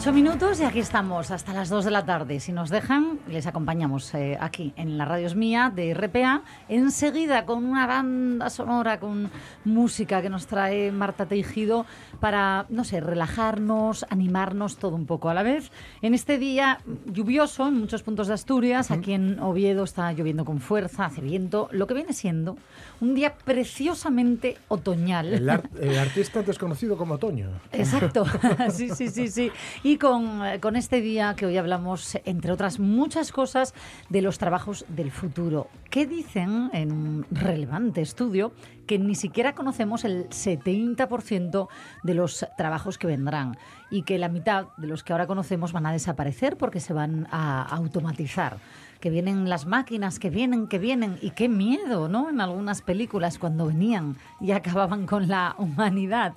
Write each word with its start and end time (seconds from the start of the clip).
Una 0.00 0.06
y 0.06 0.08
ocho 0.08 0.12
minutos 0.14 0.60
y 0.60 0.64
aquí 0.64 0.78
estamos 0.78 1.30
hasta 1.30 1.52
las 1.52 1.68
dos 1.68 1.84
de 1.84 1.90
la 1.90 2.06
tarde. 2.06 2.40
Si 2.40 2.52
nos 2.52 2.70
dejan, 2.70 3.18
les 3.28 3.46
acompañamos 3.46 4.14
eh, 4.14 4.38
aquí 4.40 4.72
en 4.76 4.96
la 4.96 5.04
radio 5.04 5.26
es 5.26 5.34
mía 5.34 5.70
de 5.74 5.92
RPA. 5.92 6.42
Enseguida 6.70 7.44
con 7.44 7.66
una 7.66 7.86
banda 7.86 8.48
sonora, 8.48 8.98
con 8.98 9.30
música 9.66 10.22
que 10.22 10.30
nos 10.30 10.46
trae 10.46 10.90
Marta 10.90 11.26
Teijido 11.26 11.84
para, 12.18 12.64
no 12.70 12.84
sé, 12.84 13.00
relajarnos, 13.00 14.06
animarnos 14.08 14.78
todo 14.78 14.96
un 14.96 15.04
poco 15.04 15.28
a 15.28 15.34
la 15.34 15.42
vez. 15.42 15.70
En 16.00 16.14
este 16.14 16.38
día 16.38 16.78
lluvioso 17.04 17.68
en 17.68 17.74
muchos 17.78 18.02
puntos 18.02 18.26
de 18.28 18.34
Asturias, 18.34 18.90
aquí 18.90 19.12
en 19.12 19.38
Oviedo 19.38 19.84
está 19.84 20.10
lloviendo 20.12 20.46
con 20.46 20.60
fuerza, 20.60 21.04
hace 21.04 21.20
viento, 21.20 21.68
lo 21.72 21.86
que 21.86 21.92
viene 21.92 22.14
siendo 22.14 22.56
un 23.02 23.14
día 23.14 23.34
preciosamente 23.44 24.56
otoñal. 24.68 25.34
El, 25.34 25.50
ar- 25.50 25.68
el 25.78 25.98
artista 25.98 26.42
desconocido 26.42 26.96
como 26.96 27.14
Otoño. 27.14 27.48
Exacto, 27.72 28.24
sí, 28.70 28.88
sí, 28.94 29.08
sí, 29.08 29.28
sí. 29.28 29.52
Y 29.82 29.89
con, 29.98 30.44
eh, 30.44 30.60
con 30.60 30.76
este 30.76 31.00
día 31.00 31.34
que 31.36 31.46
hoy 31.46 31.56
hablamos, 31.56 32.18
entre 32.24 32.52
otras 32.52 32.78
muchas 32.78 33.32
cosas, 33.32 33.74
de 34.08 34.22
los 34.22 34.38
trabajos 34.38 34.84
del 34.88 35.10
futuro. 35.10 35.68
¿Qué 35.90 36.06
dicen 36.06 36.70
en 36.72 36.92
un 36.92 37.26
relevante 37.30 38.00
estudio? 38.00 38.52
Que 38.86 38.98
ni 38.98 39.14
siquiera 39.14 39.54
conocemos 39.54 40.04
el 40.04 40.28
70% 40.28 41.68
de 42.02 42.14
los 42.14 42.46
trabajos 42.56 42.98
que 42.98 43.06
vendrán 43.06 43.56
y 43.90 44.02
que 44.02 44.18
la 44.18 44.28
mitad 44.28 44.66
de 44.76 44.86
los 44.86 45.02
que 45.02 45.12
ahora 45.12 45.26
conocemos 45.26 45.72
van 45.72 45.86
a 45.86 45.92
desaparecer 45.92 46.56
porque 46.56 46.80
se 46.80 46.92
van 46.92 47.26
a 47.30 47.62
automatizar 47.62 48.58
que 49.00 49.10
vienen 49.10 49.48
las 49.48 49.66
máquinas, 49.66 50.18
que 50.18 50.30
vienen, 50.30 50.68
que 50.68 50.78
vienen, 50.78 51.18
y 51.22 51.30
qué 51.30 51.48
miedo, 51.48 52.08
¿no? 52.08 52.28
En 52.28 52.40
algunas 52.40 52.82
películas 52.82 53.38
cuando 53.38 53.66
venían 53.66 54.16
y 54.40 54.52
acababan 54.52 55.06
con 55.06 55.28
la 55.28 55.54
humanidad. 55.58 56.34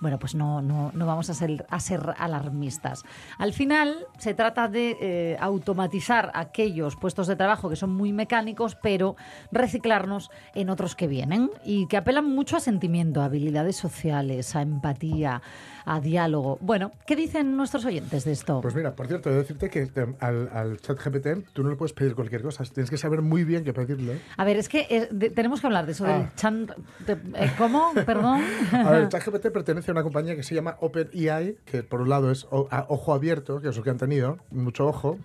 Bueno, 0.00 0.18
pues 0.18 0.34
no, 0.34 0.62
no, 0.62 0.90
no 0.94 1.06
vamos 1.06 1.30
a 1.30 1.34
ser, 1.34 1.66
a 1.68 1.80
ser 1.80 2.14
alarmistas. 2.18 3.04
Al 3.38 3.52
final 3.52 4.06
se 4.18 4.34
trata 4.34 4.68
de 4.68 4.96
eh, 5.00 5.36
automatizar 5.40 6.30
aquellos 6.34 6.96
puestos 6.96 7.26
de 7.26 7.36
trabajo 7.36 7.68
que 7.68 7.76
son 7.76 7.90
muy 7.94 8.12
mecánicos, 8.12 8.76
pero 8.76 9.16
reciclarnos 9.50 10.30
en 10.54 10.70
otros 10.70 10.94
que 10.94 11.06
vienen 11.06 11.50
y 11.64 11.86
que 11.86 11.96
apelan 11.96 12.28
mucho 12.28 12.56
a 12.56 12.60
sentimiento, 12.60 13.22
a 13.22 13.26
habilidades 13.26 13.76
sociales, 13.76 14.54
a 14.54 14.62
empatía, 14.62 15.42
a 15.84 16.00
diálogo. 16.00 16.58
Bueno, 16.60 16.92
¿qué 17.06 17.16
dicen 17.16 17.56
nuestros 17.56 17.84
oyentes 17.84 18.24
de 18.24 18.32
esto? 18.32 18.60
Pues 18.60 18.74
mira, 18.74 18.94
por 18.94 19.06
cierto, 19.06 19.30
he 19.30 19.32
de 19.32 19.38
decirte 19.40 19.70
que 19.70 19.88
al, 20.20 20.48
al 20.52 20.80
chat 20.80 20.98
GPT 20.98 21.44
tú 21.52 21.62
no 21.62 21.70
le 21.70 21.76
puedes 21.76 21.92
pedir 21.92 22.14
cualquier 22.14 22.42
cosa. 22.42 22.64
Tienes 22.64 22.90
que 22.90 22.96
saber 22.98 23.22
muy 23.22 23.44
bien 23.44 23.64
qué 23.64 23.72
pedirle. 23.72 24.20
A 24.36 24.44
ver, 24.44 24.56
es 24.56 24.68
que 24.68 24.86
eh, 24.90 25.08
de- 25.10 25.30
tenemos 25.30 25.60
que 25.60 25.66
hablar 25.66 25.86
de 25.86 25.92
eso 25.92 26.04
Ah. 26.06 26.18
del 26.18 26.34
chan... 26.34 26.66
de- 27.06 27.12
eh, 27.34 27.52
¿Cómo? 27.58 27.92
Perdón. 28.06 28.42
A 28.72 28.90
ver, 28.90 29.08
ChatGPT 29.08 29.48
pertenece 29.50 29.90
a 29.90 29.92
una 29.94 30.02
compañía 30.02 30.36
que 30.36 30.42
se 30.42 30.54
llama 30.54 30.76
OpenAI, 30.80 31.56
que 31.64 31.82
por 31.82 32.00
un 32.00 32.08
lado 32.08 32.30
es 32.30 32.46
o- 32.50 32.68
a- 32.70 32.86
ojo 32.88 33.12
abierto, 33.14 33.60
que 33.60 33.68
es 33.68 33.76
lo 33.76 33.82
que 33.82 33.90
han 33.90 33.98
tenido, 33.98 34.38
mucho 34.50 34.86
ojo, 34.86 35.18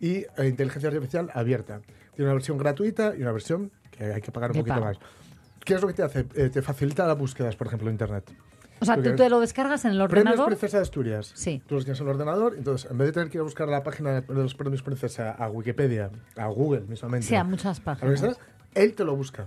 y 0.00 0.24
eh, 0.36 0.48
inteligencia 0.48 0.88
artificial 0.90 1.30
abierta. 1.34 1.80
Tiene 2.14 2.26
una 2.28 2.34
versión 2.34 2.58
gratuita 2.58 3.14
y 3.16 3.22
una 3.22 3.32
versión 3.32 3.70
que 3.90 4.04
hay 4.12 4.20
que 4.20 4.30
pagar 4.32 4.50
un 4.50 4.54
De 4.56 4.60
poquito 4.60 4.74
pago. 4.74 4.86
más. 4.86 4.98
¿Qué 5.64 5.74
es 5.74 5.80
lo 5.80 5.86
que 5.88 5.94
te 5.94 6.02
hace? 6.02 6.26
Eh, 6.34 6.50
te 6.50 6.60
facilita 6.60 7.06
las 7.06 7.16
búsquedas, 7.16 7.54
por 7.56 7.68
ejemplo, 7.68 7.88
en 7.88 7.94
Internet. 7.94 8.24
O 8.82 8.84
sea, 8.84 8.96
tú 9.02 9.14
te 9.16 9.30
lo 9.30 9.40
descargas 9.40 9.84
en 9.84 9.92
el 9.92 9.96
Premios 10.08 10.12
ordenador. 10.32 10.46
Princesa 10.48 10.78
de 10.78 10.82
Asturias. 10.82 11.32
Sí. 11.34 11.62
Tú 11.66 11.76
los 11.76 11.84
tienes 11.84 12.00
en 12.00 12.06
el 12.08 12.12
ordenador, 12.14 12.54
entonces 12.58 12.90
en 12.90 12.98
vez 12.98 13.06
de 13.08 13.12
tener 13.12 13.30
que 13.30 13.38
ir 13.38 13.40
a 13.40 13.44
buscar 13.44 13.68
la 13.68 13.82
página 13.82 14.20
de 14.20 14.34
los 14.34 14.54
premios 14.54 14.82
Princesa 14.82 15.30
a 15.30 15.48
Wikipedia, 15.48 16.10
a 16.36 16.46
Google 16.48 16.82
mismamente, 16.88 17.26
Sí, 17.26 17.34
a 17.36 17.44
muchas 17.44 17.80
a 17.80 17.84
páginas. 17.84 18.38
él 18.74 18.94
te 18.94 19.04
lo 19.04 19.14
busca 19.16 19.46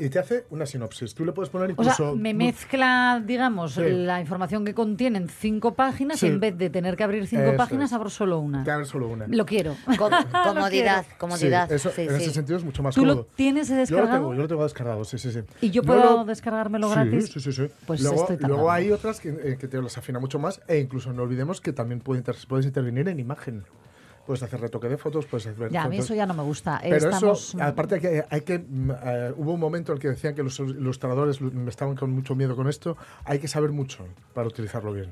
y 0.00 0.08
te 0.10 0.18
hace 0.18 0.44
una 0.50 0.66
sinopsis. 0.66 1.14
Tú 1.14 1.24
le 1.24 1.32
puedes 1.32 1.50
poner 1.50 1.68
O 1.68 1.72
incluso. 1.72 1.94
sea, 1.94 2.12
me 2.14 2.34
mezcla, 2.34 3.22
digamos, 3.24 3.74
Sí. 3.74 3.82
la 3.86 4.20
información 4.20 4.64
que 4.64 4.74
contienen 4.74 5.28
cinco 5.28 5.74
páginas 5.74 6.18
Sí. 6.20 6.26
y 6.26 6.30
en 6.30 6.40
vez 6.40 6.56
de 6.58 6.70
tener 6.70 6.96
que 6.96 7.04
abrir 7.04 7.26
cinco 7.26 7.42
Eso 7.44 7.56
páginas, 7.56 7.90
es. 7.90 7.94
abro 7.94 8.10
solo 8.10 8.38
una. 8.38 8.64
Te 8.64 8.70
abre 8.70 8.86
solo 8.86 9.08
una. 9.08 9.26
Lo 9.28 9.46
quiero. 9.46 9.76
Com- 9.98 10.10
comodidad, 10.44 11.04
Sí, 11.04 11.14
comodidad. 11.18 11.70
eso, 11.72 11.90
sí, 11.90 12.02
en 12.02 12.14
ese 12.16 12.30
sentido 12.30 12.58
es 12.58 12.64
mucho 12.64 12.82
más 12.82 12.94
¿Tú 12.94 13.04
lo 13.04 13.12
cómodo. 13.12 13.28
tienes 13.34 13.68
Yo 13.68 13.74
lo 13.74 13.80
descargado? 13.80 14.12
tengo, 14.18 14.34
yo 14.34 14.42
lo 14.42 14.48
tengo 14.48 14.62
descargado, 14.64 15.04
sí, 15.04 15.18
sí, 15.18 15.30
sí. 15.32 15.40
¿Y 15.60 15.70
yo 15.70 15.82
No 15.82 15.86
puedo 15.86 16.16
lo- 16.18 16.24
descargármelo 16.24 16.88
gratis? 16.90 17.30
Sí, 17.32 17.40
sí, 17.40 17.52
sí. 17.52 17.68
Pues 17.86 18.00
luego, 18.02 18.22
estoy 18.28 18.48
luego 18.48 18.70
hay 18.70 18.90
otras 18.90 19.20
que, 19.20 19.28
eh, 19.30 19.56
que 19.58 19.68
te 19.68 19.80
las 19.80 19.96
afina 19.98 20.18
mucho 20.18 20.38
más 20.38 20.60
e 20.68 20.78
incluso 20.78 21.12
no 21.12 21.22
olvidemos 21.22 21.60
que 21.60 21.72
también 21.72 22.00
puede 22.00 22.18
inter- 22.20 22.36
puedes 22.48 22.66
intervenir 22.66 23.08
en 23.08 23.20
imagen. 23.20 23.64
Puedes 24.26 24.42
hacer 24.44 24.60
retoque 24.60 24.88
de 24.88 24.96
fotos, 24.96 25.26
puedes 25.26 25.46
hacer 25.48 25.70
Ya, 25.70 25.82
a 25.84 25.88
mí 25.88 25.96
fotos- 25.96 26.04
eso 26.06 26.14
ya 26.14 26.26
no 26.26 26.34
me 26.34 26.42
gusta. 26.42 26.78
Pero 26.82 26.96
Estamos... 26.96 27.48
eso, 27.54 27.62
aparte 27.62 27.98
que, 28.00 28.24
hay 28.30 28.40
que 28.42 28.58
mm, 28.60 28.90
eh, 29.04 29.32
hubo 29.36 29.54
un 29.54 29.60
momento 29.60 29.90
en 29.92 29.96
el 29.96 30.02
que 30.02 30.08
decían 30.08 30.34
que 30.34 30.42
los 30.44 30.58
ilustradores 30.60 31.40
lu- 31.40 31.68
estaban 31.68 31.96
con 31.96 32.10
mucho 32.12 32.34
miedo 32.36 32.54
con 32.54 32.68
esto. 32.68 32.96
Hay 33.24 33.38
que 33.40 33.48
saber 33.48 33.70
mucho 33.72 34.06
para 34.34 34.46
utilizarlo 34.46 34.92
bien. 34.92 35.08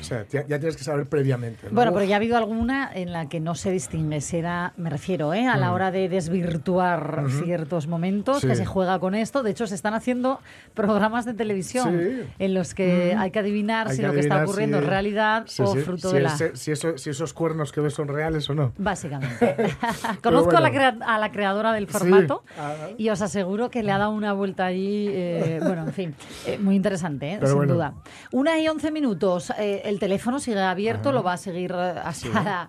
O 0.00 0.04
sea, 0.04 0.24
ya, 0.30 0.46
ya 0.46 0.58
tienes 0.58 0.76
que 0.76 0.84
saber 0.84 1.06
previamente. 1.06 1.66
¿no? 1.68 1.74
Bueno, 1.74 1.92
pero 1.92 2.04
ya 2.04 2.14
ha 2.14 2.18
habido 2.18 2.36
alguna 2.36 2.90
en 2.94 3.12
la 3.12 3.28
que 3.28 3.40
no 3.40 3.54
se 3.56 3.70
distingue. 3.72 4.20
Será, 4.20 4.72
me 4.76 4.88
refiero, 4.90 5.34
¿eh? 5.34 5.46
a 5.48 5.56
la 5.56 5.72
hora 5.72 5.90
de 5.90 6.08
desvirtuar 6.08 7.24
ciertos 7.44 7.86
momentos, 7.86 8.40
Sí. 8.40 8.46
que 8.48 8.54
se 8.56 8.64
juega 8.66 8.98
con 8.98 9.14
esto. 9.14 9.42
De 9.42 9.50
hecho, 9.50 9.66
se 9.66 9.74
están 9.74 9.94
haciendo 9.94 10.40
programas 10.74 11.24
de 11.24 11.34
televisión 11.34 11.98
Sí. 11.98 12.22
en 12.38 12.54
los 12.54 12.74
que 12.74 13.14
hay 13.18 13.30
que 13.30 13.38
adivinar 13.38 13.88
Hay 13.88 13.96
si 13.96 14.02
que 14.02 14.06
lo 14.08 14.14
que 14.14 14.20
está 14.20 14.34
adivinar 14.36 14.48
ocurriendo 14.48 14.78
si- 14.78 14.84
es 14.84 14.90
realidad 14.90 15.46
o 15.58 15.74
fruto 15.76 16.12
de 16.12 16.20
la... 16.20 16.34
ese- 16.34 16.56
si, 16.56 16.70
eso- 16.72 16.96
si 16.98 17.10
esos 17.10 17.32
cuernos 17.32 17.72
que 17.72 17.80
ves 17.80 17.94
son 17.94 18.08
reales 18.08 18.48
o 18.52 18.54
no. 18.54 18.72
Básicamente. 18.78 19.56
Conozco 20.22 20.56
a, 20.56 20.60
la 20.60 20.68
a 21.06 21.18
la 21.18 21.32
creadora 21.32 21.72
del 21.72 21.86
formato 21.88 22.44
Ah. 22.58 22.74
y 22.96 23.08
os 23.08 23.20
aseguro 23.22 23.70
que 23.70 23.82
le 23.82 23.90
ha 23.92 23.98
dado 23.98 24.10
una 24.12 24.32
vuelta 24.32 24.66
allí. 24.66 25.08
eh, 25.10 25.58
bueno, 25.62 25.84
en 25.86 25.92
fin, 25.92 26.14
eh, 26.46 26.58
muy 26.58 26.76
interesante, 26.76 27.32
¿eh? 27.34 27.38
Sin 27.42 27.56
bueno. 27.56 27.74
duda. 27.74 27.94
Una 28.30 28.58
y 28.58 28.68
once 28.68 28.90
minutos. 28.90 29.50
eh, 29.58 29.82
el 29.84 29.98
teléfono 29.98 30.38
sigue 30.38 30.60
abierto, 30.60 31.12
lo 31.12 31.22
va 31.22 31.34
a 31.34 31.36
seguir 31.36 31.72
a- 31.74 32.68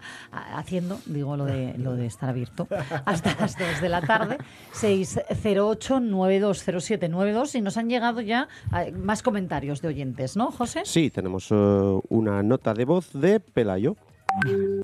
haciendo, 0.56 1.00
digo 1.06 1.38
lo 1.38 1.46
de, 1.46 1.76
lo 1.78 1.96
de 1.96 2.06
estar 2.08 2.30
abierto, 2.30 2.68
hasta 3.06 3.36
las 3.40 3.58
2 3.58 3.82
de 3.82 3.90
la 3.90 4.02
tarde. 4.02 4.38
608-920792. 4.74 7.56
Y 7.56 7.62
nos 7.62 7.78
han 7.78 7.90
llegado 7.90 8.22
ya 8.22 8.48
más 8.96 9.22
comentarios 9.24 9.82
de 9.82 9.88
oyentes, 9.90 10.36
¿no, 10.38 10.52
José? 10.52 10.82
Sí, 10.86 11.10
tenemos 11.10 11.48
eh, 11.52 11.56
una 12.10 12.44
nota 12.44 12.74
de 12.74 12.86
voz 12.86 13.12
de 13.14 13.40
Pelayo. 13.40 13.96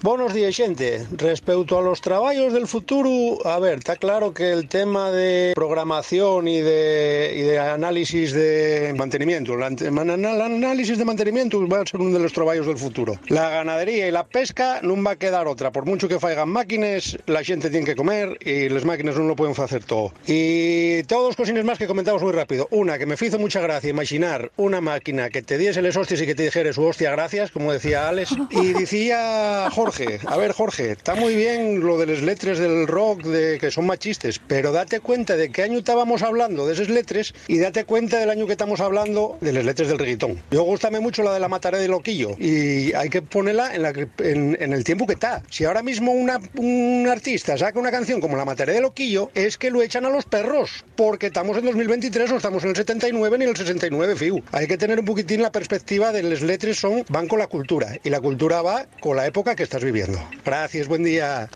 Buenos 0.01 0.33
días, 0.33 0.55
xente. 0.55 1.07
Respecto 1.17 1.77
a 1.77 1.81
los 1.81 2.01
traballos 2.01 2.53
del 2.53 2.67
futuro, 2.67 3.39
a 3.45 3.57
ver, 3.59 3.79
está 3.79 3.95
claro 3.95 4.31
que 4.31 4.51
el 4.51 4.67
tema 4.67 5.11
de 5.11 5.53
programación 5.55 6.47
y 6.47 6.61
de, 6.61 7.33
y 7.35 7.41
de 7.41 7.57
análisis 7.57 8.31
de 8.31 8.93
mantenimiento, 8.95 9.55
el 9.55 9.63
análisis 9.63 10.97
de 10.97 11.05
mantenimiento 11.05 11.67
va 11.67 11.81
a 11.81 11.85
ser 11.85 11.99
uno 11.99 12.15
de 12.15 12.23
los 12.23 12.31
traballos 12.31 12.67
del 12.67 12.77
futuro. 12.77 13.19
La 13.27 13.49
ganadería 13.49 14.07
y 14.07 14.11
la 14.11 14.23
pesca 14.23 14.81
non 14.83 15.01
va 15.01 15.17
a 15.17 15.19
quedar 15.19 15.47
otra. 15.49 15.71
Por 15.73 15.85
mucho 15.85 16.07
que 16.07 16.19
faigan 16.19 16.49
máquines, 16.49 17.17
la 17.25 17.41
xente 17.41 17.69
tiene 17.69 17.85
que 17.85 17.95
comer 17.95 18.37
y 18.45 18.69
las 18.69 18.85
máquinas 18.85 19.17
non 19.17 19.25
lo 19.25 19.35
pueden 19.35 19.57
hacer 19.57 19.83
todo. 19.83 20.13
Y 20.29 21.01
tengo 21.09 21.25
dos 21.25 21.35
cosines 21.35 21.65
más 21.65 21.81
que 21.81 21.89
comentamos 21.89 22.21
muy 22.21 22.33
rápido. 22.33 22.67
Una, 22.69 23.01
que 23.01 23.09
me 23.09 23.17
hizo 23.17 23.39
mucha 23.39 23.61
gracia 23.61 23.89
imaginar 23.89 24.51
una 24.57 24.79
máquina 24.79 25.29
que 25.29 25.41
te 25.41 25.57
diese 25.57 25.81
les 25.81 25.97
hostias 25.97 26.21
y 26.21 26.25
que 26.29 26.35
te 26.35 26.43
dijera 26.43 26.71
su 26.71 26.85
hostia 26.85 27.11
gracias, 27.11 27.49
como 27.49 27.73
decía 27.73 28.07
Alex. 28.07 28.37
Y 28.51 28.73
decía 28.77 29.38
Jorge. 29.71 30.19
A 30.25 30.37
ver, 30.37 30.51
Jorge, 30.51 30.91
está 30.91 31.15
muy 31.15 31.35
bien 31.35 31.79
lo 31.79 31.97
de 31.97 32.05
las 32.05 32.21
letras 32.21 32.59
del 32.59 32.87
rock, 32.87 33.23
de 33.23 33.57
que 33.59 33.71
son 33.71 33.85
machistes, 33.85 34.39
pero 34.47 34.71
date 34.71 34.99
cuenta 34.99 35.35
de 35.35 35.51
qué 35.51 35.63
año 35.63 35.79
estábamos 35.79 36.21
hablando 36.21 36.65
de 36.67 36.73
esas 36.73 36.89
letras 36.89 37.33
y 37.47 37.59
date 37.59 37.85
cuenta 37.85 38.17
del 38.19 38.29
año 38.29 38.45
que 38.45 38.53
estamos 38.53 38.79
hablando 38.79 39.37
de 39.41 39.53
las 39.53 39.65
letras 39.65 39.87
del 39.87 39.99
reggaetón. 39.99 40.41
Yo 40.51 40.63
gustame 40.63 40.99
mucho 40.99 41.23
la 41.23 41.33
de 41.33 41.39
la 41.39 41.47
Mataré 41.47 41.79
de 41.79 41.87
Loquillo 41.87 42.35
y 42.37 42.93
hay 42.93 43.09
que 43.09 43.21
ponerla 43.21 43.73
en, 43.75 44.73
el 44.73 44.83
tiempo 44.83 45.05
que 45.07 45.13
está. 45.13 45.43
Si 45.49 45.65
ahora 45.65 45.83
mismo 45.83 46.11
un 46.11 47.07
artista 47.07 47.57
saca 47.57 47.79
una 47.79 47.91
canción 47.91 48.21
como 48.21 48.37
la 48.37 48.45
Mataré 48.45 48.73
de 48.73 48.81
Loquillo, 48.81 49.31
es 49.33 49.57
que 49.57 49.71
lo 49.71 49.81
echan 49.81 50.05
a 50.05 50.09
los 50.09 50.25
perros, 50.25 50.85
porque 50.95 51.27
estamos 51.27 51.57
en 51.57 51.65
2023 51.65 52.31
o 52.31 52.37
estamos 52.37 52.63
en 52.63 52.69
el 52.71 52.75
79 52.75 53.37
ni 53.37 53.43
en 53.45 53.49
el 53.51 53.57
69, 53.57 54.15
fiu. 54.15 54.43
Hay 54.51 54.67
que 54.67 54.77
tener 54.77 54.99
un 54.99 55.05
poquitín 55.05 55.41
la 55.41 55.51
perspectiva 55.51 56.11
de 56.11 56.23
las 56.23 56.41
letras 56.41 56.77
son 56.77 57.03
van 57.09 57.27
con 57.27 57.39
la 57.39 57.47
cultura 57.47 57.97
y 58.03 58.09
la 58.09 58.21
cultura 58.21 58.61
va 58.61 58.85
con 59.01 59.17
la 59.17 59.25
época 59.29 59.55
que 59.55 59.63
estás 59.63 59.83
viviendo. 59.83 60.19
Gracias, 60.45 60.87
buen 60.87 61.03
día. 61.03 61.49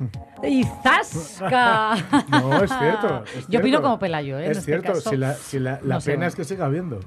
¡Y 0.43 0.63
zasca! 0.83 1.95
No, 2.29 2.63
es 2.63 2.71
cierto. 2.77 3.23
es 3.25 3.33
Yo 3.33 3.41
cierto. 3.47 3.57
opino 3.59 3.81
como 3.81 3.99
Pelayo, 3.99 4.39
¿eh? 4.39 4.45
Es 4.45 4.57
este 4.59 4.71
cierto, 4.71 4.93
caso. 4.93 5.09
si 5.09 5.17
la, 5.17 5.33
si 5.35 5.59
la, 5.59 5.79
la 5.83 5.95
no 5.95 6.01
pena 6.01 6.27
es 6.27 6.35
que 6.35 6.43
siga 6.43 6.65
habiendo. 6.65 6.99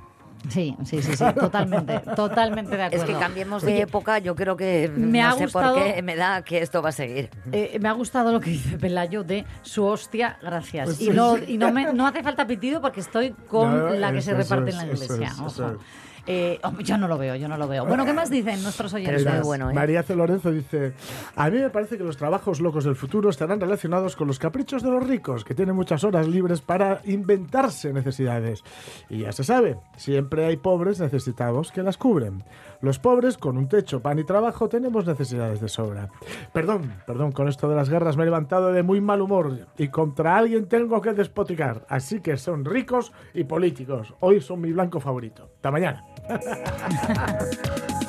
Sí, 0.51 0.77
sí, 0.85 1.03
sí, 1.03 1.17
sí, 1.17 1.25
totalmente, 1.35 1.99
totalmente 2.15 2.77
de 2.77 2.83
Es 2.87 2.95
acuerdo. 3.03 3.07
que 3.07 3.15
cambiemos 3.19 3.63
de 3.63 3.73
Oye, 3.73 3.83
época, 3.83 4.19
yo 4.21 4.37
creo 4.37 4.57
que 4.57 4.89
me 4.95 5.21
no 5.21 5.29
ha 5.29 5.33
sé 5.33 5.45
gustado- 5.45 5.75
por 5.75 5.83
qué 5.95 6.03
me 6.03 6.15
da 6.15 6.43
que 6.43 6.59
esto 6.63 6.83
va 6.83 6.91
a 6.91 6.93
seguir. 6.93 7.31
eh, 7.51 7.79
me 7.81 7.89
ha 7.89 7.93
gustado 7.93 8.31
lo 8.31 8.39
que 8.39 8.51
dice 8.51 8.79
Pelayo 8.79 9.25
de 9.25 9.45
su 9.63 9.85
hostia, 9.85 10.39
gracias. 10.41 10.85
Pues 10.85 11.01
y 11.01 11.11
no, 11.11 11.37
sí. 11.37 11.45
y 11.49 11.59
no, 11.59 11.73
me- 11.73 11.93
no 11.93 12.07
hace 12.07 12.23
falta 12.23 12.47
pitido 12.47 12.81
porque 12.81 13.01
estoy 13.01 13.31
con 13.49 13.77
No, 13.77 13.89
la 13.95 14.13
que 14.13 14.19
eso- 14.19 14.31
se 14.31 14.37
reparte 14.37 14.71
eso 14.71 14.81
en 14.83 14.87
la 14.89 14.93
es, 14.95 15.01
eso 15.01 15.15
iglesia. 15.15 15.35
es, 15.47 15.53
eso 15.53 15.67
ojo. 15.67 15.79
Eh, 16.27 16.61
yo 16.81 16.99
no 16.99 17.07
lo 17.09 17.19
veo, 17.19 17.37
yo 17.37 17.49
no 17.49 17.57
lo 17.57 17.69
veo. 17.69 17.87
Bueno, 17.87 18.05
¿qué 18.05 18.13
más 18.13 18.31
dicen 18.31 18.63
nuestros 18.63 18.93
oyentes? 18.95 19.15
Pero 19.15 19.19
es 19.19 19.25
muy 19.25 19.33
Verás, 19.33 19.47
bueno, 19.47 19.71
¿eh? 19.71 19.75
María 19.75 20.03
C. 20.03 20.17
Lorenzo 20.17 20.51
dice, 20.51 20.93
a 21.37 21.51
mí 21.51 21.59
me 21.59 21.71
parece 21.71 21.97
que 21.97 22.05
los 22.05 22.17
trabajos 22.17 22.61
locos 22.61 22.85
del 22.85 22.97
futuro 22.97 23.31
estarán 23.31 23.61
relacionados 23.61 24.17
con 24.17 24.27
los 24.27 24.39
caprichos 24.39 24.83
de 24.83 24.91
los 24.91 25.07
ricos, 25.07 25.45
que 25.45 25.55
tienen 25.55 25.77
muchas 25.77 26.05
horas 26.05 26.27
libres 26.27 26.61
para 26.61 27.01
inventarse 27.05 27.93
necesidades. 27.93 28.65
Y 29.09 29.21
ya 29.21 29.33
se 29.33 29.45
sabe, 29.45 29.79
siempre 29.97 30.47
hay 30.47 30.57
pobres 30.57 31.01
necesitados 31.01 31.71
que 31.71 31.83
las 31.83 31.97
cubren. 31.97 32.43
Los 32.81 32.99
pobres, 32.99 33.39
con 33.39 33.57
un 33.57 33.69
techo, 33.69 34.01
pan 34.01 34.19
y 34.19 34.25
trabajo, 34.25 34.69
tenemos 34.69 35.07
necesidades 35.07 35.61
de 35.61 35.69
sobra. 35.69 36.09
Perdón, 36.53 36.93
perdón, 37.07 37.33
con 37.33 37.49
esto 37.49 37.69
de 37.69 37.77
las 37.77 37.89
guerras 37.89 38.17
me 38.17 38.23
he 38.23 38.27
levantado 38.27 38.73
de 38.73 38.83
muy 38.83 39.01
mal 39.01 39.21
humor 39.21 39.67
y 39.79 39.89
contra 39.89 40.37
alguien 40.37 40.67
tengo 40.67 41.01
que 41.01 41.13
despoticar. 41.13 41.87
Así 41.89 42.21
que 42.21 42.37
son 42.37 42.65
ricos 42.65 43.13
y 43.35 43.45
políticos. 43.45 44.15
Hoy 44.21 44.41
son 44.41 44.61
mi 44.61 44.73
blanco 44.73 45.01
favorito. 45.01 45.51
Hasta 45.57 45.71
mañana. 45.71 46.05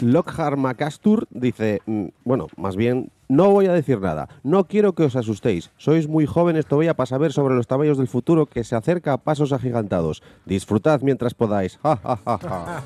Lockhart 0.00 0.58
Macastur 0.58 1.26
dice, 1.30 1.80
mm, 1.86 2.08
bueno, 2.24 2.48
más 2.56 2.76
bien, 2.76 3.10
no 3.28 3.50
voy 3.50 3.66
a 3.66 3.72
decir 3.72 4.00
nada. 4.00 4.28
No 4.42 4.64
quiero 4.64 4.94
que 4.94 5.04
os 5.04 5.16
asustéis. 5.16 5.70
Sois 5.76 6.08
muy 6.08 6.26
jóvenes 6.26 6.66
todavía 6.66 6.94
para 6.94 7.06
saber 7.06 7.32
sobre 7.32 7.54
los 7.54 7.66
caballos 7.66 7.98
del 7.98 8.08
futuro 8.08 8.46
que 8.46 8.64
se 8.64 8.76
acerca 8.76 9.12
a 9.12 9.18
pasos 9.18 9.52
agigantados. 9.52 10.22
Disfrutad 10.44 11.00
mientras 11.02 11.34
podáis. 11.34 11.78
Ja, 11.82 11.96
ja, 11.96 12.18
ja, 12.24 12.82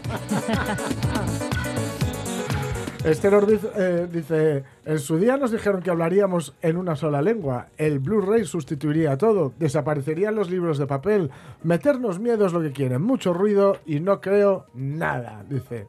eh, 3.03 4.09
dice, 4.13 4.65
en 4.85 4.99
su 4.99 5.19
día 5.19 5.39
nos 5.39 5.53
dijeron 5.53 5.81
que 5.81 5.91
hablaríamos 5.91 6.55
en 6.61 6.77
una 6.77 6.97
sola 6.97 7.23
lengua. 7.23 7.69
El 7.79 7.99
Blu-ray 7.99 8.45
sustituiría 8.45 9.17
todo. 9.17 9.53
Desaparecerían 9.59 10.35
los 10.35 10.51
libros 10.51 10.77
de 10.77 10.87
papel. 10.87 11.31
Meternos 11.63 12.19
miedo 12.19 12.47
es 12.47 12.53
lo 12.53 12.61
que 12.61 12.73
quieren. 12.73 13.03
Mucho 13.03 13.33
ruido 13.33 13.79
y 13.87 14.01
no 14.01 14.21
creo 14.21 14.67
nada, 14.75 15.45
dice. 15.49 15.87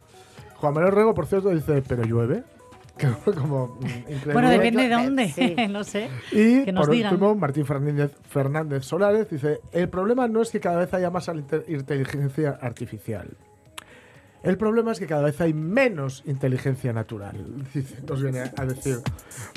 Juan 0.55 0.73
Manuel 0.73 0.93
Rego, 0.93 1.13
por 1.13 1.25
cierto, 1.25 1.49
dice, 1.49 1.83
¿pero 1.85 2.03
llueve? 2.03 2.43
Que 2.97 3.07
fue 3.07 3.33
como 3.33 3.77
mm, 3.79 3.85
increíble. 3.85 4.33
Bueno, 4.33 4.49
depende 4.49 4.83
de 4.83 4.89
dónde, 4.89 5.29
sí. 5.29 5.55
no 5.69 5.83
sé. 5.83 6.09
Y 6.31 6.65
que 6.65 6.71
nos 6.71 6.85
por 6.85 6.95
digan. 6.95 7.13
último, 7.13 7.35
Martín 7.35 7.65
Fernández, 7.65 8.11
Fernández 8.29 8.83
Solares 8.85 9.29
dice, 9.29 9.59
el 9.71 9.89
problema 9.89 10.27
no 10.27 10.41
es 10.41 10.51
que 10.51 10.59
cada 10.59 10.77
vez 10.77 10.93
haya 10.93 11.09
más 11.09 11.27
inte- 11.29 11.63
inteligencia 11.67 12.59
artificial. 12.61 13.29
El 14.43 14.57
problema 14.57 14.91
es 14.91 14.99
que 14.99 15.05
cada 15.07 15.21
vez 15.23 15.39
hay 15.39 15.53
menos 15.53 16.23
inteligencia 16.25 16.91
natural, 16.93 17.37
dice- 17.73 17.97
nos 18.07 18.21
viene 18.21 18.41
a 18.55 18.65
decir 18.65 18.97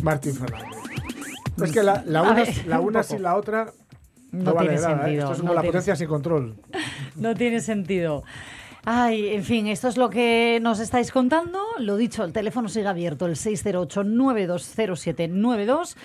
Martín 0.02 0.34
Fernández. 0.34 0.68
Es 1.62 1.72
que 1.72 1.82
la, 1.82 2.02
una, 2.06 2.34
ver, 2.34 2.66
la 2.66 2.80
un 2.80 2.88
una 2.88 3.00
poco. 3.02 3.12
sin 3.14 3.22
la 3.22 3.36
otra 3.36 3.72
no, 4.32 4.42
No 4.44 4.54
vale 4.54 4.70
tiene 4.70 4.82
nada. 4.82 4.94
¿eh? 4.94 4.98
sentido, 5.04 5.22
Esto 5.22 5.32
es 5.32 5.38
como 5.40 5.48
no 5.50 5.54
la 5.54 5.60
tiene 5.60 5.72
potencia 5.72 5.96
sin 5.96 6.08
control. 6.08 6.56
No 7.16 7.34
tiene 7.34 7.60
sentido. 7.60 8.24
Ay, 8.86 9.28
en 9.28 9.44
fin, 9.44 9.66
esto 9.66 9.88
es 9.88 9.96
lo 9.96 10.10
que 10.10 10.58
nos 10.62 10.78
estáis 10.78 11.10
contando. 11.10 11.58
Lo 11.78 11.96
dicho, 11.96 12.22
el 12.22 12.34
teléfono 12.34 12.68
sigue 12.68 12.86
abierto, 12.86 13.24
el 13.26 13.34
608-920792. 13.36 15.96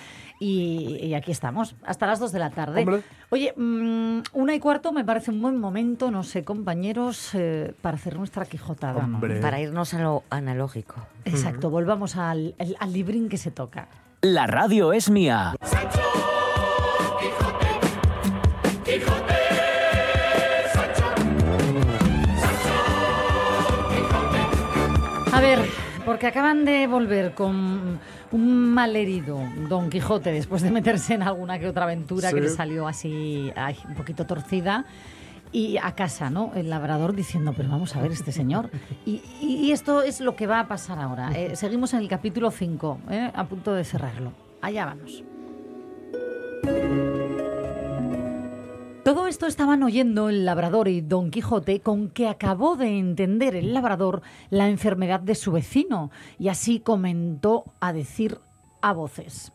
Y, 0.42 0.98
y 1.02 1.16
aquí 1.16 1.32
estamos, 1.32 1.76
hasta 1.84 2.08
las 2.08 2.20
2 2.20 2.32
de 2.32 2.40
la 2.40 2.50
tarde. 2.50 2.80
Hombre. 2.80 3.02
Oye, 3.30 3.54
mm, 3.58 4.20
una 4.32 4.56
y 4.56 4.60
cuarto 4.60 4.94
me 4.94 5.04
parece 5.04 5.32
un 5.32 5.42
buen 5.42 5.58
momento, 5.58 6.12
no 6.12 6.24
sé, 6.24 6.46
compañeros, 6.46 7.32
eh, 7.34 7.74
para 7.82 7.98
hacer 7.98 8.16
nuestra 8.16 8.46
quijotada. 8.46 9.04
Hombre. 9.04 9.42
Para 9.42 9.60
irnos 9.60 9.94
a 9.94 10.00
lo 10.00 10.24
analógico. 10.30 10.96
Exacto, 11.26 11.70
volvamos 11.70 12.16
al, 12.16 12.56
al, 12.58 12.78
al 12.80 12.94
librín 12.94 13.28
que 13.28 13.36
se 13.36 13.52
toca. 13.52 13.90
La 14.22 14.48
radio 14.48 14.94
es 14.94 15.10
mía. 15.10 15.56
A 18.88 19.29
porque 26.10 26.26
acaban 26.26 26.66
de 26.66 26.88
volver 26.88 27.36
con 27.36 28.00
un 28.32 28.74
malherido 28.74 29.40
Don 29.70 29.92
Quijote 29.92 30.32
después 30.32 30.64
de 30.64 30.72
meterse 30.72 31.14
en 31.14 31.22
alguna 31.22 31.60
que 31.60 31.68
otra 31.68 31.84
aventura 31.84 32.34
que 32.34 32.42
le 32.42 32.50
salió 32.50 32.88
así 32.88 33.52
ay, 33.56 33.78
un 33.88 33.94
poquito 33.94 34.26
torcida. 34.26 34.86
Y 35.52 35.78
a 35.78 35.94
casa, 35.94 36.32
¿no? 36.32 36.52
El 36.56 36.72
labrador 36.72 37.14
diciendo, 37.14 37.54
pero 37.56 37.70
vamos 37.70 37.96
a 37.96 38.02
ver 38.02 38.12
este 38.12 38.32
señor. 38.32 38.72
Y 39.06 39.72
esto 39.72 40.02
es 40.02 40.20
lo 40.20 40.36
que 40.36 40.48
va 40.48 40.62
a 40.62 40.68
pasar 40.68 40.98
ahora. 40.98 41.30
Eh, 41.36 41.56
seguimos 41.56 41.94
en 41.94 42.00
el 42.00 42.08
capítulo 42.08 42.50
5, 42.50 43.02
¿eh? 43.12 43.32
a 43.32 43.46
punto 43.46 43.76
de 43.76 43.84
cerrarlo. 43.84 44.34
Allá 44.62 44.86
vamos. 44.86 45.24
Todo 49.04 49.28
esto 49.28 49.48
estaban 49.48 49.82
oyendo 49.84 50.28
el 50.28 50.46
labrador 50.46 50.90
y 50.90 51.00
Don 51.00 51.32
Quijote 51.32 51.80
con 51.80 52.10
que 52.10 52.28
acabó 52.28 52.76
de 52.76 53.00
entender 53.00 53.56
el 53.56 53.74
labrador 53.74 54.22
la 54.50 54.68
enfermedad 54.68 55.22
de 55.22 55.36
su 55.36 55.54
vecino 55.54 56.12
y 56.38 56.50
así 56.50 56.82
comentó 56.82 57.64
a 57.80 57.94
decir 57.94 58.40
a 58.82 58.92
voces. 58.92 59.54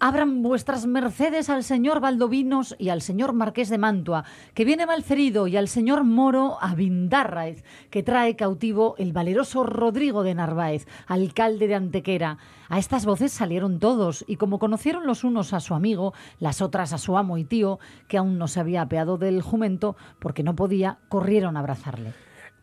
Abran 0.00 0.42
vuestras 0.42 0.86
mercedes 0.86 1.48
al 1.48 1.62
señor 1.62 2.00
Valdovinos 2.00 2.74
y 2.78 2.88
al 2.88 3.00
señor 3.00 3.32
Marqués 3.32 3.68
de 3.68 3.78
Mantua, 3.78 4.24
que 4.52 4.64
viene 4.64 4.86
malferido, 4.86 5.46
y 5.46 5.56
al 5.56 5.68
señor 5.68 6.04
Moro 6.04 6.58
Abindárraez, 6.60 7.64
que 7.90 8.02
trae 8.02 8.34
cautivo 8.34 8.96
el 8.98 9.12
valeroso 9.12 9.62
Rodrigo 9.62 10.22
de 10.24 10.34
Narváez, 10.34 10.86
alcalde 11.06 11.68
de 11.68 11.76
Antequera. 11.76 12.38
A 12.68 12.78
estas 12.78 13.06
voces 13.06 13.32
salieron 13.32 13.78
todos, 13.78 14.24
y 14.26 14.36
como 14.36 14.58
conocieron 14.58 15.06
los 15.06 15.22
unos 15.22 15.52
a 15.52 15.60
su 15.60 15.74
amigo, 15.74 16.12
las 16.40 16.60
otras 16.60 16.92
a 16.92 16.98
su 16.98 17.16
amo 17.16 17.38
y 17.38 17.44
tío, 17.44 17.78
que 18.08 18.18
aún 18.18 18.36
no 18.36 18.48
se 18.48 18.60
había 18.60 18.82
apeado 18.82 19.16
del 19.16 19.42
jumento, 19.42 19.96
porque 20.18 20.42
no 20.42 20.56
podía, 20.56 20.98
corrieron 21.08 21.56
a 21.56 21.60
abrazarle. 21.60 22.12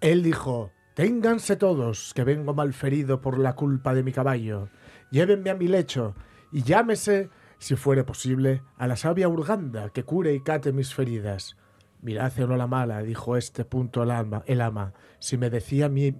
Él 0.02 0.22
dijo, 0.22 0.72
ténganse 0.96 1.56
todos, 1.56 2.14
que 2.14 2.26
vengo 2.26 2.54
malferido 2.54 3.22
por 3.22 3.40
la 3.40 3.56
culpa 3.56 3.94
de 3.94 4.04
mi 4.04 4.12
caballo. 4.12 4.68
Llévenme 5.12 5.50
a 5.50 5.56
mi 5.56 5.68
lecho 5.68 6.14
y 6.52 6.64
llámese, 6.64 7.30
si 7.58 7.76
fuere 7.76 8.04
posible, 8.04 8.64
a 8.78 8.88
la 8.88 8.96
sabia 8.96 9.30
Urganda, 9.30 9.90
que 9.90 10.04
cure 10.04 10.34
y 10.34 10.42
cate 10.42 10.72
mis 10.72 10.94
feridas. 10.94 11.58
Mirad 12.02 12.36
no 12.38 12.58
la 12.58 12.68
mala, 12.68 13.04
dijo 13.04 13.38
este 13.38 13.64
punto 13.64 14.02
el 14.04 14.12
ama, 14.12 14.44
el 14.48 14.62
ama. 14.62 14.94
Si 15.20 15.38
me 15.38 15.50
decía 15.50 15.86
a 15.86 15.90
mí, 15.90 16.16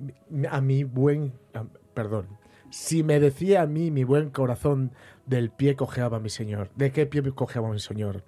a 0.50 0.62
mi 0.62 0.84
buen... 0.84 1.34
Perdón. 1.94 2.28
Si 2.70 3.04
me 3.04 3.20
decía 3.20 3.64
a 3.64 3.68
mí 3.68 3.92
mi 3.92 4.04
buen 4.04 4.30
corazón, 4.30 4.94
del 5.26 5.50
pie 5.50 5.76
cojeaba 5.76 6.20
mi 6.20 6.30
señor. 6.30 6.70
¿De 6.76 6.92
qué 6.92 7.06
pie 7.06 7.24
cojeaba 7.34 7.70
mi 7.72 7.80
señor? 7.80 8.24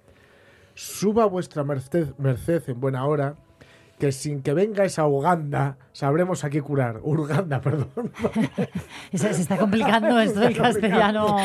Suba 0.74 1.26
vuestra 1.26 1.62
merced, 1.62 2.14
merced 2.18 2.68
en 2.68 2.80
buena 2.80 3.06
hora, 3.06 3.36
que 3.98 4.12
sin 4.12 4.42
que 4.42 4.54
venga 4.54 4.84
esa 4.84 5.06
Uganda, 5.06 5.78
sabremos 5.92 6.44
a 6.44 6.50
qué 6.50 6.62
curar. 6.62 7.00
Urganda, 7.02 7.60
perdón. 7.62 8.12
Se, 9.12 9.32
se 9.32 9.42
está 9.42 9.56
complicando 9.56 10.18
esto 10.20 10.40
del 10.40 10.56
castellano 10.56 11.36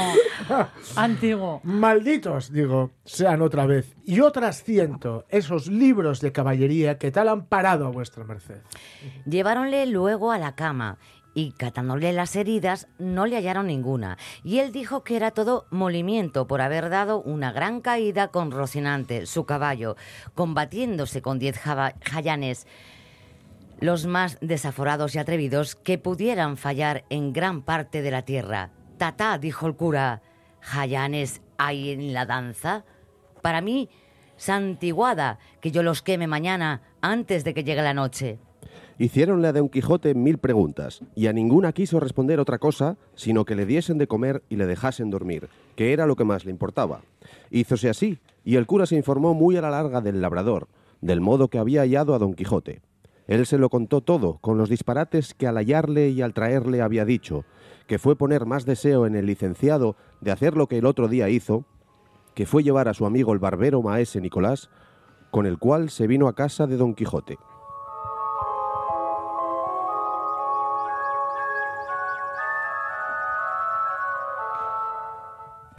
antiguo. 0.95 1.61
Malditos, 1.63 2.51
digo, 2.51 2.91
sean 3.05 3.41
otra 3.41 3.65
vez. 3.65 3.95
Y 4.05 4.21
otras 4.21 4.63
ciento, 4.63 5.25
esos 5.29 5.67
libros 5.67 6.19
de 6.21 6.31
caballería 6.31 6.97
que 6.97 7.11
tal 7.11 7.29
han 7.29 7.45
parado 7.45 7.85
a 7.85 7.91
vuestra 7.91 8.23
merced. 8.23 8.61
Lleváronle 9.25 9.85
luego 9.85 10.31
a 10.31 10.37
la 10.37 10.55
cama 10.55 10.97
y 11.33 11.51
catándole 11.51 12.13
las 12.13 12.35
heridas 12.35 12.87
no 12.97 13.25
le 13.25 13.35
hallaron 13.35 13.67
ninguna. 13.67 14.17
Y 14.43 14.59
él 14.59 14.71
dijo 14.71 15.03
que 15.03 15.15
era 15.15 15.31
todo 15.31 15.65
molimiento 15.69 16.47
por 16.47 16.61
haber 16.61 16.89
dado 16.89 17.21
una 17.21 17.51
gran 17.51 17.81
caída 17.81 18.29
con 18.29 18.51
Rocinante, 18.51 19.25
su 19.25 19.45
caballo, 19.45 19.95
combatiéndose 20.35 21.21
con 21.21 21.39
diez 21.39 21.59
jayanes. 21.59 22.67
los 23.79 24.05
más 24.05 24.37
desaforados 24.41 25.15
y 25.15 25.19
atrevidos 25.19 25.75
que 25.75 25.97
pudieran 25.97 26.57
fallar 26.57 27.05
en 27.09 27.31
gran 27.31 27.61
parte 27.61 28.01
de 28.01 28.11
la 28.11 28.23
tierra. 28.23 28.71
Tatá, 28.97 29.37
dijo 29.37 29.67
el 29.67 29.75
cura, 29.75 30.21
¿Jayanes 30.59 31.41
hay 31.57 31.91
en 31.91 32.11
la 32.11 32.25
danza? 32.25 32.83
Para 33.41 33.61
mí, 33.61 33.89
santiguada, 34.35 35.39
que 35.61 35.71
yo 35.71 35.81
los 35.83 36.01
queme 36.01 36.27
mañana 36.27 36.81
antes 37.01 37.45
de 37.45 37.53
que 37.53 37.63
llegue 37.63 37.81
la 37.81 37.93
noche. 37.93 38.39
Hicieronle 39.01 39.47
a 39.47 39.53
Don 39.53 39.69
Quijote 39.69 40.13
mil 40.13 40.39
preguntas, 40.39 40.99
y 41.15 41.27
a 41.27 41.33
ninguna 41.33 41.71
quiso 41.71 42.01
responder 42.01 42.41
otra 42.41 42.57
cosa, 42.57 42.97
sino 43.15 43.45
que 43.45 43.55
le 43.55 43.65
diesen 43.65 43.97
de 43.97 44.07
comer 44.07 44.43
y 44.49 44.57
le 44.57 44.65
dejasen 44.65 45.09
dormir, 45.09 45.47
que 45.77 45.93
era 45.93 46.05
lo 46.05 46.17
que 46.17 46.25
más 46.25 46.43
le 46.43 46.51
importaba. 46.51 46.99
Hízose 47.49 47.89
así, 47.89 48.19
y 48.43 48.57
el 48.57 48.67
cura 48.67 48.85
se 48.85 48.97
informó 48.97 49.33
muy 49.33 49.55
a 49.55 49.61
la 49.61 49.69
larga 49.69 50.01
del 50.01 50.19
labrador, 50.19 50.67
del 50.99 51.21
modo 51.21 51.47
que 51.47 51.59
había 51.59 51.79
hallado 51.79 52.13
a 52.13 52.19
Don 52.19 52.33
Quijote. 52.33 52.81
Él 53.27 53.45
se 53.45 53.57
lo 53.57 53.69
contó 53.69 54.01
todo, 54.01 54.37
con 54.41 54.57
los 54.57 54.67
disparates 54.67 55.33
que 55.33 55.47
al 55.47 55.55
hallarle 55.55 56.09
y 56.09 56.21
al 56.21 56.33
traerle 56.33 56.81
había 56.81 57.05
dicho, 57.05 57.45
que 57.87 57.99
fue 57.99 58.17
poner 58.17 58.45
más 58.45 58.65
deseo 58.65 59.05
en 59.05 59.15
el 59.15 59.27
licenciado 59.27 59.95
de 60.19 60.31
hacer 60.31 60.57
lo 60.57 60.67
que 60.67 60.77
el 60.77 60.85
otro 60.85 61.07
día 61.07 61.29
hizo, 61.29 61.63
que 62.35 62.45
fue 62.45 62.63
llevar 62.63 62.89
a 62.89 62.93
su 62.93 63.05
amigo 63.05 63.31
el 63.31 63.39
barbero 63.39 63.81
maese 63.81 64.19
Nicolás, 64.19 64.69
con 65.31 65.45
el 65.45 65.57
cual 65.57 65.89
se 65.89 66.05
vino 66.05 66.27
a 66.27 66.35
casa 66.35 66.67
de 66.67 66.75
Don 66.75 66.95
Quijote. 66.95 67.37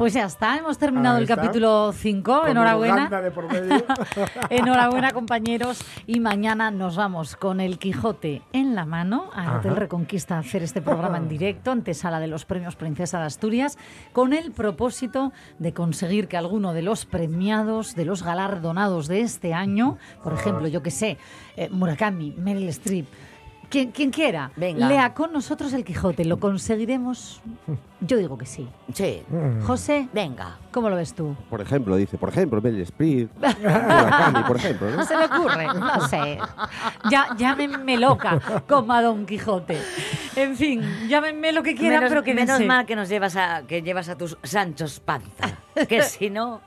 Pues 0.01 0.15
ya 0.15 0.25
está, 0.25 0.57
hemos 0.57 0.79
terminado 0.79 1.19
el 1.19 1.27
capítulo 1.27 1.93
5. 1.93 2.41
Con 2.41 2.49
Enhorabuena. 2.49 3.21
De 3.21 3.31
por 3.31 3.53
medio. 3.53 3.85
Enhorabuena, 4.49 5.11
compañeros. 5.11 5.85
Y 6.07 6.21
mañana 6.21 6.71
nos 6.71 6.97
vamos 6.97 7.37
con 7.37 7.61
el 7.61 7.79
Quijote 7.79 8.41
en 8.55 8.75
la 8.75 8.87
mano 8.87 9.29
al 9.35 9.47
Ajá. 9.47 9.59
Hotel 9.59 9.77
Reconquista 9.77 10.37
a 10.37 10.39
hacer 10.39 10.63
este 10.63 10.81
programa 10.81 11.19
en 11.19 11.29
directo, 11.29 11.71
antesala 11.71 12.19
de 12.19 12.29
los 12.29 12.47
premios 12.47 12.77
Princesa 12.77 13.19
de 13.19 13.27
Asturias, 13.27 13.77
con 14.15 14.33
el 14.33 14.53
propósito 14.53 15.35
de 15.59 15.75
conseguir 15.75 16.29
que 16.29 16.39
alguno 16.39 16.73
de 16.73 16.81
los 16.81 17.05
premiados, 17.05 17.95
de 17.95 18.07
los 18.07 18.23
galardonados 18.23 19.07
de 19.07 19.21
este 19.21 19.53
año, 19.53 19.99
por 20.25 20.33
ejemplo, 20.33 20.67
yo 20.67 20.83
que 20.83 20.93
sé, 20.93 21.19
eh, 21.59 21.69
Murakami, 21.69 22.37
Meryl 22.39 22.71
Streep, 22.71 23.05
quien, 23.71 23.93
quien 23.93 24.11
quiera, 24.11 24.51
Venga. 24.57 24.87
lea 24.89 25.15
con 25.15 25.33
nosotros 25.33 25.73
el 25.73 25.85
Quijote. 25.85 26.25
¿Lo 26.25 26.39
conseguiremos? 26.39 27.41
Yo 28.01 28.17
digo 28.17 28.37
que 28.37 28.47
sí. 28.47 28.69
Sí, 28.93 29.23
José, 29.67 30.09
venga. 30.13 30.59
¿cómo 30.71 30.89
lo 30.89 30.97
ves 30.97 31.15
tú? 31.15 31.37
Por 31.49 31.61
ejemplo, 31.61 31.97
dice, 31.97 32.17
por 32.17 32.29
ejemplo, 32.31 32.61
Meryl 32.61 32.83
Streep, 32.83 33.31
Murakami, 33.37 34.43
por 34.45 34.57
ejemplo, 34.57 34.91
¿no? 34.91 34.97
No 34.97 35.05
se 35.05 35.17
me 35.17 35.25
ocurre, 35.25 35.67
no 35.67 36.09
sé. 36.09 36.39
Ya, 37.11 37.29
llámenme 37.37 37.97
loca, 37.97 38.41
como 38.69 38.93
a 38.93 39.03
Don 39.03 39.27
Quijote. 39.27 39.79
En 40.37 40.57
fin, 40.57 40.83
llámenme 41.09 41.53
lo 41.53 41.63
que 41.63 41.75
quieran, 41.75 42.01
menos, 42.01 42.11
pero 42.11 42.23
que 42.23 42.35
menos 42.35 42.65
mal 42.65 42.87
que 42.87 42.97
nos 42.97 43.09
llevas 43.09 43.37
a 43.37 43.63
que 43.67 43.83
llevas 43.83 44.09
a 44.09 44.17
tus 44.17 44.39
Sanchos 44.43 45.01
Panza, 45.01 45.59
que 45.89 46.03
si 46.03 46.31
no, 46.31 46.61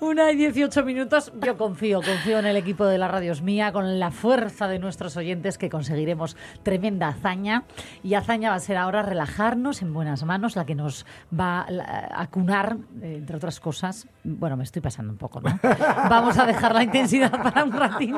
Una 0.00 0.30
y 0.32 0.36
18 0.36 0.84
minutos. 0.84 1.32
Yo 1.40 1.56
confío, 1.56 2.00
confío 2.02 2.38
en 2.38 2.46
el 2.46 2.56
equipo 2.56 2.86
de 2.86 2.98
la 2.98 3.08
Radio 3.08 3.32
Es 3.32 3.42
Mía, 3.42 3.72
con 3.72 3.98
la 3.98 4.10
fuerza 4.10 4.68
de 4.68 4.78
nuestros 4.78 5.16
oyentes 5.16 5.58
que 5.58 5.68
conseguiremos 5.68 6.36
tremenda 6.62 7.08
hazaña. 7.08 7.64
Y 8.02 8.14
hazaña 8.14 8.50
va 8.50 8.56
a 8.56 8.60
ser 8.60 8.76
ahora 8.76 9.02
relajarnos 9.02 9.82
en 9.82 9.92
buenas 9.92 10.24
manos, 10.24 10.56
la 10.56 10.66
que 10.66 10.74
nos 10.74 11.06
va 11.38 11.66
a 11.68 12.26
cunar, 12.28 12.76
eh, 13.02 13.16
entre 13.18 13.36
otras 13.36 13.60
cosas. 13.60 14.08
Bueno, 14.24 14.56
me 14.56 14.64
estoy 14.64 14.82
pasando 14.82 15.12
un 15.12 15.18
poco, 15.18 15.40
¿no? 15.40 15.58
Vamos 16.10 16.38
a 16.38 16.46
dejar 16.46 16.74
la 16.74 16.82
intensidad 16.82 17.30
para 17.30 17.64
un 17.64 17.72
ratín 17.72 18.16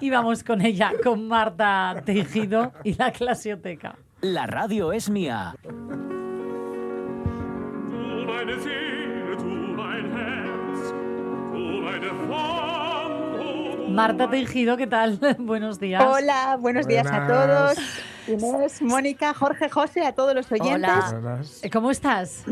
y 0.00 0.10
vamos 0.10 0.42
con 0.44 0.60
ella, 0.60 0.92
con 1.02 1.28
Marta 1.28 2.02
Tejido 2.04 2.72
y 2.84 2.94
la 2.94 3.12
Clasioteca. 3.12 3.96
La 4.20 4.46
radio 4.46 4.92
es 4.92 5.10
mía. 5.10 5.54
Marta 13.96 14.30
Tejido, 14.30 14.76
¿qué 14.76 14.86
tal? 14.86 15.18
Buenos 15.38 15.80
días. 15.80 16.04
Hola, 16.06 16.56
buenos 16.60 16.86
días 16.86 17.06
a 17.10 17.26
todos. 17.26 17.78
Inés, 18.28 18.82
Mónica, 18.82 19.34
Jorge, 19.34 19.68
José, 19.68 20.04
a 20.04 20.12
todos 20.12 20.34
los 20.34 20.50
oyentes. 20.50 20.74
Hola. 21.12 21.40
Eh, 21.62 21.70
¿Cómo 21.70 21.90
estás? 21.90 22.44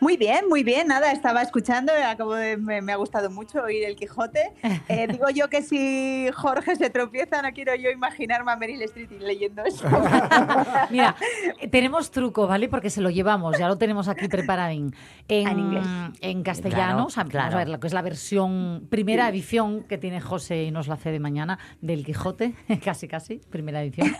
Muy 0.00 0.16
bien, 0.16 0.48
muy 0.48 0.62
bien. 0.62 0.88
Nada, 0.88 1.12
estaba 1.12 1.42
escuchando, 1.42 1.92
acabo 2.06 2.34
de, 2.34 2.56
me, 2.56 2.80
me 2.80 2.92
ha 2.92 2.96
gustado 2.96 3.30
mucho 3.30 3.62
oír 3.62 3.84
el 3.84 3.96
Quijote. 3.96 4.52
Eh, 4.88 5.06
digo 5.06 5.28
yo 5.30 5.48
que 5.48 5.62
si 5.62 6.28
Jorge 6.34 6.76
se 6.76 6.90
tropieza, 6.90 7.40
no 7.40 7.50
quiero 7.52 7.74
yo 7.74 7.88
imaginarme 7.90 8.50
a 8.52 8.56
Meryl 8.56 8.82
Streep 8.82 9.12
leyendo 9.20 9.64
eso. 9.64 9.88
Mira, 10.90 11.14
eh, 11.60 11.68
tenemos 11.70 12.10
truco, 12.10 12.46
¿vale? 12.46 12.68
Porque 12.68 12.90
se 12.90 13.00
lo 13.00 13.08
llevamos, 13.08 13.58
ya 13.58 13.68
lo 13.68 13.78
tenemos 13.78 14.08
aquí 14.08 14.28
preparadín. 14.28 14.94
En, 15.28 15.48
En 15.48 15.58
inglés. 15.58 15.84
En 16.20 16.42
castellano, 16.42 16.72
Claro, 16.82 17.06
o 17.06 17.10
sea, 17.10 17.22
vamos 17.22 17.32
claro. 17.32 17.54
a 17.54 17.58
ver, 17.58 17.68
lo 17.68 17.80
que 17.80 17.86
es 17.86 17.92
la 17.92 18.02
versión, 18.02 18.86
primera 18.90 19.28
edición 19.28 19.84
que 19.84 19.98
tiene 19.98 20.20
José 20.20 20.64
y 20.64 20.70
nos 20.70 20.88
la 20.88 20.94
hace 20.94 21.10
de 21.10 21.20
mañana, 21.20 21.58
del 21.80 22.04
Quijote, 22.04 22.54
casi 22.84 23.08
casi, 23.08 23.40
primera 23.50 23.82
edición. 23.82 24.14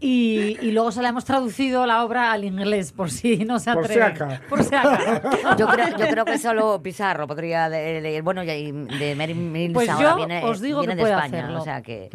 Y, 0.00 0.29
y 0.60 0.70
luego 0.72 0.92
se 0.92 1.02
la 1.02 1.08
hemos 1.10 1.24
traducido 1.24 1.86
la 1.86 2.04
obra 2.04 2.32
al 2.32 2.44
inglés, 2.44 2.92
por 2.92 3.10
si 3.10 3.38
no 3.44 3.58
se 3.58 3.72
Por 3.72 3.86
si 3.86 3.92
atreven. 4.00 4.16
acaso. 4.22 4.42
Por 4.48 4.64
si 4.64 4.74
acaso. 4.74 5.30
yo 5.58 5.66
creo, 5.68 5.88
yo 5.96 6.06
creo 6.08 6.24
que 6.24 6.38
solo 6.38 6.80
Pizarro 6.82 7.26
podría 7.26 7.68
leer, 7.68 8.22
bueno, 8.22 8.42
de 8.42 9.14
Mary 9.16 9.34
Mills 9.34 9.74
Pues 9.74 9.88
ahora 9.88 10.10
yo 10.10 10.16
viene, 10.16 10.44
os 10.44 10.60
digo 10.60 10.80
viene 10.80 10.92
que 10.94 10.96
de 10.96 11.02
puede 11.02 11.14
España, 11.14 11.38
hacerlo. 11.44 11.60
o 11.60 11.64
sea 11.64 11.82
que, 11.82 12.10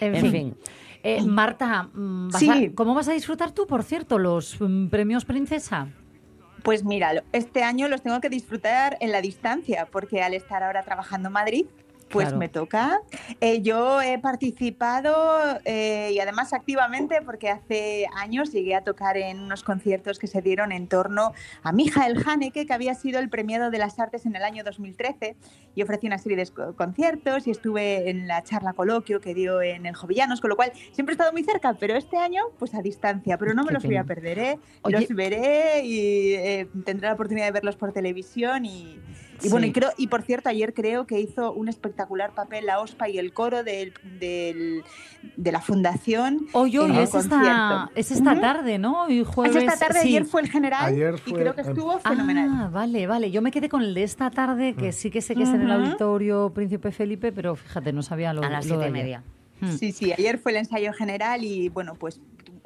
En, 0.00 0.14
en 0.14 0.20
fin. 0.22 0.32
fin. 0.32 0.56
Eh, 1.02 1.22
Marta, 1.22 1.84
mm, 1.94 2.28
vas 2.30 2.40
Sí. 2.40 2.50
a- 2.50 2.74
¿cómo 2.74 2.94
vas 2.94 3.08
a 3.08 3.12
disfrutar 3.12 3.52
tú, 3.52 3.66
por 3.66 3.82
cierto, 3.84 4.18
los 4.18 4.56
mm, 4.60 4.88
premios 4.88 5.24
Princesa? 5.24 5.86
Pues 6.64 6.84
mira, 6.84 7.22
este 7.32 7.62
año 7.62 7.86
los 7.88 8.02
tengo 8.02 8.20
que 8.20 8.28
disfrutar 8.28 8.96
en 9.00 9.12
la 9.12 9.20
distancia, 9.20 9.86
porque 9.90 10.22
al 10.22 10.34
estar 10.34 10.62
ahora 10.64 10.82
trabajando 10.82 11.28
en 11.28 11.32
Madrid, 11.32 11.66
pues 12.10 12.26
Claro. 12.26 12.38
me 12.38 12.48
toca. 12.48 13.00
Eh, 13.40 13.60
yo 13.62 14.00
he 14.02 14.18
participado 14.18 15.58
eh, 15.64 16.10
y 16.12 16.18
además 16.20 16.52
activamente 16.52 17.20
porque 17.22 17.48
hace 17.50 18.06
años 18.16 18.52
llegué 18.52 18.74
a 18.74 18.82
tocar 18.82 19.16
en 19.16 19.40
unos 19.40 19.62
conciertos 19.62 20.18
que 20.18 20.26
se 20.26 20.42
dieron 20.42 20.72
en 20.72 20.88
torno 20.88 21.32
a 21.62 21.72
Michael 21.72 22.22
Haneke, 22.26 22.66
que 22.66 22.72
había 22.72 22.94
sido 22.94 23.18
el 23.18 23.28
premiado 23.28 23.70
de 23.70 23.78
las 23.78 23.98
artes 23.98 24.26
en 24.26 24.34
el 24.36 24.42
año 24.42 24.64
2013 24.64 25.36
y 25.74 25.82
ofrecí 25.82 26.06
una 26.06 26.18
serie 26.18 26.36
de 26.36 26.46
co- 26.46 26.74
conciertos 26.74 27.46
y 27.46 27.50
estuve 27.50 28.10
en 28.10 28.26
la 28.26 28.42
charla 28.42 28.72
coloquio 28.72 29.20
que 29.20 29.34
dio 29.34 29.60
en 29.62 29.86
el 29.86 29.94
Jovellanos, 29.94 30.40
con 30.40 30.50
lo 30.50 30.56
cual 30.56 30.72
siempre 30.92 31.12
he 31.12 31.14
estado 31.14 31.32
muy 31.32 31.44
cerca, 31.44 31.74
pero 31.74 31.94
este 31.96 32.16
año 32.16 32.42
pues 32.58 32.74
a 32.74 32.82
distancia, 32.82 33.38
pero 33.38 33.54
no 33.54 33.62
me 33.62 33.68
Qué 33.68 33.74
los 33.74 33.84
voy 33.84 33.96
a 33.96 34.04
pena. 34.04 34.14
perder, 34.14 34.38
¿eh? 34.38 34.58
Oye- 34.82 35.00
los 35.00 35.08
veré 35.10 35.82
y 35.84 36.34
eh, 36.34 36.68
tendré 36.84 37.06
la 37.08 37.14
oportunidad 37.14 37.46
de 37.46 37.52
verlos 37.52 37.76
por 37.76 37.92
televisión 37.92 38.64
y, 38.64 38.98
y 39.42 39.48
bueno, 39.48 39.64
Sí. 39.64 39.70
y, 39.70 39.72
creo, 39.72 39.90
y 39.96 40.06
por 40.08 40.22
cierto, 40.22 40.48
ayer 40.48 40.74
creo 40.74 41.06
que 41.06 41.20
hizo 41.20 41.52
un 41.52 41.68
espectacular 41.68 42.32
papel 42.34 42.66
la 42.66 42.80
OSPA 42.80 43.08
y 43.08 43.18
el 43.18 43.32
coro 43.32 43.62
del, 43.64 43.92
del- 44.18 44.82
de 45.36 45.52
la 45.52 45.60
fundación. 45.60 46.46
Oye, 46.52 46.84
el 46.84 46.96
es 46.98 47.14
esta, 47.14 47.90
es 47.94 48.10
esta 48.10 48.40
tarde, 48.40 48.78
¿no? 48.78 49.04
Hoy 49.04 49.20
Es 49.20 49.26
jueves. 49.28 49.56
esta 49.56 49.76
tarde, 49.86 50.00
sí. 50.02 50.08
ayer 50.08 50.24
fue 50.24 50.40
el 50.42 50.48
general 50.50 50.86
Ayer 50.92 51.14
y 51.26 51.32
creo 51.32 51.54
que 51.54 51.62
estuvo 51.62 51.98
fenomenal. 51.98 52.48
Ah, 52.52 52.68
vale, 52.72 53.06
vale. 53.06 53.30
Yo 53.30 53.42
me 53.42 53.50
quedé 53.50 53.68
con 53.68 53.82
el 53.82 53.94
de 53.94 54.02
esta 54.04 54.30
tarde, 54.30 54.74
que 54.74 54.92
sí 54.92 55.10
que 55.10 55.20
sé 55.20 55.34
que 55.34 55.42
es 55.42 55.48
en 55.48 55.62
el 55.62 55.70
auditorio 55.70 56.50
Príncipe 56.54 56.92
Felipe, 56.92 57.32
pero 57.32 57.56
fíjate, 57.56 57.92
no 57.92 58.02
sabía 58.02 58.32
lo 58.32 58.42
a 58.42 58.48
las 58.50 58.66
lo 58.66 58.74
siete 58.76 58.88
y 58.88 58.92
media. 58.92 59.22
Hmm. 59.60 59.72
Sí, 59.76 59.90
sí, 59.90 60.12
ayer 60.12 60.38
fue 60.38 60.52
el 60.52 60.58
ensayo 60.58 60.92
general 60.92 61.42
y 61.42 61.68
bueno, 61.68 61.94
pues 61.96 62.20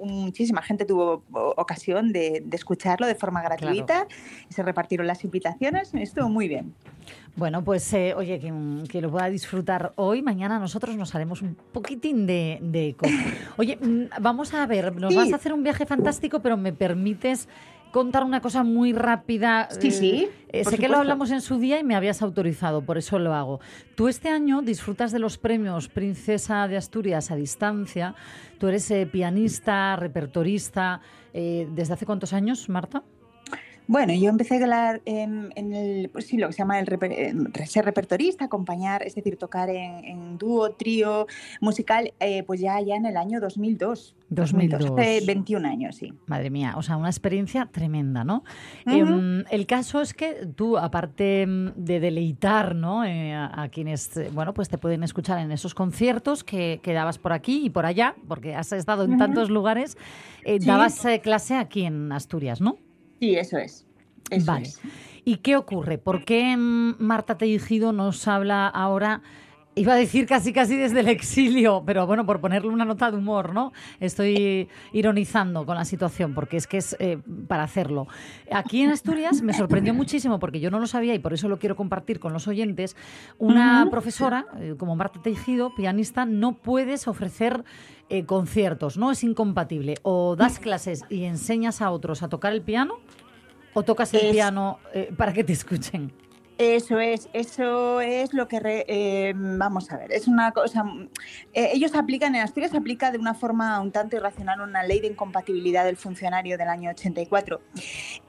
muchísima 0.05 0.63
gente 0.63 0.85
tuvo 0.85 1.23
ocasión 1.57 2.13
de, 2.13 2.43
de 2.45 2.57
escucharlo 2.57 3.07
de 3.07 3.15
forma 3.15 3.43
gratuita 3.43 4.07
y 4.49 4.53
se 4.55 4.63
repartieron 4.63 5.07
las 5.07 5.25
invitaciones, 5.25 5.93
estuvo 5.95 6.29
muy 6.29 6.49
bien. 6.49 6.75
Bueno, 7.35 7.65
pues 7.65 7.91
eh, 7.95 8.13
oye, 8.15 8.39
quien, 8.39 8.85
quien 8.87 9.05
lo 9.05 9.11
pueda 9.11 9.31
disfrutar 9.31 9.93
hoy, 9.97 10.21
mañana 10.21 10.59
nosotros 10.59 10.95
nos 10.97 11.15
haremos 11.15 11.41
un 11.41 11.55
poquitín 11.55 12.27
de, 12.27 12.59
de 12.61 12.89
eco. 12.89 13.07
Oye, 13.57 13.79
mm, 13.81 14.21
vamos 14.21 14.53
a 14.53 14.67
ver, 14.67 14.95
nos 14.95 15.13
Sí. 15.13 15.17
vas 15.17 15.33
a 15.33 15.37
hacer 15.37 15.55
un 15.55 15.63
viaje 15.63 15.87
fantástico, 15.87 16.41
pero 16.41 16.59
me 16.59 16.75
permites 16.75 17.49
contar 17.93 18.25
una 18.25 18.41
cosa 18.41 18.65
muy 18.65 18.93
rápida. 18.93 19.69
Sí, 19.71 19.91
sí, 19.93 20.29
eh, 20.49 20.65
por 20.65 20.73
sé 20.73 20.79
que 20.79 20.89
lo 20.89 20.97
hablamos 20.97 21.31
en 21.31 21.41
su 21.41 21.59
día 21.59 21.79
y 21.79 21.85
me 21.85 21.95
habías 21.95 22.23
autorizado, 22.23 22.83
por 22.83 22.99
eso 22.99 23.19
lo 23.19 23.35
hago. 23.35 23.61
Tú 23.95 24.09
este 24.09 24.29
año 24.29 24.63
disfrutas 24.63 25.13
de 25.13 25.19
los 25.19 25.39
premios 25.39 25.89
Princesa 25.89 26.67
de 26.67 26.77
Asturias 26.77 27.31
a 27.31 27.37
distancia. 27.37 28.15
Tú 28.59 28.67
eres 28.69 28.91
eh, 28.91 29.07
pianista, 29.07 29.95
repertorista. 29.97 31.01
eh, 31.35 31.69
¿Desde 31.71 31.95
hace 31.95 32.07
cuántos 32.07 32.33
años, 32.33 32.69
Marta? 32.69 33.03
Bueno, 33.89 34.15
yo 34.15 34.31
empecé 34.31 34.55
a 34.55 34.63
hablar 34.63 35.03
en, 35.05 35.53
en 35.57 35.75
el, 35.75 36.09
pues 36.09 36.27
sí, 36.27 36.39
lo 36.39 36.47
que 36.47 36.53
se 36.53 36.59
llama 36.61 36.79
el 36.79 36.87
reper- 36.87 37.67
ser 37.67 37.85
repertorista, 37.85 38.45
acompañar, 38.47 39.03
es 39.03 39.15
decir, 39.15 39.37
tocar 39.37 39.69
en, 39.71 40.05
en 40.05 40.39
dúo, 40.39 40.71
trío, 40.73 41.27
musical, 41.61 42.13
eh, 42.21 42.43
pues 42.45 42.61
ya, 42.61 42.81
ya 42.81 42.95
en 42.97 43.07
el 43.07 43.17
año 43.17 43.41
2002. 43.41 44.15
2002. 44.31 44.91
Hace 44.99 45.21
21 45.27 45.69
años, 45.69 45.97
sí. 45.97 46.13
Madre 46.27 46.49
mía, 46.49 46.75
o 46.77 46.83
sea, 46.83 46.97
una 46.97 47.09
experiencia 47.11 47.67
tremenda, 47.71 48.25
¿no? 48.25 48.45
Em, 48.87 49.45
el 49.51 49.67
caso 49.67 50.01
es 50.01 50.15
que 50.15 50.47
tú, 50.57 50.79
aparte 50.79 51.45
de 51.77 52.01
deleitar 52.01 52.75
¿no? 52.75 53.05
Eh, 53.05 53.35
a, 53.35 53.63
a 53.65 53.69
quienes, 53.69 54.11
bueno, 54.33 54.55
pues 54.55 54.69
te 54.71 54.79
pueden 54.79 55.03
escuchar 55.03 55.39
en 55.41 55.53
esos 55.53 55.75
conciertos 55.75 56.45
que, 56.45 56.81
que 56.83 56.93
dabas 56.95 57.19
por 57.19 57.33
aquí 57.35 57.67
y 57.67 57.71
por 57.71 57.85
allá, 57.85 58.15
porque 58.29 58.55
has 58.55 58.73
estado 58.73 59.05
en 59.05 59.19
tantos 59.19 59.51
lugares, 59.51 59.99
eh, 60.45 60.61
Sí. 60.61 60.67
dabas 60.67 61.05
eh, 61.05 61.21
clase 61.21 61.57
aquí 61.57 61.85
en 61.85 62.11
Asturias, 62.13 62.61
¿no? 62.61 62.77
Sí, 63.23 63.37
eso 63.37 63.57
es. 63.57 63.87
Eso 64.31 64.47
Vale. 64.47 64.67
es. 64.67 64.81
¿Y 65.25 65.37
qué 65.37 65.55
ocurre? 65.55 65.97
¿Por 65.97 66.25
qué 66.25 66.57
mm, 66.57 66.97
Marta 66.99 67.39
Tejido 67.39 67.93
nos 67.93 68.27
habla 68.27 68.67
ahora? 68.67 69.23
Iba 69.75 69.95
a 69.95 69.97
decir 69.97 70.27
casi 70.27 70.53
casi 70.53 70.77
desde 70.77 71.01
el 71.01 71.09
exilio, 71.09 71.83
pero 71.87 72.07
bueno, 72.07 72.27
por 72.27 72.43
ponerle 72.43 72.69
una 72.69 72.85
nota 72.85 73.11
de 73.11 73.17
humor, 73.17 73.55
¿no? 73.55 73.73
Estoy 74.01 74.69
ironizando 74.93 75.65
con 75.65 75.77
la 75.77 75.87
situación, 75.87 76.35
porque 76.35 76.59
es 76.59 76.67
que 76.67 76.77
es 76.77 76.95
eh, 76.99 77.19
para 77.49 77.63
hacerlo. 77.63 78.07
Aquí 78.51 78.83
en 78.83 78.91
Asturias 78.91 79.41
me 79.41 79.55
sorprendió 79.55 79.95
muchísimo, 79.95 80.39
porque 80.39 80.61
yo 80.61 80.71
no 80.71 80.79
lo 80.79 80.87
sabía 80.87 81.15
y 81.15 81.21
por 81.21 81.33
eso 81.33 81.49
lo 81.49 81.59
quiero 81.59 81.75
compartir 81.75 82.21
con 82.21 82.35
los 82.35 82.47
oyentes. 82.49 82.97
Una 83.39 83.89
profesora, 83.91 84.45
eh, 84.59 84.75
como 84.77 84.95
Marta 84.95 85.23
Tejido, 85.23 85.75
pianista, 85.75 86.27
no 86.27 86.53
puedes 86.53 87.09
ofrecer 87.09 87.65
eh, 88.11 88.27
conciertos, 88.27 88.99
¿no? 88.99 89.11
Es 89.11 89.25
incompatible. 89.25 89.95
O 90.03 90.37
das 90.37 90.59
clases 90.59 91.03
y 91.09 91.25
enseñas 91.25 91.81
a 91.81 91.91
otros 91.93 92.23
a 92.23 92.29
tocar 92.29 92.53
el 92.53 92.61
piano, 92.61 92.97
o 93.73 93.83
tocas 93.85 94.13
el 94.13 94.21
Es- 94.27 94.33
piano 94.33 94.81
eh, 94.93 95.11
para 95.17 95.33
que 95.33 95.45
te 95.45 95.55
escuchen. 95.55 96.13
Eso 96.59 97.01
es, 97.01 97.29
eso 97.33 98.01
es 98.01 98.35
lo 98.35 98.47
que 98.47 98.61
eh, 98.63 99.33
vamos 99.35 99.91
a 99.91 99.97
ver. 99.97 100.13
Es 100.13 100.29
una 100.29 100.53
cosa. 100.53 100.85
eh, 101.55 101.71
ellos 101.73 101.95
aplican 101.95 102.35
en 102.35 102.43
Asturias 102.43 102.75
aplica 102.75 103.11
de 103.11 103.19
una 103.19 103.35
forma 103.35 103.81
un 103.81 103.91
tanto 103.91 104.17
irracional 104.17 104.61
una 104.61 104.83
ley 104.83 105.01
de 105.01 105.09
incompatibilidad 105.09 105.85
del 105.85 105.97
funcionario 105.97 106.59
del 106.59 106.69
año 106.69 106.91
84 106.91 107.61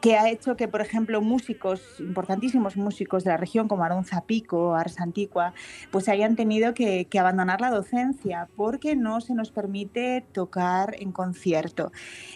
que 0.02 0.16
ha 0.16 0.30
hecho 0.30 0.56
que, 0.56 0.68
por 0.68 0.82
ejemplo, 0.82 1.22
músicos 1.22 1.82
importantísimos 2.00 2.78
músicos 2.78 3.24
de 3.24 3.32
la 3.32 3.38
región 3.38 3.68
como 3.68 3.84
Arón 3.84 4.06
Zapico, 4.06 4.76
Ars 4.76 5.00
Antigua, 5.00 5.54
pues 5.92 6.08
hayan 6.10 6.36
tenido 6.36 6.74
que, 6.74 7.08
abandonar 7.20 7.62
la 7.62 7.70
docencia 7.70 8.50
porque 8.58 8.98
no 8.98 9.22
se 9.22 9.34
nos 9.34 9.50
permite 9.52 10.26
tocar 10.34 10.96
en 11.00 11.14
concierto. 11.14 11.92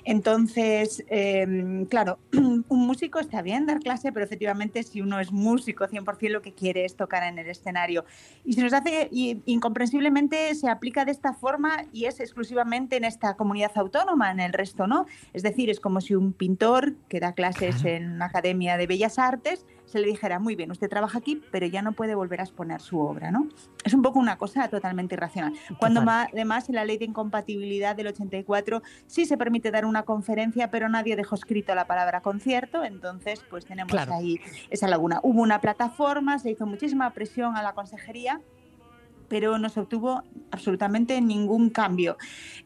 Entonces, 0.05 1.03
eh, 1.09 1.85
claro, 1.89 2.19
un 2.33 2.87
músico 2.87 3.19
está 3.19 3.41
bien 3.41 3.65
dar 3.65 3.79
clase, 3.79 4.13
pero 4.13 4.25
efectivamente 4.25 4.83
si 4.83 5.01
uno 5.01 5.19
es 5.19 5.31
músico 5.31 5.86
100% 5.89 6.29
lo 6.29 6.41
que 6.41 6.53
quiere 6.53 6.85
es 6.85 6.95
tocar 6.95 7.23
en 7.23 7.39
el 7.39 7.47
escenario. 7.47 8.05
Y 8.43 8.53
se 8.53 8.61
nos 8.61 8.73
hace, 8.73 9.09
y 9.11 9.41
incomprensiblemente 9.45 10.53
se 10.55 10.69
aplica 10.69 11.05
de 11.05 11.11
esta 11.11 11.33
forma 11.33 11.85
y 11.91 12.05
es 12.05 12.19
exclusivamente 12.19 12.97
en 12.97 13.03
esta 13.03 13.35
comunidad 13.35 13.71
autónoma, 13.75 14.31
en 14.31 14.39
el 14.39 14.53
resto 14.53 14.87
no. 14.87 15.05
Es 15.33 15.43
decir, 15.43 15.69
es 15.69 15.79
como 15.79 16.01
si 16.01 16.15
un 16.15 16.33
pintor 16.33 16.95
que 17.09 17.19
da 17.19 17.33
clases 17.33 17.83
en 17.85 18.11
una 18.11 18.25
academia 18.25 18.77
de 18.77 18.87
bellas 18.87 19.19
artes 19.19 19.65
se 19.87 19.99
le 19.99 20.07
dijera, 20.07 20.37
muy 20.37 20.55
bien, 20.55 20.69
usted 20.69 20.89
trabaja 20.89 21.17
aquí, 21.17 21.41
pero 21.49 21.65
ya 21.65 21.81
no 21.81 21.93
puede 21.93 22.13
volver 22.13 22.41
a 22.41 22.43
exponer 22.43 22.81
su 22.81 22.99
obra, 22.99 23.31
¿no? 23.31 23.47
Es 23.85 23.93
un 23.93 24.01
poco 24.01 24.19
una 24.19 24.37
cosa 24.37 24.67
totalmente 24.67 25.15
irracional. 25.15 25.53
Cuando 25.79 26.01
ma- 26.01 26.27
además 26.31 26.67
en 26.67 26.75
la 26.75 26.83
ley 26.83 26.97
de 26.97 27.05
incompatibilidad 27.05 27.95
del 27.95 28.07
84 28.07 28.81
sí 29.05 29.25
se 29.25 29.37
permite 29.37 29.71
dar 29.71 29.85
una 29.85 30.03
conferencia, 30.03 30.69
pero 30.69 30.89
nadie 30.89 31.15
dejó 31.15 31.35
escrito 31.35 31.73
la 31.73 31.87
palabra 31.87 32.19
concierto, 32.21 32.83
entonces 32.83 33.39
pues 33.49 33.65
tenemos 33.65 33.91
Claro. 33.91 34.13
ahí 34.13 34.39
esa 34.69 34.89
laguna. 34.89 35.21
Hubo 35.23 35.41
una 35.41 35.61
plataforma, 35.61 36.37
se 36.37 36.51
hizo 36.51 36.65
muchísima 36.65 37.13
presión 37.13 37.55
a 37.55 37.63
la 37.63 37.73
consejería 37.73 38.41
pero 39.29 39.57
no 39.57 39.67
se 39.67 39.81
obtuvo 39.81 40.23
absolutamente 40.51 41.19
ningún 41.19 41.69
cambio 41.69 42.15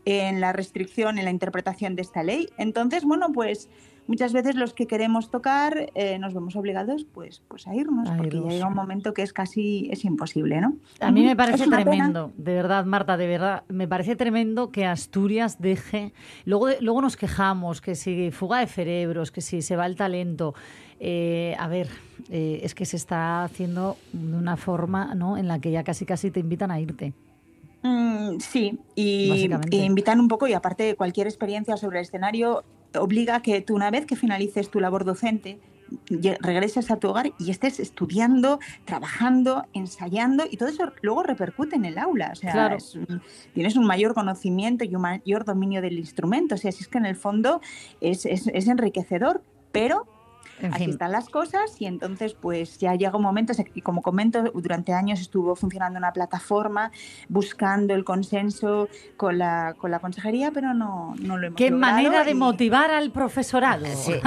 en 0.05 0.39
la 0.41 0.53
restricción, 0.53 1.17
en 1.17 1.25
la 1.25 1.31
interpretación 1.31 1.95
de 1.95 2.03
esta 2.03 2.21
ley. 2.21 2.49
Entonces, 2.55 3.03
bueno, 3.03 3.31
pues 3.33 3.67
muchas 4.11 4.33
veces 4.33 4.55
los 4.55 4.73
que 4.73 4.87
queremos 4.87 5.31
tocar 5.31 5.89
eh, 5.95 6.19
nos 6.19 6.33
vemos 6.33 6.57
obligados 6.57 7.05
pues, 7.05 7.41
pues 7.47 7.65
a 7.65 7.73
irnos, 7.73 8.09
A 8.09 8.17
porque 8.17 8.31
ya 8.31 8.37
irnos. 8.39 8.53
llega 8.53 8.67
un 8.67 8.73
momento 8.73 9.13
que 9.13 9.21
es 9.21 9.31
casi 9.31 9.87
es 9.89 10.03
imposible, 10.03 10.59
¿no? 10.59 10.75
A 10.99 11.11
mí 11.11 11.23
me 11.23 11.33
parece 11.37 11.63
pena. 11.63 11.77
tremendo, 11.81 12.33
de 12.35 12.53
verdad, 12.53 12.83
Marta, 12.83 13.15
de 13.15 13.25
verdad, 13.25 13.63
me 13.69 13.87
parece 13.87 14.17
tremendo 14.17 14.69
que 14.69 14.85
Asturias 14.85 15.61
deje. 15.61 16.11
Luego, 16.43 16.67
luego 16.81 17.01
nos 17.01 17.15
quejamos 17.15 17.79
que 17.79 17.95
si 17.95 18.31
fuga 18.31 18.59
de 18.59 18.67
cerebros, 18.67 19.31
que 19.31 19.39
si 19.39 19.61
se 19.61 19.77
va 19.77 19.85
el 19.85 19.95
talento. 19.95 20.55
Eh, 20.99 21.55
a 21.57 21.69
ver, 21.69 21.87
eh, 22.29 22.59
es 22.63 22.75
que 22.75 22.85
se 22.85 22.97
está 22.97 23.45
haciendo 23.45 23.95
de 24.11 24.35
una 24.35 24.57
forma 24.57 25.15
¿no? 25.15 25.37
en 25.37 25.47
la 25.47 25.59
que 25.59 25.71
ya 25.71 25.85
casi 25.85 26.05
casi 26.05 26.31
te 26.31 26.41
invitan 26.41 26.69
a 26.69 26.81
irte. 26.81 27.13
Mm, 27.81 28.39
sí, 28.39 28.77
y, 28.93 29.49
y 29.71 29.77
invitan 29.77 30.19
un 30.19 30.27
poco, 30.27 30.47
y 30.47 30.53
aparte 30.53 30.95
cualquier 30.95 31.27
experiencia 31.27 31.77
sobre 31.77 31.99
el 31.99 32.03
escenario 32.03 32.63
obliga 32.95 33.35
a 33.37 33.41
que 33.41 33.61
tú 33.61 33.75
una 33.75 33.91
vez 33.91 34.05
que 34.05 34.15
finalices 34.15 34.69
tu 34.69 34.79
labor 34.79 35.05
docente, 35.05 35.59
regreses 36.39 36.89
a 36.89 36.97
tu 36.97 37.09
hogar 37.09 37.33
y 37.37 37.51
estés 37.51 37.79
estudiando, 37.79 38.59
trabajando, 38.85 39.65
ensayando, 39.73 40.45
y 40.49 40.55
todo 40.57 40.69
eso 40.69 40.91
luego 41.01 41.23
repercute 41.23 41.75
en 41.75 41.83
el 41.85 41.97
aula. 41.97 42.29
O 42.31 42.35
sea, 42.35 42.51
Claro. 42.53 42.77
es 42.77 42.95
un- 42.95 43.21
tienes 43.53 43.75
un 43.75 43.85
mayor 43.85 44.13
conocimiento 44.13 44.85
y 44.85 44.95
un 44.95 45.01
mayor 45.01 45.43
dominio 45.43 45.81
del 45.81 45.97
instrumento. 45.99 46.55
O 46.55 46.57
sea, 46.57 46.71
si 46.71 46.83
es 46.83 46.87
que 46.87 46.97
en 46.97 47.05
el 47.05 47.15
fondo 47.17 47.59
es, 47.99 48.25
es- 48.25 48.47
es 48.47 48.67
enriquecedor, 48.67 49.43
pero 49.73 50.05
En 50.61 50.73
Así 50.73 50.83
fin, 50.83 50.91
están 50.93 51.11
las 51.11 51.27
cosas 51.29 51.79
y 51.79 51.85
entonces 51.85 52.33
pues 52.33 52.77
ya 52.77 52.95
llega 52.95 53.15
un 53.17 53.23
momento, 53.23 53.53
y 53.73 53.81
como 53.81 54.01
comento, 54.01 54.43
durante 54.53 54.93
años 54.93 55.19
estuvo 55.19 55.55
funcionando 55.55 55.97
una 55.97 56.13
plataforma 56.13 56.91
buscando 57.29 57.93
el 57.95 58.03
consenso 58.03 58.87
con 59.17 59.37
la, 59.37 59.73
con 59.77 59.91
la 59.91 59.99
consejería, 59.99 60.51
pero 60.51 60.73
no, 60.73 61.15
no 61.21 61.37
lo 61.37 61.47
hemos 61.47 61.57
qué 61.57 61.69
logrado 61.69 61.93
manera 61.95 62.23
de 62.23 62.31
y- 62.31 62.35
motivar 62.35 62.91
al 62.91 63.11
profesorado. 63.11 63.85
Sí. 63.95 64.13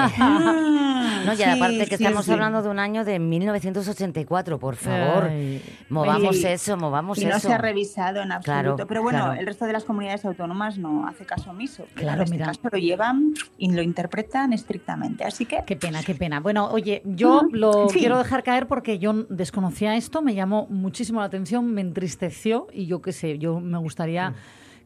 No, 1.24 1.32
y 1.32 1.36
sí, 1.36 1.42
aparte 1.42 1.86
que 1.86 1.96
sí, 1.96 2.04
estamos 2.04 2.26
sí. 2.26 2.32
hablando 2.32 2.62
de 2.62 2.68
un 2.68 2.78
año 2.78 3.02
de 3.04 3.18
1984, 3.18 4.58
por 4.58 4.76
favor. 4.76 5.24
Ay, 5.24 5.62
Movamos 5.88 6.36
Sí. 6.36 6.46
eso, 6.46 6.76
movamos 6.76 7.18
Y 7.18 7.24
no 7.24 7.36
eso. 7.36 7.48
se 7.48 7.54
ha 7.54 7.58
revisado 7.58 8.20
en 8.20 8.32
absoluto. 8.32 8.74
Claro, 8.76 8.86
pero 8.86 9.02
bueno, 9.02 9.20
claro. 9.24 9.40
el 9.40 9.46
resto 9.46 9.64
de 9.64 9.72
las 9.72 9.84
comunidades 9.84 10.24
autónomas 10.24 10.76
no 10.78 11.06
hace 11.06 11.24
caso 11.24 11.50
omiso. 11.50 11.86
Claro, 11.94 12.18
en 12.18 12.24
este 12.24 12.34
mira. 12.36 12.46
caso 12.46 12.60
lo 12.70 12.78
llevan 12.78 13.32
y 13.58 13.72
lo 13.72 13.80
interpretan 13.82 14.52
estrictamente. 14.52 15.24
Así 15.24 15.46
que 15.46 15.62
Qué 15.66 15.76
pena, 15.76 16.02
qué 16.02 16.14
pena. 16.14 16.23
Bueno, 16.40 16.68
oye, 16.70 17.02
yo 17.04 17.42
lo 17.52 17.88
Sí. 17.88 17.98
quiero 18.00 18.18
dejar 18.18 18.42
caer 18.42 18.66
porque 18.66 18.98
yo 18.98 19.12
desconocía 19.28 19.96
esto, 19.96 20.22
me 20.22 20.34
llamó 20.34 20.66
muchísimo 20.70 21.20
la 21.20 21.26
atención, 21.26 21.72
me 21.72 21.80
entristeció 21.80 22.66
y 22.72 22.86
yo 22.86 23.00
qué 23.02 23.12
sé, 23.12 23.38
yo 23.38 23.60
me 23.60 23.78
gustaría 23.78 24.34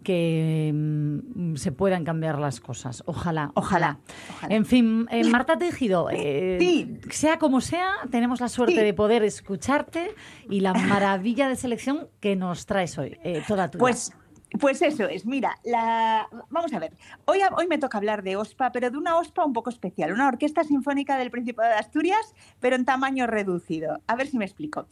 que 0.04 0.70
mm, 0.74 1.56
se 1.56 1.72
puedan 1.72 2.04
cambiar 2.04 2.38
las 2.38 2.60
cosas. 2.60 3.02
Ojalá, 3.06 3.50
Ojalá, 3.54 3.98
ojalá. 4.28 4.54
En 4.54 4.64
fin, 4.64 5.06
eh, 5.10 5.24
Marta 5.24 5.58
Tejido, 5.58 6.08
eh, 6.10 6.58
Sí. 6.60 6.98
sea 7.10 7.38
como 7.38 7.60
sea, 7.60 7.90
tenemos 8.10 8.40
la 8.40 8.48
suerte 8.48 8.76
Sí. 8.76 8.80
de 8.82 8.94
poder 8.94 9.24
escucharte 9.24 10.10
y 10.48 10.60
la 10.60 10.72
maravilla 10.72 11.48
de 11.48 11.56
selección 11.56 12.08
que 12.20 12.36
nos 12.36 12.64
traes 12.66 12.96
hoy, 12.96 13.18
eh, 13.24 13.42
toda 13.46 13.70
tuya. 13.70 13.80
Pues, 13.80 14.12
pues 14.60 14.80
eso 14.82 15.04
es, 15.04 15.26
mira, 15.26 15.58
la... 15.64 16.28
vamos 16.48 16.72
a 16.72 16.78
ver, 16.78 16.92
hoy, 17.26 17.40
hoy 17.56 17.66
me 17.66 17.78
toca 17.78 17.98
hablar 17.98 18.22
de 18.22 18.36
OSPA, 18.36 18.72
pero 18.72 18.90
de 18.90 18.96
una 18.96 19.16
OSPA 19.16 19.44
un 19.44 19.52
poco 19.52 19.70
especial, 19.70 20.12
una 20.12 20.28
orquesta 20.28 20.64
sinfónica 20.64 21.18
del 21.18 21.30
Principado 21.30 21.68
de 21.68 21.76
Asturias, 21.76 22.34
pero 22.60 22.76
en 22.76 22.84
tamaño 22.84 23.26
reducido. 23.26 24.00
A 24.06 24.16
ver 24.16 24.28
si 24.28 24.38
me 24.38 24.44
explico. 24.44 24.86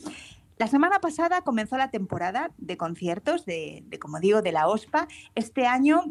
La 0.59 0.67
semana 0.69 1.01
pasada 1.01 1.43
comenzó 1.43 1.77
la 1.77 1.91
temporada 1.91 2.51
de 2.57 2.77
conciertos 2.77 3.45
de, 3.45 3.83
de, 3.87 3.99
como 3.99 4.21
digo, 4.21 4.41
de 4.41 4.53
la 4.53 4.69
OSPA. 4.69 5.07
Este 5.35 5.67
año 5.67 6.05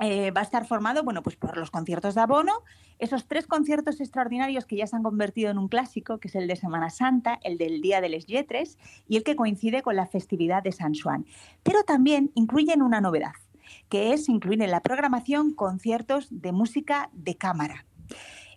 eh, 0.00 0.30
va 0.30 0.40
a 0.40 0.44
estar 0.44 0.66
formado, 0.66 1.02
bueno, 1.02 1.22
pues 1.22 1.36
por 1.36 1.56
los 1.58 1.70
conciertos 1.70 2.14
de 2.14 2.22
abono, 2.22 2.52
esos 2.98 3.26
tres 3.26 3.46
conciertos 3.46 4.00
extraordinarios 4.00 4.64
que 4.64 4.76
ya 4.76 4.86
se 4.86 4.96
han 4.96 5.02
convertido 5.02 5.50
en 5.50 5.58
un 5.58 5.68
clásico, 5.68 6.18
que 6.18 6.28
es 6.28 6.34
el 6.34 6.48
de 6.48 6.56
Semana 6.56 6.88
Santa, 6.88 7.38
el 7.42 7.58
del 7.58 7.82
Día 7.82 8.00
de 8.00 8.08
les 8.08 8.26
Yetres 8.26 8.78
y 9.08 9.18
el 9.18 9.24
que 9.24 9.36
coincide 9.36 9.82
con 9.82 9.96
la 9.96 10.06
festividad 10.06 10.62
de 10.62 10.72
San 10.72 10.94
Juan. 10.94 11.26
Pero 11.62 11.82
también 11.84 12.30
incluyen 12.34 12.80
una 12.80 13.02
novedad, 13.02 13.34
que 13.90 14.14
es 14.14 14.28
incluir 14.30 14.62
en 14.62 14.70
la 14.70 14.80
programación 14.80 15.52
conciertos 15.52 16.28
de 16.30 16.52
música 16.52 17.10
de 17.12 17.36
cámara. 17.36 17.84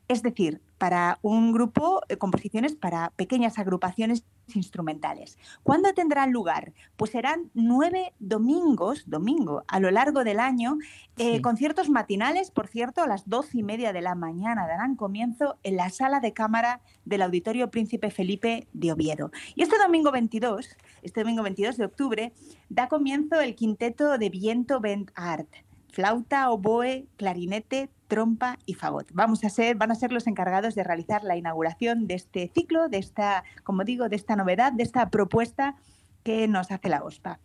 Es 0.07 0.23
decir, 0.23 0.61
para 0.83 1.17
un 1.21 1.53
grupo, 1.53 2.01
eh, 2.09 2.17
composiciones 2.17 2.75
para 2.75 3.11
pequeñas 3.11 3.57
agrupaciones 3.57 4.25
instrumentales. 4.53 5.37
¿Cuándo 5.63 5.93
tendrán 5.93 6.33
lugar? 6.33 6.73
Pues 6.97 7.11
serán 7.11 7.49
nueve 7.53 8.11
domingos, 8.19 9.03
domingo, 9.09 9.63
a 9.69 9.79
lo 9.79 9.91
largo 9.91 10.25
del 10.25 10.41
año, 10.41 10.77
eh, 11.17 11.35
Sí. 11.35 11.41
conciertos 11.41 11.89
matinales, 11.89 12.51
por 12.51 12.67
cierto, 12.67 13.01
a 13.01 13.07
las 13.07 13.29
doce 13.29 13.59
y 13.59 13.63
media 13.63 13.93
de 13.93 14.01
la 14.01 14.13
mañana 14.13 14.67
darán 14.67 14.97
comienzo 14.97 15.55
en 15.63 15.77
la 15.77 15.89
sala 15.89 16.19
de 16.19 16.33
cámara 16.33 16.81
del 17.05 17.21
Auditorio 17.21 17.71
Príncipe 17.71 18.11
Felipe 18.11 18.67
de 18.73 18.91
Oviedo. 18.91 19.31
Y 19.55 19.61
este 19.61 19.77
domingo 19.77 20.11
22, 20.11 20.67
este 21.01 21.21
domingo 21.21 21.43
22 21.43 21.77
de 21.77 21.85
octubre, 21.85 22.33
da 22.67 22.89
comienzo 22.89 23.39
el 23.39 23.55
quinteto 23.55 24.17
de 24.17 24.29
viento 24.29 24.81
Vent 24.81 25.11
Art 25.15 25.47
flauta, 25.93 26.49
oboe, 26.49 27.05
clarinete, 27.17 27.89
trompa 28.13 28.59
y 28.67 28.75
fagot. 28.75 29.09
Vamos 29.11 29.43
a 29.43 29.49
ser, 29.49 29.75
van 29.75 29.89
a 29.89 29.95
ser 29.95 30.11
los 30.11 30.27
encargados 30.27 30.75
de 30.75 30.83
realizar 30.83 31.23
la 31.23 31.35
inauguración 31.35 32.05
de 32.05 32.13
este 32.13 32.51
ciclo, 32.53 32.87
de 32.87 32.99
esta, 32.99 33.43
como 33.63 33.83
digo, 33.83 34.07
de 34.07 34.15
esta 34.15 34.35
novedad, 34.35 34.71
de 34.71 34.83
esta 34.83 35.09
propuesta 35.09 35.75
que 36.23 36.47
nos 36.47 36.71
hace 36.71 36.89
la 36.89 37.03
OSPA. 37.03 37.39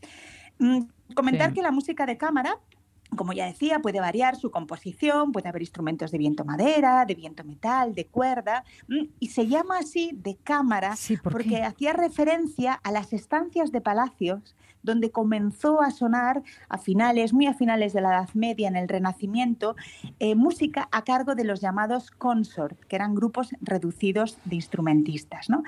Mm, 0.59 0.81
Comentar 1.14 1.48
Sí. 1.48 1.54
que 1.54 1.62
la 1.62 1.70
música 1.70 2.04
de 2.04 2.18
cámara 2.18 2.59
como 3.16 3.33
ya 3.33 3.46
decía, 3.46 3.78
puede 3.78 4.00
variar 4.00 4.37
su 4.37 4.50
composición, 4.50 5.33
puede 5.33 5.48
haber 5.48 5.62
instrumentos 5.62 6.11
de 6.11 6.18
viento 6.18 6.44
madera, 6.44 7.07
de 7.07 7.14
viento 7.14 7.42
metal, 7.42 7.94
de 7.94 8.04
cuerda, 8.04 8.64
mm, 8.87 9.04
y 9.18 9.28
se 9.28 9.46
llama 9.46 9.78
así 9.78 10.11
de 10.12 10.37
cámara 10.37 10.94
Sí, 10.94 11.16
¿por 11.16 11.33
porque 11.33 11.62
hacía 11.62 11.94
referencia 11.94 12.74
a 12.74 12.92
las 12.92 13.14
estancias 13.14 13.72
de 13.72 13.81
palacios 13.81 14.54
donde 14.88 15.12
comenzó 15.12 15.81
a 15.81 15.90
sonar 15.90 16.42
a 16.68 16.79
finales, 16.79 17.33
muy 17.33 17.46
a 17.46 17.55
finales 17.55 17.92
de 17.92 18.01
la 18.01 18.09
Edad 18.09 18.31
Media, 18.35 18.68
en 18.68 18.77
el 18.77 18.88
Renacimiento, 18.88 19.77
eh, 20.18 20.35
música 20.35 20.88
a 20.90 21.05
cargo 21.05 21.35
de 21.35 21.44
los 21.44 21.61
llamados 21.61 22.11
consort, 22.11 22.79
que 22.87 22.96
eran 22.96 23.14
grupos 23.14 23.51
reducidos 23.61 24.38
de 24.44 24.57
instrumentistas. 24.57 25.48
¿no? 25.48 25.62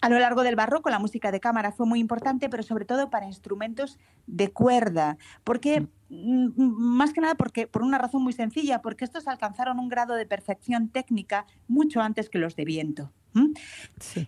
A 0.00 0.08
lo 0.08 0.18
largo 0.18 0.42
del 0.42 0.56
barroco 0.56 0.90
la 0.90 0.98
música 0.98 1.30
de 1.30 1.40
cámara 1.40 1.72
fue 1.72 1.86
muy 1.86 2.00
importante, 2.00 2.48
pero 2.48 2.62
sobre 2.62 2.84
todo 2.84 3.10
para 3.10 3.26
instrumentos 3.26 3.98
de 4.26 4.50
cuerda, 4.50 5.16
porque 5.44 5.86
mm, 6.08 6.50
más 6.56 7.12
que 7.12 7.20
nada 7.20 7.34
porque 7.34 7.66
por 7.66 7.82
una 7.82 7.98
razón 7.98 8.22
muy 8.22 8.32
sencilla, 8.32 8.82
porque 8.82 9.04
estos 9.04 9.26
alcanzaron 9.28 9.78
un 9.78 9.88
grado 9.88 10.14
de 10.14 10.26
perfección 10.26 10.88
técnica 10.88 11.46
mucho 11.68 12.00
antes 12.00 12.28
que 12.28 12.38
los 12.38 12.56
de 12.56 12.64
viento. 12.64 13.12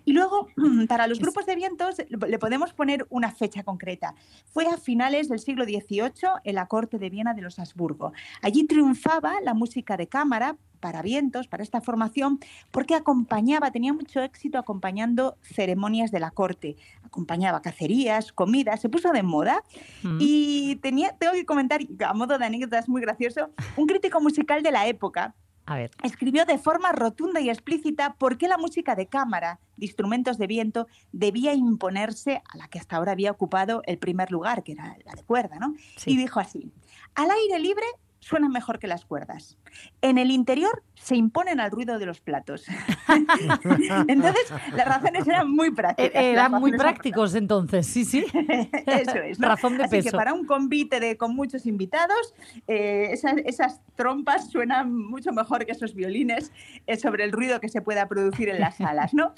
Y 0.05 0.13
luego, 0.13 0.49
para 0.89 1.07
los 1.07 1.19
grupos 1.19 1.47
de 1.47 1.57
vientos, 1.57 1.97
le 2.09 2.39
podemos 2.39 2.73
poner 2.73 3.07
una 3.11 3.31
fecha 3.31 3.63
concreta. 3.63 4.15
Fue 4.47 4.67
a 4.67 4.77
finales 4.77 5.29
del 5.29 5.39
siglo 5.39 5.65
XVIII 5.65 6.41
en 6.45 6.55
la 6.55 6.67
corte 6.67 6.99
de 6.99 7.11
Viena 7.11 7.35
de 7.35 7.43
los 7.43 7.59
Habsburgo. 7.59 8.13
Allí 8.43 8.67
triunfaba 8.67 9.41
la 9.43 9.55
música 9.55 9.97
de 9.97 10.09
cámara 10.09 10.57
para 10.79 11.03
vientos, 11.03 11.49
para 11.49 11.63
esta 11.63 11.81
formación, 11.81 12.41
porque 12.71 12.95
acompañaba, 12.95 13.71
tenía 13.71 13.93
mucho 13.93 14.21
éxito 14.21 14.59
acompañando 14.59 15.37
ceremonias 15.43 16.11
de 16.11 16.21
la 16.21 16.31
corte. 16.31 16.77
Acompañaba 17.05 17.63
cacerías, 17.63 18.33
comidas, 18.33 18.81
se 18.81 18.89
puso 18.89 19.13
de 19.13 19.23
moda. 19.23 19.63
Mm. 20.03 20.19
Y 20.21 20.77
tenía, 20.77 21.17
tengo 21.17 21.33
que 21.33 21.45
comentar, 21.45 21.81
a 22.07 22.15
modo 22.15 22.39
de 22.39 22.45
anécdota, 22.45 22.79
es 22.79 22.89
muy 22.89 23.03
gracioso, 23.03 23.51
un 23.77 23.87
crítico 23.87 24.21
musical 24.21 24.63
de 24.63 24.71
la 24.71 24.87
época 24.87 25.35
A 25.67 25.77
ver, 25.77 25.91
escribió 26.03 26.45
de 26.45 26.59
forma 26.59 26.93
rotunda 26.93 27.41
y 27.41 27.51
explícita 27.51 28.15
por 28.15 28.39
qué 28.39 28.49
la 28.49 28.59
música 28.59 28.95
de 28.95 29.07
cámara, 29.07 29.61
de 29.77 29.87
instrumentos 29.87 30.39
de 30.39 30.47
viento, 30.47 30.87
debía 31.13 31.55
imponerse 31.55 32.43
a 32.53 32.57
la 32.57 32.69
que 32.69 32.79
hasta 32.79 32.97
ahora 32.97 33.13
había 33.13 33.31
ocupado 33.31 33.83
el 33.87 33.99
primer 33.99 34.31
lugar, 34.31 34.63
que 34.63 34.73
era 34.73 34.97
la 35.05 35.13
de 35.13 35.23
cuerda, 35.25 35.59
¿no? 35.59 35.75
Sí. 35.97 36.13
Y 36.13 36.17
dijo 36.17 36.41
así, 36.41 36.73
al 37.15 37.31
aire 37.31 37.59
libre 37.59 37.87
suenan 38.21 38.51
mejor 38.51 38.79
que 38.79 38.87
las 38.87 39.05
cuerdas. 39.05 39.57
En 40.03 40.19
el 40.19 40.31
interior 40.31 40.83
se 40.95 41.17
imponen 41.17 41.61
al 41.61 41.71
ruido 41.71 41.99
de 41.99 42.07
los 42.07 42.21
platos. 42.21 42.67
Entonces, 44.09 44.53
las 44.75 44.87
razones 44.87 45.27
eran 45.27 45.51
muy 45.51 45.69
eh, 45.69 45.73
prácticas. 45.73 46.15
las 46.15 46.25
eran 46.25 46.53
muy 46.53 46.73
prácticos 46.73 47.35
entonces, 47.35 47.87
sí, 47.87 48.05
sí. 48.05 48.25
eso 48.87 49.19
es. 49.19 49.39
¿no? 49.39 49.49
Razón 49.49 49.79
de 49.79 49.85
Así 49.85 49.99
que 49.99 50.03
peso. 50.05 50.17
para 50.17 50.33
un 50.35 50.47
convite 50.47 51.01
de, 51.01 51.17
con 51.17 51.35
muchos 51.35 51.67
invitados, 51.67 52.35
eh, 52.67 53.09
esas, 53.13 53.35
esas 53.45 53.81
trompas 53.95 54.51
suenan 54.51 54.93
mucho 54.93 55.33
mejor 55.33 55.65
que 55.65 55.73
esos 55.73 55.95
violines 55.95 56.53
eh, 56.87 56.97
sobre 56.97 57.25
el 57.25 57.33
ruido 57.33 57.61
que 57.61 57.69
se 57.69 57.81
pueda 57.81 58.09
producir 58.09 58.49
en 58.49 58.61
las 58.61 58.77
salas, 58.79 59.15
¿no? 59.15 59.35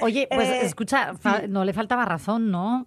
Oye, 0.00 0.28
pues 0.30 0.48
Eh, 0.48 0.60
escucha, 0.66 1.12
no 1.48 1.64
le 1.64 1.72
faltaba 1.72 2.04
razón, 2.04 2.50
¿no? 2.50 2.86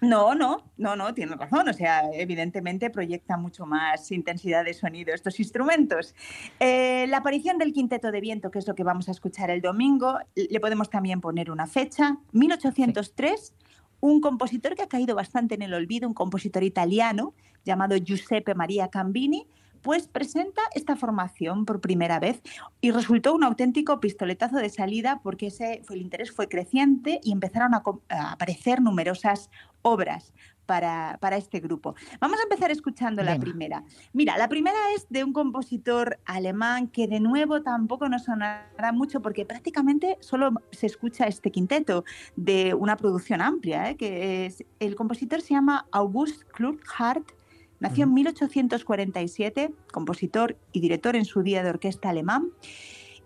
No, 0.00 0.34
no, 0.34 0.64
no, 0.78 0.96
no, 0.96 1.12
tiene 1.12 1.36
razón. 1.36 1.68
O 1.68 1.72
sea, 1.72 2.10
evidentemente 2.12 2.90
proyecta 2.90 3.36
mucho 3.36 3.66
más 3.66 4.10
intensidad 4.10 4.64
de 4.64 4.72
sonido 4.72 5.14
estos 5.14 5.38
instrumentos. 5.40 6.14
Eh, 6.58 7.06
la 7.08 7.18
aparición 7.18 7.58
del 7.58 7.72
quinteto 7.72 8.10
de 8.10 8.20
viento, 8.20 8.50
que 8.50 8.58
es 8.58 8.66
lo 8.66 8.74
que 8.74 8.82
vamos 8.82 9.08
a 9.08 9.12
escuchar 9.12 9.50
el 9.50 9.60
domingo, 9.60 10.18
le 10.34 10.60
podemos 10.60 10.88
también 10.88 11.20
poner 11.20 11.50
una 11.50 11.66
fecha, 11.66 12.16
1803. 12.32 13.54
Un 14.00 14.22
compositor 14.22 14.74
que 14.74 14.82
ha 14.82 14.88
caído 14.88 15.14
bastante 15.14 15.54
en 15.54 15.62
el 15.62 15.74
olvido, 15.74 16.08
un 16.08 16.14
compositor 16.14 16.62
italiano 16.62 17.34
llamado 17.64 17.96
Giuseppe 17.96 18.54
Maria 18.54 18.88
Cambini, 18.88 19.46
pues 19.82 20.08
presenta 20.08 20.62
esta 20.74 20.96
formación 20.96 21.64
por 21.64 21.80
primera 21.80 22.18
vez 22.18 22.42
y 22.80 22.90
resultó 22.90 23.34
un 23.34 23.44
auténtico 23.44 24.00
pistoletazo 24.00 24.56
de 24.56 24.68
salida 24.68 25.20
porque 25.22 25.48
ese, 25.48 25.82
el 25.90 26.02
interés 26.02 26.30
fue 26.32 26.48
creciente 26.48 27.20
y 27.22 27.32
empezaron 27.32 27.74
a, 27.74 27.82
aparecer 28.32 28.80
numerosas 28.80 29.50
obras 29.82 30.32
para, 30.66 31.18
para 31.20 31.36
este 31.36 31.58
grupo. 31.58 31.96
Vamos 32.20 32.38
a 32.38 32.44
empezar 32.44 32.70
escuchando 32.70 33.24
la 33.24 33.40
primera. 33.40 33.82
Mira, 34.12 34.38
la 34.38 34.48
primera 34.48 34.78
es 34.94 35.04
de 35.08 35.24
un 35.24 35.32
compositor 35.32 36.20
alemán 36.26 36.86
que 36.86 37.08
de 37.08 37.18
nuevo 37.18 37.62
tampoco 37.62 38.08
nos 38.08 38.24
sonará 38.24 38.92
mucho 38.92 39.20
porque 39.20 39.44
prácticamente 39.44 40.16
solo 40.20 40.52
se 40.70 40.86
escucha 40.86 41.26
este 41.26 41.50
quinteto 41.50 42.04
de 42.36 42.74
una 42.74 42.96
producción 42.96 43.40
amplia, 43.40 43.90
¿eh? 43.90 43.96
que 43.96 44.46
es, 44.46 44.64
el 44.78 44.94
compositor 44.94 45.40
se 45.40 45.54
llama 45.54 45.86
August 45.90 46.44
Klughardt, 46.52 47.39
nació 47.80 48.04
en 48.04 48.14
1847, 48.14 49.72
compositor 49.92 50.56
y 50.72 50.80
director 50.80 51.16
en 51.16 51.24
su 51.24 51.42
día 51.42 51.62
de 51.62 51.70
orquesta 51.70 52.10
alemán, 52.10 52.50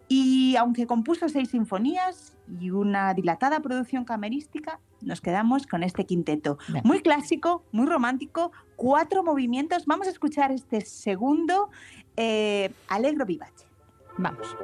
y 0.08 0.56
aunque 0.56 0.86
compuso 0.86 1.28
seis 1.28 1.50
sinfonías 1.50 2.36
y 2.60 2.70
una 2.70 3.14
dilatada 3.14 3.60
producción 3.60 4.04
camerística, 4.04 4.80
nos 5.00 5.20
quedamos 5.20 5.66
con 5.66 5.82
este 5.82 6.04
quinteto. 6.04 6.58
Muy 6.82 7.00
clásico, 7.00 7.64
muy 7.72 7.86
romántico, 7.86 8.52
cuatro 8.76 9.22
movimientos. 9.22 9.86
Vamos 9.86 10.06
a 10.06 10.10
escuchar 10.10 10.52
este 10.52 10.82
segundo, 10.82 11.70
eh, 12.16 12.72
Allegro 12.88 13.24
Vivace. 13.24 13.66
Vamos. 14.18 14.56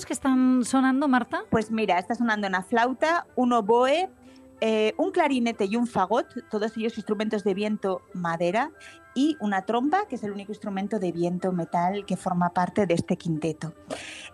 Que 0.00 0.14
están 0.14 0.64
sonando, 0.64 1.06
Marta? 1.06 1.44
Pues 1.50 1.70
mira, 1.70 1.98
está 1.98 2.14
sonando 2.14 2.46
una 2.46 2.62
flauta, 2.62 3.26
un 3.36 3.52
oboe, 3.52 4.08
eh, 4.62 4.94
un 4.96 5.10
clarinete 5.10 5.66
y 5.66 5.76
un 5.76 5.86
fagot, 5.86 6.26
todos 6.50 6.74
ellos 6.78 6.96
instrumentos 6.96 7.44
de 7.44 7.52
viento 7.52 8.00
madera, 8.14 8.70
y 9.14 9.36
una 9.40 9.62
trompa, 9.62 10.06
que 10.08 10.16
es 10.16 10.24
el 10.24 10.32
único 10.32 10.52
instrumento 10.52 10.98
de 10.98 11.12
viento 11.12 11.52
metal 11.52 12.04
que 12.06 12.16
forma 12.16 12.50
parte 12.50 12.86
de 12.86 12.94
este 12.94 13.16
quinteto. 13.16 13.74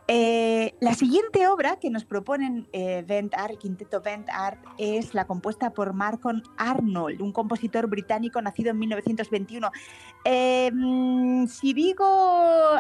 Eh, 0.07 0.75
la 0.81 0.95
siguiente 0.95 1.47
obra 1.49 1.77
que 1.77 1.91
nos 1.91 2.05
proponen 2.05 2.67
eh, 2.73 3.05
Vent 3.07 3.35
Art, 3.35 3.51
el 3.51 3.59
quinteto 3.59 4.01
Vent 4.01 4.29
Art, 4.31 4.59
es 4.79 5.15
la 5.15 5.27
compuesta 5.27 5.71
por 5.71 5.93
Marcon 5.93 6.43
Arnold, 6.57 7.21
un 7.21 7.33
compositor 7.33 7.89
británico 7.89 8.41
nacido 8.41 8.71
en 8.71 8.79
1921. 8.79 9.71
Eh, 10.25 10.71
mm, 10.73 11.47
si 11.47 11.73
digo, 11.75 12.07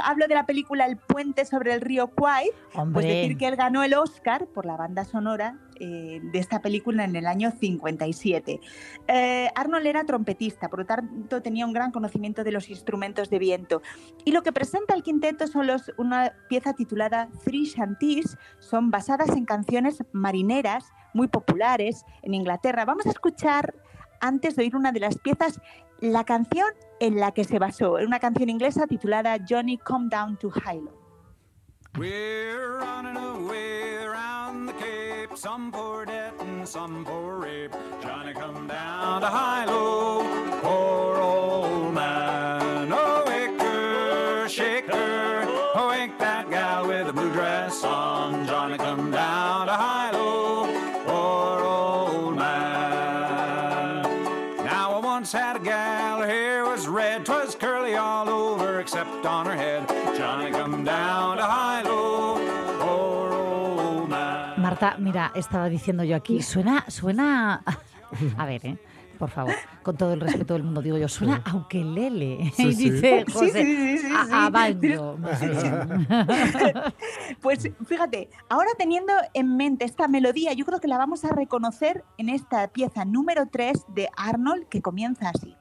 hablo 0.04 0.26
de 0.26 0.34
la 0.34 0.46
película 0.46 0.86
El 0.86 0.96
puente 0.96 1.44
sobre 1.44 1.74
el 1.74 1.80
río 1.80 2.08
Kwai, 2.08 2.50
pues 2.92 3.06
decir 3.06 3.36
que 3.36 3.46
él 3.46 3.56
ganó 3.56 3.82
el 3.82 3.94
Oscar 3.94 4.46
por 4.46 4.64
la 4.64 4.76
banda 4.76 5.04
sonora 5.04 5.58
eh, 5.80 6.20
de 6.22 6.38
esta 6.38 6.60
película 6.60 7.04
en 7.04 7.14
el 7.14 7.26
año 7.26 7.52
57. 7.52 8.60
Eh, 9.06 9.48
Arnold 9.54 9.86
era 9.86 10.04
trompetista, 10.04 10.68
por 10.68 10.80
lo 10.80 10.86
tanto 10.86 11.40
tenía 11.40 11.66
un 11.66 11.72
gran 11.72 11.87
conocimiento 11.92 12.44
de 12.44 12.52
los 12.52 12.70
instrumentos 12.70 13.30
de 13.30 13.38
viento. 13.38 13.82
Y 14.24 14.32
lo 14.32 14.42
que 14.42 14.52
presenta 14.52 14.94
el 14.94 15.02
quinteto 15.02 15.46
son 15.46 15.66
los, 15.66 15.92
una 15.96 16.34
pieza 16.48 16.72
titulada 16.72 17.28
Three 17.44 17.64
Shanties, 17.64 18.36
son 18.58 18.90
basadas 18.90 19.30
en 19.30 19.44
canciones 19.44 20.02
marineras 20.12 20.92
muy 21.14 21.28
populares 21.28 22.04
en 22.22 22.34
Inglaterra. 22.34 22.84
Vamos 22.84 23.06
a 23.06 23.10
escuchar, 23.10 23.74
antes 24.20 24.56
de 24.56 24.62
oír 24.62 24.76
una 24.76 24.92
de 24.92 25.00
las 25.00 25.18
piezas, 25.18 25.60
la 26.00 26.24
canción 26.24 26.68
en 27.00 27.18
la 27.18 27.32
que 27.32 27.44
se 27.44 27.58
basó. 27.58 27.94
Una 27.94 28.18
canción 28.18 28.48
inglesa 28.48 28.86
titulada 28.86 29.36
Johnny 29.48 29.78
Come 29.78 30.08
Down 30.10 30.36
to 30.38 30.50
Hilo. 30.50 30.92
We're 31.96 32.78
running 32.78 33.16
away 33.16 34.04
around 34.04 34.66
the 34.66 34.74
Cape, 34.74 35.36
some 35.36 35.72
for 35.72 36.04
debt 36.04 36.34
and 36.40 36.68
some 36.68 37.04
for 37.04 37.38
rape. 37.40 37.74
Johnny 38.00 38.32
come 38.34 38.68
down 38.68 39.22
to 39.22 39.26
high-low, 39.26 40.22
Marta, 64.80 64.96
mira, 65.00 65.32
estaba 65.34 65.68
diciendo 65.68 66.04
yo 66.04 66.14
aquí, 66.14 66.40
suena, 66.40 66.84
suena, 66.88 67.64
a 68.36 68.46
ver, 68.46 68.64
¿eh? 68.64 68.78
Por 69.18 69.28
favor, 69.28 69.52
con 69.82 69.96
todo 69.96 70.12
el 70.12 70.20
respeto 70.20 70.54
del 70.54 70.62
mundo, 70.62 70.80
digo 70.80 70.96
yo, 70.96 71.08
suena 71.08 71.42
a 71.44 71.56
ukelele. 71.56 72.52
Sí, 72.54 72.68
y 72.68 72.74
dice 72.76 73.24
Sí, 73.26 73.32
José, 73.32 74.00
a, 74.30 74.46
a 74.46 74.50
bien. 74.72 75.16
Pues 77.40 77.68
fíjate, 77.86 78.30
ahora 78.48 78.70
teniendo 78.78 79.12
en 79.34 79.56
mente 79.56 79.84
esta 79.84 80.06
melodía, 80.06 80.52
yo 80.52 80.64
creo 80.64 80.78
que 80.78 80.86
la 80.86 80.96
vamos 80.96 81.24
a 81.24 81.30
reconocer 81.30 82.04
en 82.16 82.28
esta 82.28 82.68
pieza 82.68 83.04
número 83.04 83.46
3 83.46 83.86
de 83.88 84.08
Arnold, 84.16 84.68
que 84.68 84.80
comienza 84.80 85.30
así. 85.30 85.56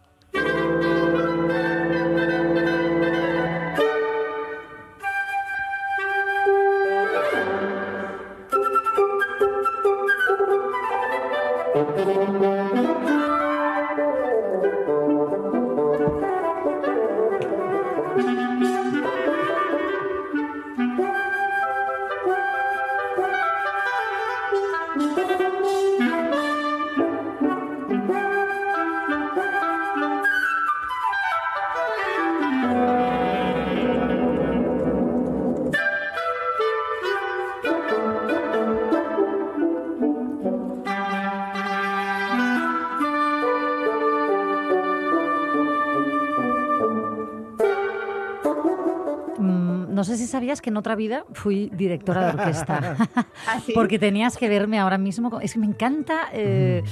Si 50.28 50.32
sabías 50.34 50.62
que 50.62 50.70
en 50.70 50.78
otra 50.78 50.96
vida 50.96 51.26
fui 51.34 51.70
directora 51.74 52.28
de 52.28 52.40
orquesta. 52.40 52.96
¿Ah, 53.48 53.60
sí? 53.66 53.72
Porque 53.74 53.98
tenías 53.98 54.38
que 54.38 54.48
verme 54.50 54.78
ahora 54.80 54.98
mismo. 54.98 55.40
Es 55.40 55.54
que 55.54 55.60
me 55.60 55.66
encanta 55.66 56.28
eh, 56.34 56.84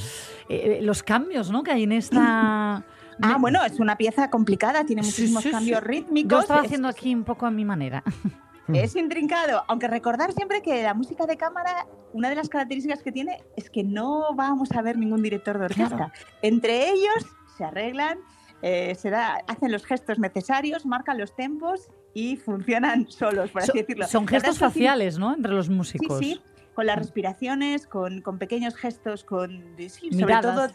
eh, 0.50 0.80
los 0.82 1.04
cambios 1.04 1.52
¿no? 1.52 1.62
que 1.64 1.72
hay 1.72 1.84
en 1.84 1.92
esta. 1.92 2.84
Ah, 3.22 3.38
bueno, 3.40 3.64
es 3.64 3.80
una 3.80 3.96
pieza 3.96 4.30
complicada, 4.30 4.84
tiene 4.86 5.02
muchísimos 5.02 5.42
sí, 5.42 5.48
sí. 5.48 5.54
cambios 5.56 5.82
rítmicos. 5.82 6.32
Yo 6.32 6.40
estaba 6.42 6.60
es- 6.60 6.66
haciendo 6.66 6.90
aquí 6.90 7.16
un 7.16 7.24
poco 7.24 7.46
a 7.46 7.52
mi 7.52 7.64
manera. 7.64 8.04
Es 8.74 8.96
intrincado, 8.96 9.64
aunque 9.68 9.88
recordar 9.88 10.34
siempre 10.34 10.62
que 10.64 10.82
la 10.84 10.94
música 10.96 11.26
de 11.28 11.38
cámara, 11.38 11.86
una 12.14 12.30
de 12.30 12.36
las 12.36 12.50
características 12.50 13.04
que 13.04 13.12
tiene 13.14 13.42
es 13.56 13.70
que 13.70 13.84
no 13.84 14.34
vamos 14.36 14.72
a 14.72 14.82
ver 14.82 14.98
ningún 14.98 15.22
director 15.22 15.60
de 15.60 15.66
orquesta. 15.66 15.96
Claro. 15.96 16.12
Entre 16.42 16.90
ellos 16.90 17.26
se 17.58 17.64
arreglan, 17.64 18.18
eh, 18.64 18.96
se 18.96 19.12
da- 19.12 19.40
hacen 19.48 19.72
los 19.72 19.86
gestos 19.86 20.18
necesarios, 20.20 20.86
marcan 20.86 21.18
los 21.20 21.36
tempos 21.36 21.88
y 22.16 22.38
funcionan 22.38 23.08
solos, 23.12 23.52
por 23.52 23.62
así 23.62 23.72
So- 23.74 23.78
decirlo. 23.78 24.08
son 24.08 24.26
gestos 24.28 24.56
sí- 24.56 24.60
faciales, 24.62 25.20
¿no? 25.20 25.36
Entre 25.36 25.52
los 25.52 25.68
Sí, 25.68 25.72
músicos. 25.74 26.18
sí, 26.18 26.42
con 26.74 26.88
las 26.88 26.98
respiraciones, 26.98 27.86
con, 27.86 28.22
con 28.22 28.40
pequeños 28.40 28.76
gestos, 28.76 29.24
con 29.24 29.76
sí, 29.78 30.10
sobre 30.12 30.36
todo 30.42 30.66
eh, 30.66 30.72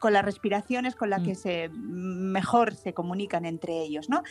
con 0.00 0.14
las 0.14 0.24
respiraciones 0.24 0.96
con 0.96 1.10
las 1.10 1.20
Mm. 1.20 1.24
que 1.26 1.34
se 1.34 1.68
mejor 1.74 2.74
se 2.74 2.94
comunican 2.94 3.44
entre 3.44 3.82
ellos, 3.82 4.08
¿no? 4.08 4.22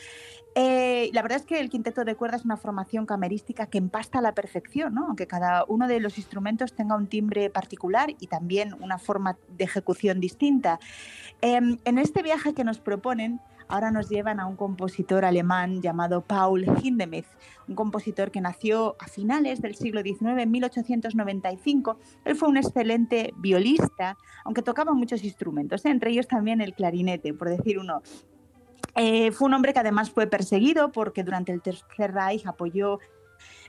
Eh, 0.55 1.11
la 1.13 1.21
verdad 1.21 1.37
es 1.37 1.45
que 1.45 1.59
el 1.59 1.69
quinteto 1.69 2.03
de 2.05 2.15
cuerdas 2.15 2.41
es 2.41 2.45
una 2.45 2.57
formación 2.57 3.05
camerística 3.05 3.67
que 3.67 3.77
empasta 3.77 4.17
a 4.17 4.21
la 4.23 4.33
perfección, 4.33 4.95
¿no? 4.95 5.05
Aunque 5.05 5.27
cada 5.27 5.65
uno 5.67 5.87
de 5.87 5.99
los 5.99 6.17
instrumentos 6.17 6.73
tenga 6.73 6.95
un 6.95 7.05
timbre 7.05 7.51
particular 7.51 8.09
y 8.19 8.25
también 8.25 8.73
una 8.81 8.97
forma 8.97 9.37
de 9.55 9.63
ejecución 9.65 10.19
distinta. 10.19 10.79
Em, 11.41 11.77
en 11.85 11.99
este 11.99 12.23
viaje 12.23 12.55
que 12.55 12.63
nos 12.63 12.79
proponen, 12.79 13.39
ahora 13.69 13.91
nos 13.91 14.09
llevan 14.09 14.39
a 14.39 14.47
un 14.47 14.55
compositor 14.55 15.23
alemán 15.23 15.81
llamado 15.81 16.21
Paul 16.21 16.65
Hindemith, 16.81 17.27
un 17.67 17.75
compositor 17.75 18.31
que 18.31 18.41
nació 18.41 18.97
a 18.99 19.07
finales 19.07 19.61
del 19.61 19.75
siglo 19.75 20.01
XIX, 20.01 20.39
en 20.39 20.51
1895. 20.51 21.97
Él 22.25 22.35
fue 22.35 22.49
un 22.49 22.57
excelente 22.57 23.33
violista, 23.37 24.17
aunque 24.43 24.63
tocaba 24.63 24.93
muchos 24.93 25.23
instrumentos, 25.23 25.85
¿eh? 25.85 25.89
entre 25.89 26.11
ellos 26.11 26.27
también 26.27 26.61
el 26.61 26.73
clarinete, 26.73 27.33
por 27.33 27.49
decir 27.49 27.79
uno. 27.79 28.01
Eh, 28.95 29.31
fue 29.31 29.47
un 29.47 29.53
hombre 29.53 29.71
que 29.71 29.79
además 29.79 30.09
fue 30.09 30.25
perseguido 30.25 30.91
porque 30.91 31.23
durante 31.23 31.51
el 31.51 31.61
Tercer 31.61 32.11
Reich 32.11 32.45
apoyó 32.47 32.99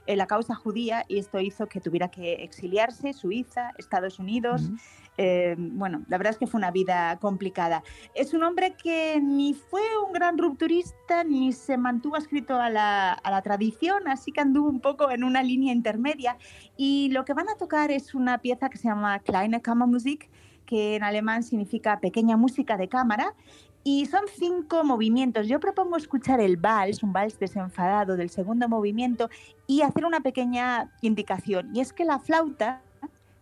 eh, 0.07 0.15
la 0.15 0.27
causa 0.27 0.55
judía 0.55 1.05
y 1.07 1.19
esto 1.19 1.39
hizo 1.39 1.67
que 1.67 1.79
tuviera 1.79 2.09
que 2.09 2.43
exiliarse, 2.43 3.13
Suiza, 3.13 3.71
Estados 3.77 4.19
Unidos. 4.19 4.71
Eh, 5.17 5.55
bueno, 5.57 6.03
la 6.07 6.17
verdad 6.17 6.31
es 6.31 6.39
que 6.39 6.47
fue 6.47 6.57
una 6.57 6.71
vida 6.71 7.17
complicada. 7.19 7.83
Es 8.15 8.33
un 8.33 8.43
hombre 8.43 8.75
que 8.81 9.19
ni 9.21 9.53
fue 9.53 9.81
un 10.05 10.13
gran 10.13 10.37
rupturista 10.37 11.23
ni 11.23 11.53
se 11.53 11.77
mantuvo 11.77 12.17
escrito 12.17 12.55
a 12.55 12.69
la, 12.69 13.13
a 13.13 13.31
la 13.31 13.41
tradición, 13.41 14.07
así 14.07 14.31
que 14.31 14.41
anduvo 14.41 14.69
un 14.69 14.79
poco 14.79 15.11
en 15.11 15.23
una 15.23 15.43
línea 15.43 15.73
intermedia. 15.73 16.37
Y 16.77 17.09
lo 17.11 17.25
que 17.25 17.33
van 17.33 17.49
a 17.49 17.55
tocar 17.55 17.91
es 17.91 18.15
una 18.15 18.39
pieza 18.39 18.69
que 18.69 18.77
se 18.77 18.87
llama 18.87 19.19
Kleine 19.19 19.61
Kammermusik, 19.61 20.29
que 20.65 20.95
en 20.95 21.03
alemán 21.03 21.43
significa 21.43 21.99
pequeña 21.99 22.37
música 22.37 22.77
de 22.77 22.87
cámara. 22.87 23.35
Y 23.83 24.05
son 24.05 24.21
cinco 24.37 24.83
movimientos. 24.83 25.47
Yo 25.47 25.59
propongo 25.59 25.97
escuchar 25.97 26.39
el 26.39 26.57
vals, 26.57 27.01
un 27.03 27.13
vals 27.13 27.39
desenfadado 27.39 28.15
del 28.15 28.29
segundo 28.29 28.69
movimiento, 28.69 29.29
y 29.67 29.81
hacer 29.81 30.05
una 30.05 30.19
pequeña 30.21 30.91
indicación. 31.01 31.75
Y 31.75 31.79
es 31.81 31.91
que 31.93 32.05
la 32.05 32.19
flauta 32.19 32.81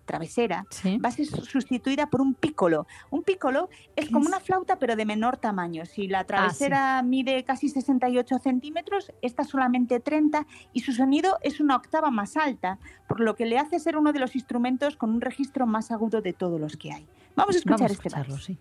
travesera 0.06 0.66
Sí. 0.72 0.98
va 0.98 1.10
a 1.10 1.12
ser 1.12 1.28
sustituida 1.28 2.08
por 2.08 2.20
un 2.22 2.34
pícolo. 2.34 2.88
Un 3.12 3.22
pícolo 3.22 3.70
es 3.96 4.06
¿Qué 4.08 4.12
como 4.12 4.24
es? 4.24 4.30
una 4.30 4.40
flauta 4.40 4.80
pero 4.80 4.96
de 4.96 5.06
menor 5.06 5.38
tamaño. 5.38 5.86
Si 5.86 6.08
la 6.08 6.24
travesera 6.24 7.04
mide 7.04 7.44
casi 7.44 7.70
68 7.70 8.40
centímetros, 8.40 9.12
esta 9.22 9.44
solamente 9.44 10.00
30 10.00 10.48
y 10.74 10.80
su 10.80 10.94
sonido 10.94 11.38
es 11.44 11.60
una 11.60 11.76
octava 11.76 12.10
más 12.10 12.38
alta, 12.38 12.80
por 13.08 13.20
lo 13.20 13.36
que 13.36 13.46
le 13.46 13.60
hace 13.60 13.78
ser 13.78 13.98
uno 13.98 14.12
de 14.12 14.20
los 14.20 14.34
instrumentos 14.36 14.96
con 14.96 15.12
un 15.12 15.22
registro 15.22 15.68
más 15.68 15.92
agudo 15.92 16.22
de 16.22 16.34
todos 16.34 16.60
los 16.60 16.76
que 16.76 16.92
hay. 16.92 17.06
Vamos 17.36 17.56
a 17.56 17.60
escuchar 17.60 17.80
Vamos 17.82 17.92
a 17.92 17.94
este 17.94 18.10
vals. 18.10 18.44
sí. 18.44 18.58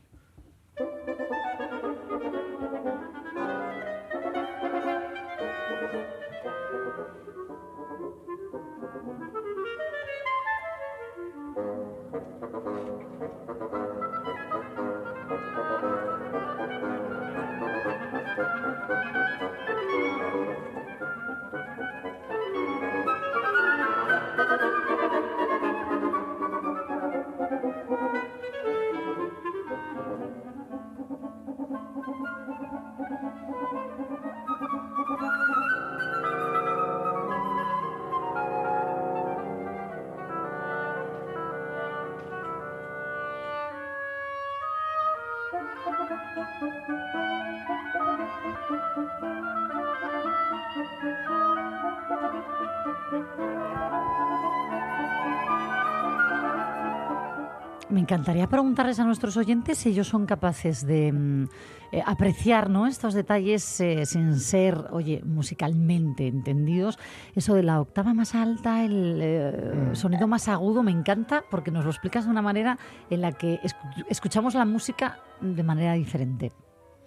Encantaría 58.08 58.48
preguntarles 58.48 58.98
a 59.00 59.04
nuestros 59.04 59.36
oyentes 59.36 59.76
si 59.76 59.90
ellos 59.90 60.08
son 60.08 60.24
capaces 60.24 60.86
de 60.86 61.12
mm, 61.12 61.44
eh, 61.92 62.02
apreciar 62.06 62.70
¿no? 62.70 62.86
estos 62.86 63.12
detalles 63.12 63.80
eh, 63.82 64.06
sin 64.06 64.40
ser, 64.40 64.86
oye, 64.92 65.20
musicalmente 65.26 66.26
entendidos. 66.26 66.98
Eso 67.34 67.54
de 67.54 67.62
la 67.64 67.78
octava 67.82 68.14
más 68.14 68.34
alta, 68.34 68.82
el 68.82 69.18
eh, 69.22 69.90
sonido 69.92 70.26
más 70.26 70.48
agudo, 70.48 70.82
me 70.82 70.90
encanta 70.90 71.44
porque 71.50 71.70
nos 71.70 71.84
lo 71.84 71.90
explicas 71.90 72.24
de 72.24 72.30
una 72.30 72.40
manera 72.40 72.78
en 73.10 73.20
la 73.20 73.32
que 73.32 73.60
escu- 73.60 74.06
escuchamos 74.08 74.54
la 74.54 74.64
música 74.64 75.18
de 75.42 75.62
manera 75.62 75.92
diferente. 75.92 76.52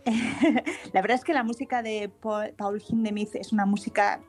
La 0.93 1.01
verdad 1.01 1.17
es 1.17 1.23
que 1.23 1.33
la 1.33 1.43
música 1.43 1.81
de 1.83 2.11
Paul 2.21 2.81
Hindemith 2.87 3.35
es 3.35 3.53
una 3.53 3.65
música 3.65 4.19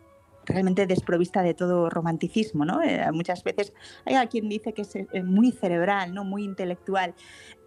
realmente 0.46 0.86
desprovista 0.86 1.42
de 1.42 1.54
todo 1.54 1.90
romanticismo, 1.90 2.64
¿no? 2.64 2.82
Eh, 2.82 3.04
muchas 3.12 3.42
veces 3.44 3.72
hay 4.04 4.26
quien 4.28 4.48
dice 4.48 4.72
que 4.72 4.82
es 4.82 4.96
eh, 4.96 5.22
muy 5.22 5.52
cerebral, 5.52 6.14
¿no? 6.14 6.24
Muy 6.24 6.44
intelectual. 6.44 7.14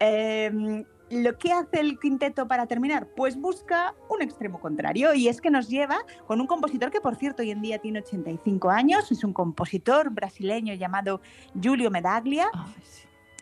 Eh, 0.00 0.84
lo 1.10 1.38
que 1.38 1.52
hace 1.52 1.80
el 1.80 1.98
quinteto 2.00 2.48
para 2.48 2.66
terminar, 2.66 3.08
pues 3.14 3.36
busca 3.36 3.94
un 4.10 4.22
extremo 4.22 4.60
contrario 4.60 5.14
y 5.14 5.28
es 5.28 5.40
que 5.40 5.50
nos 5.50 5.68
lleva 5.68 5.98
con 6.26 6.40
un 6.40 6.48
compositor 6.48 6.90
que 6.90 7.00
por 7.00 7.14
cierto 7.14 7.42
hoy 7.42 7.52
en 7.52 7.62
día 7.62 7.78
tiene 7.78 8.00
85 8.00 8.70
años, 8.70 9.12
es 9.12 9.22
un 9.22 9.32
compositor 9.32 10.10
brasileño 10.10 10.74
llamado 10.74 11.20
Julio 11.62 11.92
Medaglia, 11.92 12.50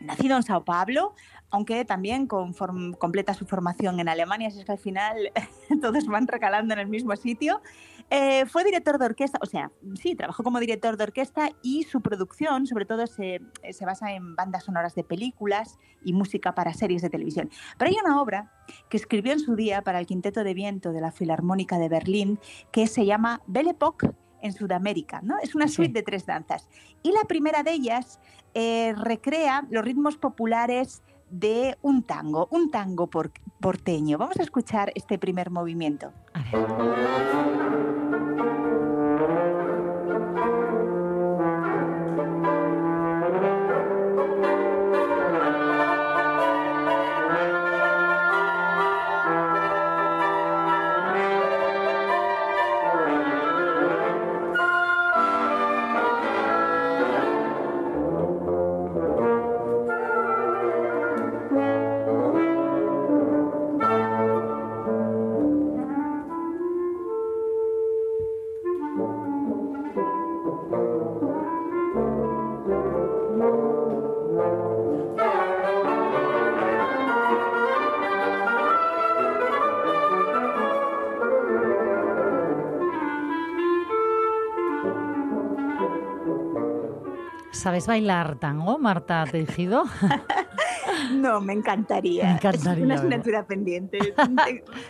nacido 0.02 0.36
en 0.36 0.42
Sao 0.42 0.62
Paulo, 0.62 1.14
aunque 1.50 1.84
también 1.84 2.26
completa 2.26 3.32
su 3.32 3.46
formación 3.46 3.98
en 4.00 4.08
Alemania, 4.08 4.48
así 4.48 4.58
es 4.58 4.64
que 4.64 4.72
al 4.72 4.78
final 4.78 5.16
todos 5.80 6.04
van 6.06 6.26
recalando 6.26 6.74
en 6.74 6.80
el 6.80 6.88
mismo 6.88 7.16
sitio. 7.16 7.62
Eh, 8.10 8.46
fue 8.46 8.64
director 8.64 8.98
de 8.98 9.06
orquesta, 9.06 9.38
o 9.42 9.46
sea, 9.46 9.70
sí, 10.00 10.14
trabajó 10.14 10.42
como 10.42 10.60
director 10.60 10.96
de 10.96 11.04
orquesta 11.04 11.50
y 11.62 11.84
su 11.84 12.00
producción, 12.00 12.66
sobre 12.66 12.84
todo, 12.84 13.06
se, 13.06 13.40
se 13.70 13.84
basa 13.84 14.12
en 14.12 14.36
bandas 14.36 14.64
sonoras 14.64 14.94
de 14.94 15.04
películas 15.04 15.78
y 16.04 16.12
música 16.12 16.54
para 16.54 16.74
series 16.74 17.02
de 17.02 17.10
televisión. 17.10 17.50
Pero 17.78 17.90
hay 17.90 17.96
una 18.04 18.20
obra 18.20 18.52
que 18.88 18.96
escribió 18.96 19.32
en 19.32 19.40
su 19.40 19.56
día 19.56 19.82
para 19.82 19.98
el 19.98 20.06
Quinteto 20.06 20.44
de 20.44 20.54
Viento 20.54 20.92
de 20.92 21.00
la 21.00 21.12
Filarmónica 21.12 21.78
de 21.78 21.88
Berlín 21.88 22.38
que 22.70 22.86
se 22.86 23.06
llama 23.06 23.42
Belle 23.46 23.70
Époque 23.70 24.10
en 24.42 24.52
Sudamérica, 24.52 25.22
¿no? 25.22 25.38
Es 25.38 25.54
una 25.54 25.68
suite 25.68 25.94
de 25.94 26.02
tres 26.02 26.26
danzas. 26.26 26.68
Y 27.02 27.12
la 27.12 27.22
primera 27.22 27.62
de 27.62 27.72
ellas 27.72 28.20
eh, 28.52 28.94
recrea 28.96 29.66
los 29.70 29.82
ritmos 29.82 30.18
populares 30.18 31.02
de 31.38 31.76
un 31.82 32.02
tango, 32.04 32.46
un 32.50 32.70
tango 32.70 33.08
por- 33.08 33.32
porteño. 33.60 34.18
Vamos 34.18 34.38
a 34.38 34.42
escuchar 34.42 34.92
este 34.94 35.18
primer 35.18 35.50
movimiento. 35.50 36.12
¿Sabes 87.74 87.88
bailar 87.88 88.36
tango, 88.38 88.78
Marta 88.78 89.24
Tejido? 89.28 89.82
No, 91.12 91.40
me 91.40 91.52
encantaría. 91.54 92.24
Me 92.24 92.30
encantaría, 92.32 92.72
Es 92.72 92.78
una 92.84 92.94
asignatura 92.94 93.46
pendiente. 93.46 93.98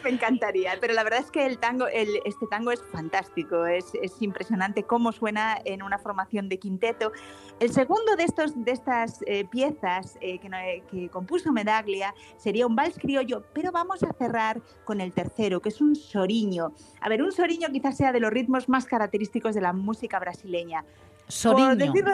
me 0.05 0.11
encantaría. 0.11 0.73
Pero 0.81 0.93
la 0.93 1.03
verdad 1.03 1.21
es 1.21 1.31
que 1.31 1.47
el 1.47 1.59
tango, 1.59 1.87
el- 1.87 2.21
este 2.25 2.47
tango 2.47 2.73
es 2.73 2.83
fantástico. 2.93 3.65
Es, 3.67 3.87
es 4.03 4.21
impresionante 4.21 4.83
cómo 4.83 5.13
suena 5.13 5.57
en 5.65 5.83
una 5.83 5.99
formación 5.99 6.49
de 6.49 6.59
quinteto. 6.59 7.11
El 7.59 7.71
segundo 7.73 8.17
de, 8.17 8.25
estos, 8.25 8.53
de 8.65 8.73
estas 8.73 9.21
eh, 9.27 9.45
piezas 9.47 10.19
eh, 10.21 10.39
que, 10.39 10.49
eh, 10.49 10.83
que 10.91 11.09
compuso 11.09 11.53
Medaglia 11.53 12.15
sería 12.37 12.67
un 12.67 12.77
vals 12.77 12.99
criollo, 12.99 13.45
pero 13.55 13.73
vamos 13.73 14.03
a 14.03 14.13
cerrar 14.13 14.61
con 14.85 15.01
el 15.01 15.13
tercero, 15.13 15.61
que 15.61 15.71
es 15.71 15.81
un 15.81 15.95
soriño. 15.97 16.73
A 17.01 17.09
ver, 17.09 17.23
un 17.23 17.33
soriño 17.33 17.69
quizás 17.73 17.97
sea 17.97 18.13
de 18.13 18.21
los 18.21 18.31
ritmos 18.31 18.69
más 18.69 18.85
característicos 18.85 19.55
de 19.55 19.61
la 19.63 19.73
música 19.73 20.19
brasileña. 20.19 20.83
Por 20.83 21.33
Soriño. 21.33 21.77
decirlo, 21.77 22.13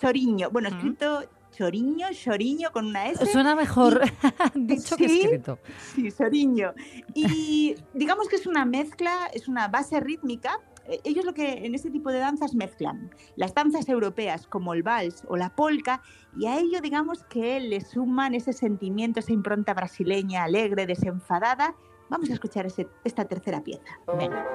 soriño. 0.00 0.50
Bueno, 0.50 0.68
escrito 0.68 1.24
choriño, 1.52 2.06
choriño 2.12 2.70
con 2.72 2.86
una 2.86 3.08
S. 3.08 3.24
Suena 3.26 3.54
mejor 3.54 4.00
dicho 4.54 4.96
que 4.96 5.06
escrito. 5.06 5.58
Sí, 5.94 6.10
Soriño. 6.10 6.72
Y 7.14 7.74
digamos 7.94 8.28
que 8.28 8.36
es 8.36 8.46
una 8.46 8.64
mezcla, 8.64 9.28
es 9.32 9.48
una 9.48 9.68
base 9.68 9.98
rítmica. 10.00 10.60
Eh, 10.86 11.00
Ellos 11.04 11.24
lo 11.24 11.32
que 11.32 11.64
en 11.66 11.74
este 11.74 11.90
tipo 11.90 12.12
de 12.12 12.18
danzas 12.18 12.54
mezclan 12.54 13.10
las 13.36 13.54
danzas 13.54 13.88
europeas 13.88 14.46
como 14.46 14.74
el 14.74 14.82
vals 14.82 15.22
o 15.28 15.36
la 15.36 15.48
polka 15.56 16.02
y 16.38 16.46
a 16.46 16.58
ello 16.58 16.80
digamos 16.80 17.24
que 17.24 17.58
le 17.60 17.80
suman 17.80 18.34
ese 18.34 18.52
sentimiento, 18.52 19.20
esa 19.20 19.32
impronta 19.32 19.72
brasileña 19.74 20.44
alegre, 20.44 20.86
desenfadada. 20.86 21.74
Vamos 22.10 22.28
a 22.30 22.34
escuchar 22.34 22.66
ese- 22.66 22.86
esta 23.02 23.24
tercera 23.24 23.64
pieza. 23.64 23.98
Venga. 24.18 24.46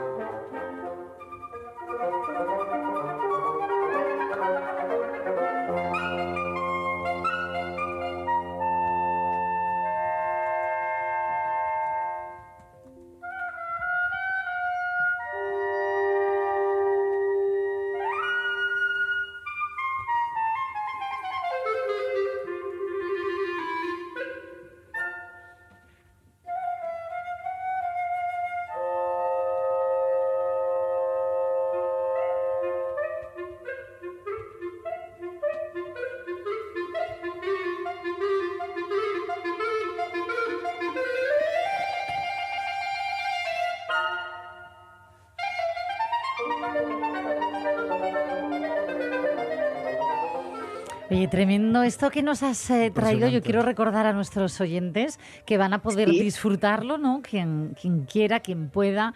Tremendo 51.31 51.81
esto 51.81 52.11
que 52.11 52.21
nos 52.21 52.43
has 52.43 52.69
eh, 52.69 52.91
traído. 52.93 53.27
Yo 53.27 53.41
quiero 53.41 53.63
recordar 53.63 54.05
a 54.05 54.13
nuestros 54.13 54.61
oyentes 54.61 55.19
que 55.47 55.57
van 55.57 55.73
a 55.73 55.81
poder 55.81 56.09
Sí. 56.09 56.19
disfrutarlo, 56.19 56.99
¿no? 56.99 57.21
Quien, 57.23 57.75
quien 57.81 58.05
quiera, 58.05 58.41
quien 58.41 58.69
pueda, 58.69 59.15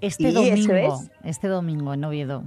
este 0.00 0.30
Sí, 0.30 0.48
eso 0.48 0.68
domingo. 0.68 1.00
es. 1.02 1.10
Este 1.24 1.48
domingo 1.48 1.94
en 1.94 2.04
Oviedo. 2.04 2.44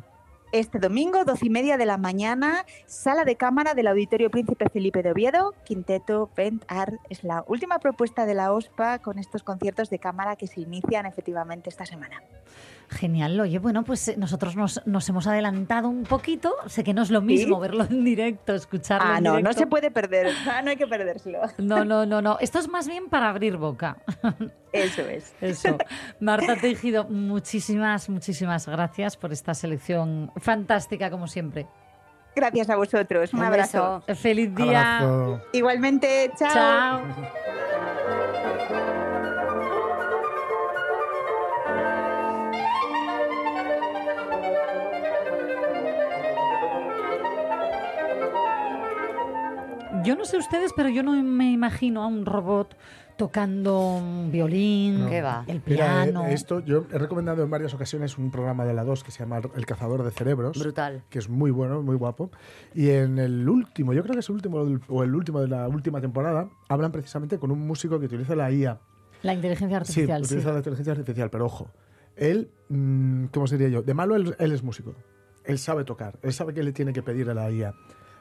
Este 0.54 0.80
domingo, 0.80 1.26
doce 1.26 1.48
y 1.48 1.50
media 1.50 1.76
de 1.76 1.86
la 1.86 1.98
mañana, 1.98 2.66
sala 2.86 3.26
de 3.26 3.36
cámara 3.36 3.74
del 3.74 3.88
Auditorio 3.88 4.30
Príncipe 4.32 4.70
Felipe 4.70 5.04
de 5.04 5.12
Oviedo, 5.12 5.54
Quinteto 5.66 6.30
Vent 6.38 6.64
Art. 6.70 6.94
Es 7.10 7.26
la 7.26 7.44
última 7.48 7.80
propuesta 7.80 8.26
de 8.26 8.34
la 8.34 8.54
OSPA 8.54 9.00
con 9.00 9.20
estos 9.20 9.44
conciertos 9.44 9.90
de 9.90 10.00
cámara 10.00 10.38
que 10.38 10.48
se 10.48 10.62
inician 10.62 11.06
efectivamente 11.06 11.70
esta 11.70 11.86
semana. 11.86 12.22
Genial. 12.90 13.38
Oye, 13.42 13.60
bueno, 13.60 13.84
pues 13.84 14.08
eh, 14.08 14.16
nosotros 14.18 14.56
nos, 14.56 14.82
nos 14.86 15.10
hemos 15.10 15.28
adelantado 15.28 15.90
un 15.90 16.04
poquito. 16.04 16.56
Sé 16.68 16.86
que 16.86 16.94
no 16.94 17.02
es 17.02 17.10
lo 17.12 17.22
mismo 17.22 17.56
Sí. 17.58 17.62
verlo 17.62 17.84
en 17.84 18.06
directo, 18.06 18.54
escucharlo 18.54 19.10
Ah, 19.14 19.18
en 19.18 19.26
no, 19.26 19.40
no 19.42 19.52
se 19.52 19.68
puede 19.68 19.92
perder. 19.92 20.28
Ah, 20.50 20.62
no 20.62 20.70
hay 20.70 20.78
que 20.78 20.88
perdérselo. 20.88 21.40
No, 21.58 21.84
no, 21.84 22.06
no, 22.06 22.22
no. 22.22 22.38
Esto 22.40 22.60
es 22.60 22.70
más 22.70 22.88
bien 22.88 23.10
para 23.10 23.28
abrir 23.28 23.58
boca. 23.58 23.98
Eso 24.72 25.02
es. 25.02 25.34
Eso. 25.42 25.78
Marta 26.22 26.56
Tejido, 26.56 27.04
muchísimas, 27.10 28.08
muchísimas 28.08 28.68
gracias 28.70 29.18
por 29.18 29.34
esta 29.34 29.54
selección 29.54 30.32
fantástica, 30.38 31.12
como 31.12 31.28
siempre. 31.28 31.68
Gracias 32.38 32.70
a 32.70 32.78
vosotros. 32.78 33.34
Un, 33.34 33.40
Un 33.40 33.46
abrazo. 33.48 34.02
beso. 34.08 34.22
Feliz 34.22 34.56
día. 34.56 35.00
Abrazo. 35.00 35.42
Igualmente, 35.52 36.32
chao. 36.40 36.54
Chao. 36.54 37.67
Yo 50.08 50.16
no 50.16 50.24
sé 50.24 50.38
ustedes, 50.38 50.72
pero 50.74 50.88
yo 50.88 51.04
no 51.04 51.22
me 51.22 51.52
imagino 51.52 52.02
a 52.02 52.08
un 52.08 52.26
robot 52.26 52.78
tocando 53.18 53.96
un 53.98 54.32
violín, 54.32 55.02
No. 55.02 55.10
¿Qué 55.10 55.22
va? 55.22 55.44
el 55.48 55.62
Mira, 55.66 56.04
eh, 56.04 56.12
piano. 56.12 56.28
esto 56.28 56.62
yo 56.62 56.86
he 56.94 56.98
recomendado 56.98 57.44
en 57.44 57.50
varias 57.50 57.74
ocasiones 57.74 58.18
un 58.18 58.32
programa 58.32 58.64
de 58.64 58.74
la 58.74 58.86
2 58.86 59.04
que 59.04 59.12
se 59.12 59.20
llama 59.20 59.42
El 59.56 59.66
cazador 59.66 60.04
de 60.04 60.12
cerebros. 60.12 60.58
Brutal. 60.58 61.04
que 61.10 61.20
es 61.20 61.28
muy 61.28 61.52
bueno, 61.52 61.82
muy 61.82 61.96
guapo. 61.98 62.32
Y 62.74 62.90
en 62.92 63.20
el 63.20 63.50
último, 63.50 63.92
yo 63.92 64.02
creo 64.04 64.14
que 64.14 64.20
es 64.22 64.30
el 64.30 64.36
último 64.36 64.66
o 64.88 65.04
el 65.04 65.14
último 65.14 65.42
de 65.42 65.50
la 65.50 65.68
última 65.68 66.00
temporada, 66.00 66.48
hablan 66.70 66.92
precisamente 66.94 67.38
con 67.38 67.52
un 67.52 67.68
músico 67.68 68.00
que 68.00 68.06
utiliza 68.06 68.34
la 68.36 68.50
IA. 68.50 68.80
La 69.24 69.34
inteligencia 69.34 69.78
Sí, 69.84 70.02
artificial, 70.04 70.22
sí. 70.26 70.34
utiliza 70.36 70.52
la 70.54 70.58
inteligencia 70.60 70.94
artificial, 70.94 71.30
pero 71.30 71.46
ojo, 71.48 71.68
él, 72.16 72.50
mm, 72.70 73.26
¿cómo 73.34 73.48
sería 73.48 73.68
yo? 73.68 73.82
De 73.82 73.94
malo 73.94 74.16
él, 74.16 74.36
él 74.40 74.52
es 74.54 74.64
músico. 74.64 74.94
Él 75.44 75.58
sabe 75.58 75.84
tocar, 75.84 76.18
él 76.22 76.32
sabe 76.34 76.54
qué 76.54 76.62
le 76.64 76.72
tiene 76.72 76.94
que 76.94 77.02
pedir 77.02 77.30
a 77.30 77.34
la 77.34 77.50
IA. 77.52 77.74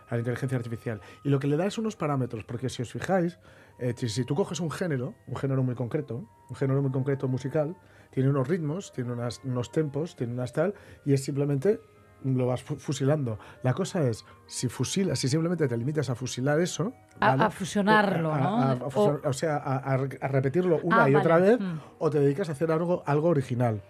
A 0.08 0.14
la 0.14 0.18
inteligencia 0.20 0.56
artificial. 0.56 1.00
Y 1.24 1.28
lo 1.30 1.38
que 1.38 1.46
le 1.46 1.56
da 1.56 1.66
es 1.66 1.78
unos 1.78 1.96
parámetros, 1.96 2.44
porque 2.44 2.68
si 2.68 2.82
os 2.82 2.92
fijáis, 2.92 3.38
eh, 3.78 3.94
si, 3.96 4.24
tú 4.24 4.34
coges 4.34 4.60
un 4.60 4.70
género, 4.70 5.14
un 5.26 5.36
género 5.36 5.62
muy 5.62 5.74
concreto, 5.74 6.24
un 6.48 6.56
género 6.56 6.80
muy 6.82 6.90
concreto 6.92 7.28
musical, 7.28 7.76
tiene 8.10 8.30
unos 8.30 8.48
ritmos, 8.48 8.92
tiene 8.92 9.12
unas- 9.12 9.40
unos 9.44 9.70
tempos, 9.72 10.16
tiene 10.16 10.32
unas 10.32 10.52
tal, 10.52 10.74
y 11.04 11.12
es 11.12 11.24
simplemente 11.24 11.80
lo 12.24 12.46
vas 12.46 12.62
fu- 12.62 12.76
fusilando. 12.76 13.38
La 13.62 13.74
cosa 13.74 14.08
es, 14.08 14.24
si 14.46 14.68
fusilas, 14.68 15.18
si 15.18 15.28
simplemente 15.28 15.68
te 15.68 15.76
limitas 15.76 16.08
a 16.08 16.14
fusilar 16.14 16.58
eso... 16.60 16.92
A- 17.20 17.32
a 17.34 17.50
fusionarlo, 17.50 18.32
a- 18.32 18.40
¿no? 18.40 18.56
a- 18.62 18.76
fusionar- 18.90 19.20
O- 19.26 19.28
o 19.28 19.32
sea, 19.32 19.56
a, 19.58 19.76
a 19.76 19.96
re- 19.98 20.18
a 20.20 20.28
repetirlo 20.28 20.80
una 20.82 21.04
Ah, 21.04 21.10
y 21.10 21.14
otra 21.14 21.34
vale. 21.38 21.50
vez, 21.50 21.60
Mm. 21.60 21.78
o 21.98 22.10
te 22.10 22.18
dedicas 22.20 22.48
a 22.48 22.52
hacer 22.52 22.72
algo, 22.72 23.02
algo 23.06 23.28
original. 23.28 23.82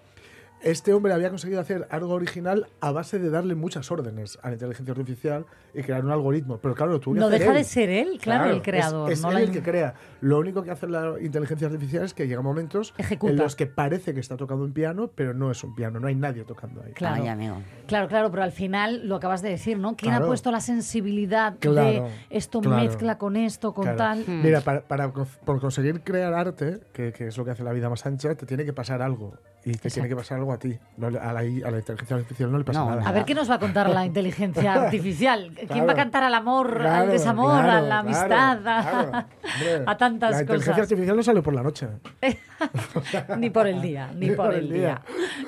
Este 0.63 0.93
hombre 0.95 1.13
había 1.13 1.29
conseguido 1.29 1.61
hacer 1.61 1.87
algo 1.91 2.15
original 2.15 2.67
a 2.81 2.91
base 2.91 3.19
de 3.19 3.31
darle 3.31 3.55
muchas 3.55 3.91
órdenes 3.93 4.39
a 4.43 4.49
la 4.49 4.55
inteligencia 4.55 4.93
artificial 4.93 5.45
y 5.75 5.83
crear 5.83 6.05
un 6.05 6.11
algoritmo. 6.11 6.59
Pero 6.59 6.75
claro, 6.75 6.93
lo 6.93 7.01
tuvo 7.01 7.15
que 7.15 7.21
No 7.21 7.27
hacer 7.27 7.39
deja 7.41 7.53
él. 7.53 7.59
de 7.59 7.65
ser 7.65 7.91
él, 7.91 8.19
claro, 8.21 8.51
el 8.51 8.57
es- 8.57 8.63
creador, 8.63 9.13
Es, 9.13 9.21
no 9.23 9.29
él 9.29 9.35
la 9.35 9.41
el 9.43 9.51
que 9.53 9.63
crea. 9.63 9.95
Lo 10.23 10.39
único 10.39 10.63
que 10.63 10.71
hace 10.71 10.89
la 10.89 11.15
inteligencia 11.21 11.67
artificial 11.69 12.05
es 12.05 12.15
que 12.15 12.27
llega 12.27 12.41
momentos 12.41 12.95
Ejecuta. 12.97 13.33
en 13.33 13.39
los 13.39 13.55
que 13.55 13.67
parece 13.67 14.15
que 14.15 14.21
está 14.21 14.37
tocando 14.37 14.65
un 14.65 14.73
piano, 14.73 15.11
pero 15.15 15.35
no 15.35 15.51
es 15.51 15.63
un 15.63 15.75
piano, 15.75 16.01
no 16.01 16.09
hay 16.09 16.15
nadie 16.15 16.45
tocando 16.45 16.83
ahí. 16.83 16.93
Claro. 16.93 17.23
Ay, 17.23 17.29
amigo. 17.29 17.59
Claro, 17.87 18.09
claro, 18.09 18.31
pero 18.31 18.43
al 18.43 18.53
final 18.53 19.07
lo 19.07 19.17
acabas 19.17 19.43
de 19.43 19.51
decir, 19.51 19.79
¿no? 19.79 19.95
¿Quién 19.95 20.15
ha 20.15 20.25
puesto 20.27 20.51
la 20.51 20.61
sensibilidad 20.61 21.53
de 21.53 22.03
esto 22.31 22.61
claro. 22.61 22.83
mezcla 22.83 23.19
con 23.19 23.37
esto, 23.37 23.75
con 23.75 23.85
Claro. 23.85 23.99
tal? 23.99 24.25
Hmm. 24.27 24.43
Mira, 24.43 24.63
para, 24.63 24.81
para 24.81 25.13
por 25.13 25.61
conseguir 25.61 26.01
crear 26.03 26.33
arte, 26.35 26.81
que, 26.93 27.13
que 27.13 27.27
es 27.29 27.37
lo 27.37 27.45
que 27.45 27.51
hace 27.53 27.63
la 27.63 27.73
vida 27.73 27.89
más 27.91 28.05
ancha, 28.07 28.35
te 28.35 28.47
tiene 28.47 28.65
que 28.65 28.73
pasar 28.73 29.03
algo. 29.03 29.35
Y 29.67 29.73
te 29.75 29.91
tiene 29.91 30.09
que 30.09 30.15
pasar 30.15 30.39
algo 30.39 30.53
a 30.53 30.59
ti. 30.59 30.79
No 30.97 31.09
a, 31.09 31.11
la, 31.11 31.45
I- 31.45 31.61
a 31.63 31.71
la 31.73 31.79
inteligencia 31.79 32.17
artificial 32.17 32.53
no 32.53 32.59
le 32.59 32.65
pasa 32.65 32.79
No, 32.79 32.91
nada. 32.91 33.03
A 33.09 33.11
ver 33.11 33.25
qué 33.25 33.35
nos 33.35 33.51
va 33.51 33.57
a 33.57 33.59
contar 33.59 33.91
la 33.91 34.07
inteligencia 34.07 34.73
artificial. 34.85 35.51
¿Quién 35.57 35.67
Claro. 35.67 35.87
va 35.87 35.93
a 35.93 35.97
cantar 35.97 36.23
al 36.23 36.35
amor, 36.35 36.69
al 36.77 36.83
Claro, 36.83 37.11
desamor, 37.11 37.65
a 37.65 37.81
la 37.81 37.99
amistad, 37.99 38.59
a, 38.69 38.83
claro. 38.83 39.09
Hombre, 39.57 39.83
a 39.87 39.97
tantas 39.97 40.31
La 40.31 40.41
inteligencia 40.43 40.73
cosas? 40.73 40.83
artificial 40.85 41.17
no 41.17 41.23
sale 41.25 41.43
por 41.43 41.53
la 41.53 41.63
noche. 41.65 41.89
ni 43.39 43.51
por 43.51 43.67
el 43.67 43.83
día, 43.83 44.11
ni, 44.15 44.31
por, 44.31 44.55
el 44.55 44.71
día. 44.73 45.01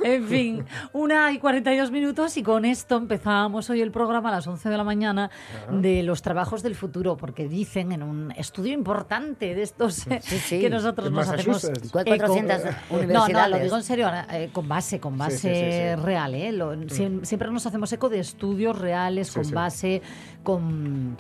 En 0.04 0.26
fin, 0.26 0.64
una 0.92 1.30
y 1.32 1.38
42 1.38 1.90
minutos 1.90 2.36
y 2.36 2.42
con 2.42 2.64
esto 2.64 2.96
empezábamos 2.96 3.70
hoy 3.70 3.80
el 3.82 3.90
programa 3.92 4.28
a 4.30 4.32
las 4.32 4.46
11 4.46 4.68
de 4.68 4.76
la 4.76 4.84
mañana 4.84 5.30
de 5.70 6.02
los 6.02 6.22
trabajos 6.22 6.62
del 6.62 6.74
futuro, 6.74 7.16
porque 7.16 7.48
dicen 7.48 7.92
en 7.92 8.02
un 8.02 8.32
estudio 8.32 8.72
importante 8.74 9.54
de 9.54 9.62
estos 9.62 9.94
sí. 10.22 10.60
que 10.60 10.70
nosotros 10.70 11.10
nos 11.10 11.28
hacemos... 11.28 11.62
Massachusetts. 11.64 11.92
¿Cuál 11.92 12.08
eco. 12.08 12.26
400 12.26 12.64
No, 12.64 12.70
no, 12.70 12.78
lo 12.90 12.96
universidades? 12.98 13.62
digo 13.62 13.76
en 13.76 13.82
serio, 13.82 14.07
eh, 14.30 14.50
con 14.52 14.68
base, 14.68 15.00
con 15.00 15.16
base 15.18 15.96
Sí, 15.96 16.02
real, 16.02 16.34
¿eh? 16.34 16.52
Lo- 16.52 16.74
siem- 16.74 17.24
siempre 17.24 17.50
nos 17.50 17.66
hacemos 17.66 17.92
eco 17.92 18.08
de 18.08 18.20
estudios 18.20 18.78
reales, 18.78 19.30
con 19.32 19.42
base, 19.54 20.02
con 20.42 21.16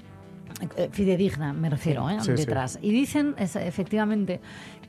eh, 0.76 0.88
fidedigna, 0.90 1.52
me 1.52 1.70
refiero, 1.70 2.08
¿eh? 2.10 2.18
Detrás. 2.46 2.78
Y 2.82 2.90
dicen 2.90 3.34
es- 3.38 3.54
efectivamente 3.56 4.40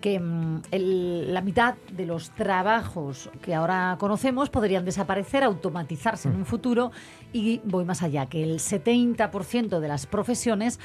que 0.02 0.20
mm, 0.20 0.62
el- 0.72 1.34
la 1.34 1.42
mitad 1.42 1.76
de 1.92 2.06
los 2.06 2.32
trabajos 2.32 3.30
que 3.42 3.54
ahora 3.54 3.98
conocemos 4.00 4.50
podrían 4.50 4.86
desaparecer, 4.86 5.44
automatizarse 5.44 6.30
en 6.30 6.36
Mm. 6.36 6.40
un 6.40 6.46
futuro 6.46 6.92
y 7.34 7.60
voy 7.66 7.86
más 7.86 8.02
allá, 8.02 8.26
que 8.28 8.42
el 8.44 8.60
70% 8.60 9.80
de 9.80 9.88
las 9.88 10.06
profesiones 10.08 10.80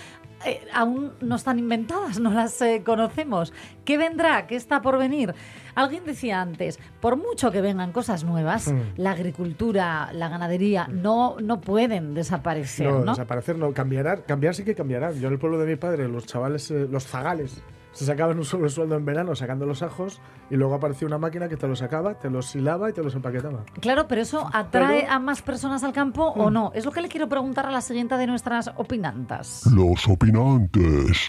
eh, 0.46 0.60
aún 0.74 1.12
no 1.22 1.36
están 1.36 1.58
inventadas, 1.58 2.18
no 2.20 2.30
las 2.30 2.60
eh, 2.60 2.82
conocemos. 2.84 3.52
¿Qué 3.86 3.96
vendrá? 3.96 4.46
¿Qué 4.46 4.56
está 4.56 4.82
por 4.82 4.98
venir? 4.98 5.34
Alguien 5.74 6.04
decía 6.04 6.42
antes, 6.42 6.78
por 7.00 7.16
mucho 7.16 7.50
que 7.50 7.60
vengan 7.62 7.92
cosas 7.92 8.24
nuevas, 8.24 8.70
Mm. 8.72 8.80
la 8.96 9.12
agricultura, 9.12 10.10
la 10.12 10.28
ganadería 10.28 10.86
no, 10.90 11.36
no 11.40 11.60
pueden 11.60 12.12
desaparecer, 12.14 12.88
No, 12.90 12.98
¿no? 13.04 13.12
desaparecer 13.12 13.56
no, 13.56 13.72
cambiará, 13.72 14.22
cambiar 14.22 14.54
sí 14.54 14.64
que 14.64 14.74
cambiarán. 14.74 15.18
Yo 15.18 15.28
en 15.28 15.34
el 15.34 15.38
pueblo 15.38 15.58
de 15.58 15.66
mi 15.66 15.76
padre, 15.76 16.08
los 16.08 16.26
chavales, 16.26 16.70
eh, 16.70 16.88
los 16.90 17.06
zagales, 17.06 17.62
se 17.94 18.04
sacaban 18.04 18.36
un 18.38 18.44
solo 18.44 18.68
sueldo 18.68 18.96
en 18.96 19.04
verano 19.04 19.34
sacando 19.34 19.64
los 19.66 19.82
ajos 19.82 20.20
y 20.50 20.56
luego 20.56 20.74
apareció 20.74 21.06
una 21.06 21.16
máquina 21.16 21.48
que 21.48 21.56
te 21.56 21.66
los 21.66 21.78
sacaba, 21.78 22.14
te 22.18 22.28
los 22.28 22.54
hilaba 22.54 22.90
y 22.90 22.92
te 22.92 23.02
los 23.02 23.14
empaquetaba. 23.14 23.64
Claro, 23.80 24.06
pero 24.08 24.20
eso 24.20 24.50
atrae 24.52 25.02
Pero- 25.02 25.12
a 25.12 25.18
más 25.20 25.40
personas 25.42 25.82
al 25.84 25.92
campo 25.92 26.24
o 26.26 26.50
no. 26.50 26.70
Es 26.74 26.84
lo 26.84 26.90
que 26.92 27.00
le 27.00 27.08
quiero 27.08 27.28
preguntar 27.28 27.64
a 27.66 27.70
la 27.70 27.80
siguiente 27.80 28.16
de 28.16 28.26
nuestras 28.26 28.70
opinantas. 28.76 29.64
Los 29.72 30.06
opinantes. 30.08 31.28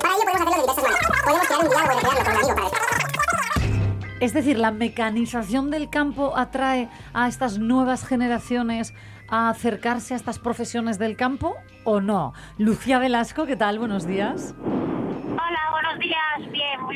Es 4.19 4.33
decir, 4.33 4.57
la 4.57 4.71
mecanización 4.71 5.69
del 5.69 5.89
campo 5.89 6.35
atrae 6.35 6.89
a 7.13 7.27
estas 7.27 7.59
nuevas 7.59 8.05
generaciones 8.05 8.93
a 9.27 9.49
acercarse 9.49 10.13
a 10.13 10.17
estas 10.17 10.39
profesiones 10.39 10.97
del 10.99 11.15
campo 11.15 11.55
o 11.83 11.99
no. 12.01 12.33
Lucía 12.57 12.97
Velasco, 12.99 13.45
¿qué 13.45 13.55
tal? 13.55 13.77
Buenos 13.79 14.07
días. 14.07 14.55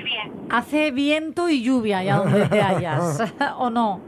Bien. 0.09 0.31
Hace 0.49 0.89
viento 0.89 1.49
y 1.49 1.61
lluvia 1.61 1.99
allá 1.99 2.17
donde 2.17 2.47
te 2.47 2.61
hallas, 2.61 3.21
¿o 3.57 3.69
no? 3.69 4.01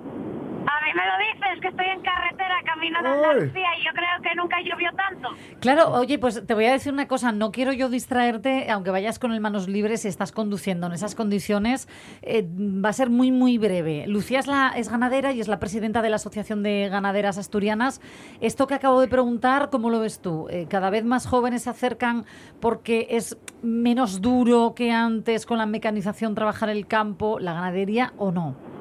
A 0.66 0.86
mí 0.86 0.94
me 0.96 1.06
lo 1.06 1.18
dices 1.52 1.62
que 1.62 1.68
estoy 1.68 1.86
en 1.86 2.02
carretera 2.02 2.56
camino 2.66 3.02
de 3.02 3.10
Uy. 3.10 3.16
Andalucía 3.16 3.68
y 3.80 3.86
yo 3.86 3.92
creo 3.92 4.22
que 4.24 4.36
nunca 4.36 4.58
llovió 4.62 4.90
tanto. 4.96 5.30
Claro, 5.60 5.92
oye, 5.92 6.20
pues 6.20 6.46
te 6.46 6.54
voy 6.54 6.66
a 6.66 6.72
decir 6.72 6.94
una 6.94 7.08
cosa, 7.08 7.32
no 7.32 7.52
quiero 7.52 7.74
yo 7.74 7.90
distraerte, 7.90 8.70
aunque 8.70 8.92
vayas 8.92 9.20
con 9.20 9.32
el 9.32 9.42
manos 9.42 9.68
libres 9.68 10.06
y 10.06 10.08
estás 10.08 10.32
conduciendo 10.32 10.88
en 10.88 10.94
esas 10.94 11.16
condiciones, 11.16 11.88
eh, 12.22 12.48
va 12.48 12.90
a 12.90 12.94
ser 12.94 13.10
muy, 13.10 13.32
muy 13.32 13.58
breve. 13.58 14.06
Lucía 14.08 14.40
es, 14.40 14.48
la, 14.48 14.74
es 14.76 14.90
ganadera 14.90 15.32
y 15.32 15.42
es 15.42 15.48
la 15.48 15.60
presidenta 15.60 16.02
de 16.02 16.10
la 16.10 16.16
Asociación 16.18 16.64
de 16.64 16.90
Ganaderas 16.90 17.38
Asturianas. 17.38 18.02
Esto 18.40 18.68
que 18.68 18.76
acabo 18.76 19.02
de 19.02 19.08
preguntar, 19.08 19.70
¿cómo 19.70 19.90
lo 19.90 20.00
ves 20.00 20.22
tú? 20.22 20.48
Eh, 20.50 20.68
¿Cada 20.70 20.90
vez 20.90 21.04
más 21.04 21.28
jóvenes 21.28 21.64
se 21.64 21.70
acercan 21.70 22.26
porque 22.60 23.08
es 23.12 23.38
menos 23.62 24.22
duro 24.22 24.74
que 24.76 24.92
antes 24.92 25.46
con 25.46 25.58
la 25.58 25.66
mecanización 25.66 26.36
trabajar 26.36 26.70
el 26.70 26.88
campo, 26.88 27.40
la 27.40 27.54
ganadería 27.54 28.14
o 28.18 28.32
no? 28.32 28.81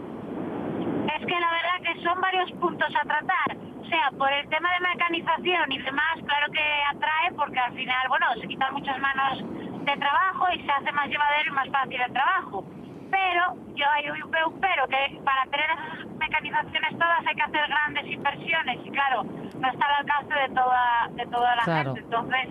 Que 1.83 2.03
son 2.03 2.21
varios 2.21 2.51
puntos 2.53 2.89
a 2.95 3.03
tratar. 3.07 3.57
O 3.81 3.85
sea, 3.87 4.11
por 4.17 4.33
el 4.33 4.49
tema 4.49 4.69
de 4.75 4.89
mecanización 4.89 5.73
y 5.73 5.79
demás, 5.79 6.15
claro 6.25 6.53
que 6.53 6.63
atrae 6.95 7.33
porque 7.37 7.59
al 7.59 7.73
final, 7.75 8.09
bueno, 8.09 8.27
se 8.41 8.47
quitan 8.47 8.73
muchas 8.75 8.99
manos 9.01 9.39
de 9.85 9.97
trabajo 9.97 10.47
y 10.55 10.61
se 10.63 10.71
hace 10.71 10.93
más 10.93 11.09
llevadero 11.09 11.51
y 11.51 11.55
más 11.55 11.69
fácil 11.71 12.01
el 12.01 12.13
trabajo. 12.13 12.65
Pero 13.11 13.57
yo 13.75 13.85
hay 13.91 14.11
un 14.11 14.31
veo 14.31 14.49
un 14.49 14.61
pero 14.61 14.87
que 14.87 15.21
para 15.25 15.45
tener 15.47 15.67
esas 15.71 16.07
mecanizaciones 16.19 16.93
todas 16.99 17.27
hay 17.27 17.35
que 17.35 17.43
hacer 17.43 17.67
grandes 17.69 18.07
inversiones 18.07 18.79
y 18.85 18.91
claro, 18.91 19.25
no 19.25 19.69
está 19.69 19.87
al 19.87 19.95
alcance 20.07 20.35
de 20.35 20.49
toda, 20.55 21.09
de 21.11 21.27
toda 21.27 21.57
la 21.57 21.63
Claro. 21.65 21.95
gente. 21.95 22.01
Entonces, 22.01 22.49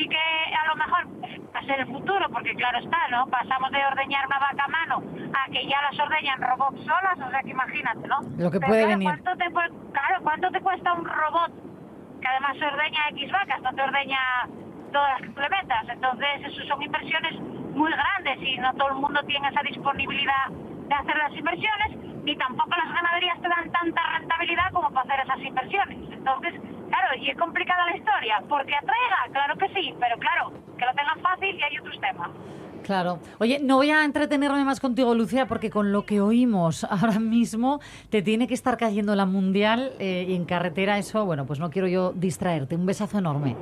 sí 0.00 0.08
que 0.08 0.54
a 0.56 0.66
lo 0.68 0.76
mejor 0.76 1.06
va 1.54 1.60
a 1.60 1.64
ser 1.64 1.80
el 1.80 1.86
futuro, 1.86 2.28
porque 2.30 2.54
claro 2.54 2.78
está, 2.78 3.08
¿no? 3.10 3.26
Pasamos 3.26 3.70
de 3.70 3.84
ordeñar 3.84 4.26
una 4.26 4.38
vaca 4.38 4.64
a 4.64 4.68
mano 4.68 5.02
a 5.34 5.50
que 5.50 5.66
ya 5.66 5.82
las 5.82 5.98
ordeñan 6.00 6.40
robots 6.40 6.80
solas, 6.84 7.18
o 7.20 7.30
sea 7.30 7.40
que 7.42 7.50
imagínate, 7.50 8.08
¿no? 8.08 8.20
Lo 8.38 8.50
que 8.50 8.58
Pero 8.58 8.68
puede 8.68 8.84
claro, 8.84 8.98
venir. 8.98 9.08
¿cuánto 9.08 9.36
te, 9.36 9.52
claro, 9.92 10.16
¿cuánto 10.22 10.50
te 10.50 10.60
cuesta 10.60 10.92
un 10.94 11.04
robot 11.04 11.52
que 12.20 12.28
además 12.28 12.56
se 12.58 12.64
ordeña 12.64 13.00
X 13.10 13.32
vacas, 13.32 13.60
no 13.62 13.72
te 13.74 13.82
ordeña 13.82 14.18
todas 14.92 15.20
las 15.20 15.30
que? 15.30 15.88
Entonces, 15.88 16.28
eso 16.46 16.64
son 16.66 16.82
inversiones 16.82 17.40
muy 17.40 17.90
grandes 17.92 18.38
y 18.42 18.56
no 18.58 18.72
todo 18.74 18.88
el 18.88 18.96
mundo 18.96 19.20
tiene 19.26 19.48
esa 19.48 19.62
disponibilidad 19.62 20.48
de 20.48 20.94
hacer 20.94 21.16
las 21.16 21.32
inversiones, 21.32 21.96
ni 22.24 22.36
tampoco 22.36 22.70
las 22.70 22.92
ganaderías 22.92 23.40
te 23.40 23.48
dan 23.48 23.70
tanta 23.70 24.00
rentabilidad 24.18 24.72
como 24.72 24.90
para 24.90 25.12
hacer 25.12 25.26
esas 25.26 25.40
inversiones. 25.40 25.98
Entonces, 26.10 26.54
y 27.18 27.30
es 27.30 27.36
complicada 27.38 27.86
la 27.86 27.96
historia, 27.96 28.42
porque 28.48 28.74
atraiga, 28.74 29.32
claro 29.32 29.56
que 29.58 29.68
sí, 29.74 29.94
pero 29.98 30.16
claro, 30.18 30.52
que 30.76 30.84
lo 30.84 30.94
tengan 30.94 31.20
fácil 31.20 31.56
y 31.56 31.62
hay 31.62 31.78
otros 31.78 32.00
temas. 32.00 32.30
Claro. 32.82 33.20
Oye, 33.38 33.60
no 33.62 33.76
voy 33.76 33.90
a 33.90 34.04
entretenerme 34.04 34.64
más 34.64 34.80
contigo, 34.80 35.14
Lucía, 35.14 35.46
porque 35.46 35.70
con 35.70 35.92
lo 35.92 36.06
que 36.06 36.20
oímos 36.20 36.84
ahora 36.90 37.18
mismo 37.18 37.80
te 38.08 38.22
tiene 38.22 38.46
que 38.46 38.54
estar 38.54 38.76
cayendo 38.76 39.14
la 39.14 39.26
mundial 39.26 39.92
eh, 39.98 40.26
y 40.28 40.34
en 40.34 40.44
carretera 40.44 40.98
eso, 40.98 41.24
bueno, 41.24 41.46
pues 41.46 41.60
no 41.60 41.70
quiero 41.70 41.88
yo 41.88 42.12
distraerte. 42.12 42.74
Un 42.76 42.86
besazo 42.86 43.18
enorme. 43.18 43.56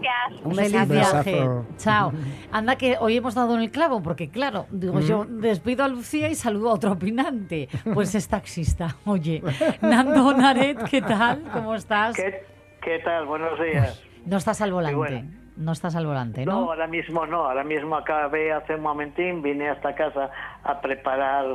Gracias. 0.00 0.44
Un 0.44 0.54
Feliz 0.54 0.88
viaje. 0.88 1.48
Chao. 1.78 2.12
Anda 2.52 2.76
que 2.76 2.96
hoy 3.00 3.16
hemos 3.16 3.34
dado 3.34 3.54
en 3.56 3.62
el 3.62 3.70
clavo, 3.70 4.02
porque 4.02 4.28
claro, 4.28 4.66
digo 4.70 5.00
yo, 5.00 5.24
Mm. 5.24 5.40
despido 5.40 5.84
a 5.84 5.88
Lucía 5.88 6.28
y 6.28 6.34
saludo 6.34 6.70
a 6.70 6.74
otro 6.74 6.92
opinante. 6.92 7.68
Pues 7.94 8.14
es 8.14 8.28
taxista. 8.28 8.96
Oye, 9.06 9.42
Nando 9.80 10.32
Naret, 10.34 10.78
¿qué 10.90 11.00
tal? 11.02 11.42
¿Cómo 11.52 11.74
estás? 11.74 12.16
¿Qué, 12.16 12.44
qué 12.82 12.98
tal? 13.00 13.26
Buenos 13.26 13.58
días. 13.60 14.02
No 14.24 14.36
estás 14.36 14.60
al 14.60 14.72
volante. 14.72 14.96
bueno. 14.96 15.22
No 15.56 15.72
estás 15.72 15.96
al 15.96 16.04
volante, 16.04 16.44
No, 16.44 16.52
¿no? 16.52 16.58
ahora 16.70 16.86
mismo 16.86 17.24
no. 17.24 17.46
Ahora 17.46 17.64
mismo 17.64 17.96
acabé 17.96 18.52
hace 18.52 18.74
un 18.74 18.82
momentín, 18.82 19.40
vine 19.40 19.70
hasta 19.70 19.94
casa 19.94 20.30
a 20.62 20.80
preparar 20.82 21.46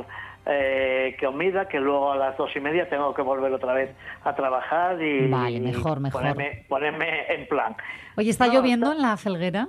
eh, 0.46 1.16
comida, 1.20 1.68
que 1.68 1.78
luego 1.80 2.12
a 2.12 2.16
las 2.16 2.36
dos 2.36 2.54
y 2.56 2.60
media 2.60 2.88
tengo 2.88 3.14
que 3.14 3.22
volver 3.22 3.52
otra 3.52 3.74
vez 3.74 3.94
a 4.24 4.34
trabajar 4.34 5.00
y 5.02 5.28
Vale, 5.28 5.60
mejor, 5.60 6.00
mejor. 6.00 6.20
Ponerme, 6.20 6.64
ponerme 6.68 7.32
en 7.32 7.46
plan. 7.48 7.76
Oye, 8.16 8.30
¿está 8.30 8.46
No, 8.48 8.54
lloviendo 8.54 8.86
está- 8.92 8.96
en 8.96 9.02
la 9.08 9.16
felguera? 9.16 9.68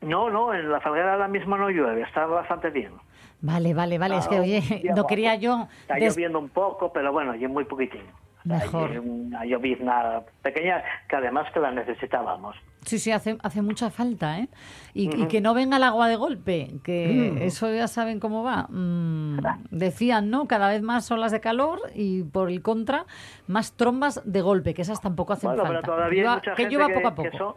No, 0.00 0.30
no, 0.30 0.52
en 0.54 0.70
la 0.70 0.80
falguera 0.80 1.12
ahora 1.14 1.28
mismo 1.28 1.56
no 1.56 1.70
llueve, 1.70 2.02
está 2.02 2.26
bastante 2.26 2.70
bien. 2.70 2.92
Vale, 3.40 3.74
vale, 3.74 3.98
vale. 3.98 4.16
Es 4.18 4.28
que, 4.28 4.36
Ah, 4.36 4.40
oye, 4.40 4.62
no 4.96 5.06
quería 5.06 5.34
yo... 5.36 5.66
Está 5.82 5.94
des- 5.94 6.14
lloviendo 6.14 6.38
un 6.38 6.48
poco, 6.48 6.92
pero 6.92 7.12
bueno, 7.12 7.34
y 7.34 7.46
muy 7.48 7.64
poquitín. 7.64 8.02
Mejor. 8.44 8.90
Hay 8.90 8.98
una 8.98 9.44
llovizna 9.44 10.22
pequeña 10.42 10.82
que 11.08 11.16
además 11.16 11.46
que 11.52 11.60
la 11.60 11.70
necesitábamos. 11.70 12.56
Sí, 12.84 12.98
sí, 12.98 13.12
hace, 13.12 13.38
hace 13.44 13.62
mucha 13.62 13.90
falta, 13.90 14.40
¿eh? 14.40 14.48
Y, 14.92 15.04
y 15.04 15.20
Ujú. 15.20 15.28
que 15.28 15.40
no 15.40 15.54
venga 15.54 15.76
el 15.76 15.84
agua 15.84 16.08
de 16.08 16.16
golpe, 16.16 16.68
que 16.82 17.30
Mm. 17.34 17.38
eso 17.42 17.72
ya 17.72 17.86
saben 17.86 18.18
cómo 18.18 18.42
va. 18.42 18.66
Mm, 18.68 19.38
decían, 19.70 20.30
¿no? 20.30 20.48
Cada 20.48 20.68
vez 20.68 20.82
más 20.82 21.08
olas 21.12 21.30
de 21.30 21.40
calor 21.40 21.78
y 21.94 22.24
por 22.24 22.48
el 22.50 22.60
contra, 22.60 23.06
más 23.46 23.76
trombas 23.76 24.20
de 24.24 24.40
golpe, 24.42 24.74
que 24.74 24.82
esas 24.82 25.00
tampoco 25.00 25.32
hacen 25.34 25.50
Bueno, 25.50 25.62
falta. 25.64 25.80
pero 25.82 25.94
todavía 25.94 26.22
hay 26.32 26.36
mucha 26.38 26.54
que 26.56 26.62
gente 26.68 26.76
que, 26.86 26.94
poco 26.94 27.08
a 27.08 27.14
poco. 27.14 27.30
que 27.30 27.38
son 27.38 27.54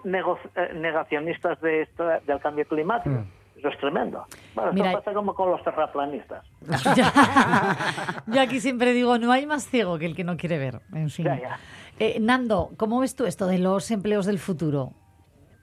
eh, 0.56 0.74
negacionistas 0.76 1.60
de 1.62 1.82
esto, 1.82 2.06
del 2.28 2.40
cambio 2.40 2.66
climático. 2.68 3.26
Eso 3.66 3.74
es 3.74 3.80
tremendo. 3.80 4.24
Bueno, 4.54 4.74
Mira, 4.74 4.88
esto 4.92 5.00
pasa 5.00 5.14
como 5.16 5.34
con 5.34 5.50
los 5.50 5.64
terraplanistas. 5.64 6.46
Yo 8.28 8.40
aquí 8.42 8.60
siempre 8.60 8.94
digo, 8.94 9.18
no 9.18 9.32
hay 9.32 9.48
más 9.48 9.66
ciego 9.68 9.98
que 9.98 10.06
el 10.06 10.16
que 10.16 10.24
no 10.24 10.38
quiere 10.38 10.60
ver. 10.60 10.82
En 10.94 11.10
fin. 11.10 11.26
Ya, 11.26 11.40
ya. 11.40 11.60
Eh, 12.00 12.20
Nando, 12.20 12.70
¿cómo 12.78 13.00
ves 13.00 13.16
tú 13.16 13.26
esto 13.26 13.48
de 13.48 13.58
los 13.58 13.90
empleos 13.90 14.28
del 14.28 14.38
futuro? 14.38 14.92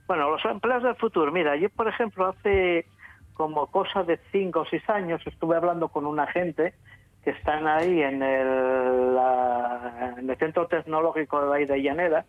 Bueno, 0.08 0.30
los 0.30 0.44
empleos 0.46 0.82
del 0.82 0.96
futuro. 0.96 1.30
Mira, 1.30 1.54
yo, 1.56 1.68
por 1.70 1.86
ejemplo, 1.86 2.26
hace 2.26 2.86
como 3.34 3.66
cosa 3.68 4.02
de 4.02 4.18
cinco 4.32 4.60
o 4.62 4.66
seis 4.66 4.82
años 4.90 5.20
estuve 5.24 5.54
hablando 5.56 5.88
con 5.88 6.04
una 6.04 6.26
gente 6.26 6.74
que 7.22 7.30
están 7.30 7.68
ahí 7.68 8.02
en 8.02 8.20
el, 8.20 9.14
la- 9.14 10.14
en 10.18 10.28
el 10.28 10.36
Centro 10.38 10.66
Tecnológico 10.66 11.46
de 11.46 11.56
ahí 11.56 11.64
de 11.66 11.80
Llanera 11.80 12.24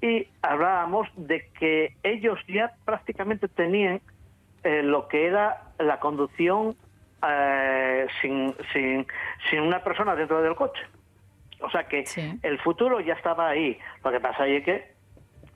y 0.00 0.26
hablábamos 0.40 1.08
de 1.16 1.50
que 1.58 1.94
ellos 2.02 2.38
ya 2.48 2.72
prácticamente 2.86 3.48
tenían 3.48 4.00
eh, 4.64 4.82
lo 4.82 5.08
que 5.08 5.26
era 5.26 5.62
la 5.78 6.00
conducción 6.00 6.76
eh, 7.26 8.06
sin, 8.20 8.54
sin, 8.72 9.06
sin 9.50 9.60
una 9.60 9.82
persona 9.82 10.14
dentro 10.14 10.42
del 10.42 10.54
coche. 10.54 10.82
O 11.60 11.70
sea 11.70 11.84
que 11.84 12.04
el 12.42 12.58
futuro 12.60 13.00
ya 13.00 13.14
estaba 13.14 13.48
ahí. 13.48 13.78
Lo 14.04 14.10
que 14.10 14.20
pasa 14.20 14.46
es 14.46 14.64
que 14.64 14.94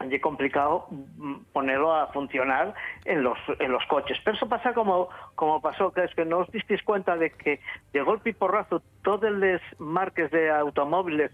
es 0.00 0.20
complicado 0.22 0.86
mm, 0.90 1.34
ponerlo 1.52 1.94
a 1.94 2.06
funcionar 2.08 2.74
en 3.04 3.22
los 3.22 3.38
en 3.58 3.72
los 3.72 3.84
coches. 3.86 4.18
Pero 4.24 4.36
eso 4.36 4.48
pasa 4.48 4.72
como, 4.72 5.08
como 5.34 5.60
pasó, 5.60 5.92
que 5.92 6.04
es 6.04 6.14
que 6.14 6.24
no 6.24 6.38
os 6.38 6.50
disteis 6.50 6.82
cuenta 6.82 7.16
de 7.16 7.30
que 7.30 7.60
de 7.92 8.02
golpe 8.02 8.30
y 8.30 8.32
porrazo 8.32 8.82
todas 9.08 9.32
las 9.32 9.62
marcas 9.78 10.30
de 10.30 10.50
automóviles 10.50 11.30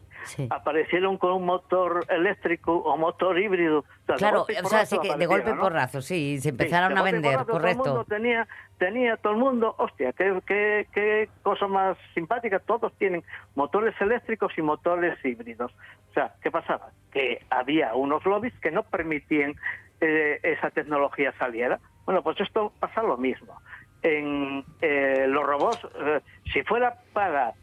aparecieron 0.48 1.18
con 1.18 1.32
un 1.32 1.44
motor 1.44 2.06
eléctrico 2.08 2.72
o 2.72 2.96
motor 2.96 3.36
híbrido. 3.36 3.80
O 3.80 3.84
sea, 4.06 4.14
de 4.14 4.18
Claro, 4.18 4.38
golpe 4.38 4.52
y 4.52 4.64
o 4.64 4.68
sea, 4.68 4.86
sí 4.86 4.96
que 5.02 5.16
de 5.16 5.26
golpe 5.26 5.52
¿no? 5.52 5.60
porrazo, 5.60 6.00
sí, 6.00 6.36
se 6.36 6.42
Sí, 6.42 6.48
empezaron 6.50 6.90
de 6.94 7.00
a 7.00 7.02
golpe 7.02 7.12
vender, 7.14 7.32
porrazo, 7.38 7.50
Todo 7.58 7.66
el 7.68 7.76
mundo 7.76 7.92
correcto. 7.94 8.14
tenía, 8.14 8.46
tenía 8.78 9.16
todo 9.16 9.32
el 9.32 9.38
mundo, 9.40 9.74
hostia, 9.76 10.12
qué, 10.12 10.40
qué, 10.46 10.86
qué 10.94 11.28
cosa 11.42 11.66
más 11.66 11.98
simpática, 12.14 12.60
todos 12.60 12.92
tienen 12.96 13.24
motores 13.56 14.00
eléctricos 14.00 14.52
y 14.56 14.62
motores 14.62 15.18
híbridos. 15.24 15.72
O 16.10 16.12
sea, 16.14 16.32
¿qué 16.44 16.52
pasaba? 16.52 16.90
Que 17.12 17.44
había 17.50 17.96
unos 17.96 18.24
lobbies 18.24 18.54
que 18.60 18.70
no 18.70 18.84
permitían 18.84 19.56
eh, 20.00 20.38
esa 20.44 20.70
tecnología 20.70 21.34
saliera. 21.40 21.80
Bueno, 22.04 22.22
pues 22.22 22.40
esto 22.40 22.72
pasa 22.78 23.02
lo 23.02 23.16
mismo. 23.16 23.60
En 24.02 24.64
eh, 24.82 25.24
los 25.28 25.44
robots, 25.44 25.80
eh, 25.98 26.20
si 26.52 26.62
fuera 26.62 26.94
para 27.14 27.54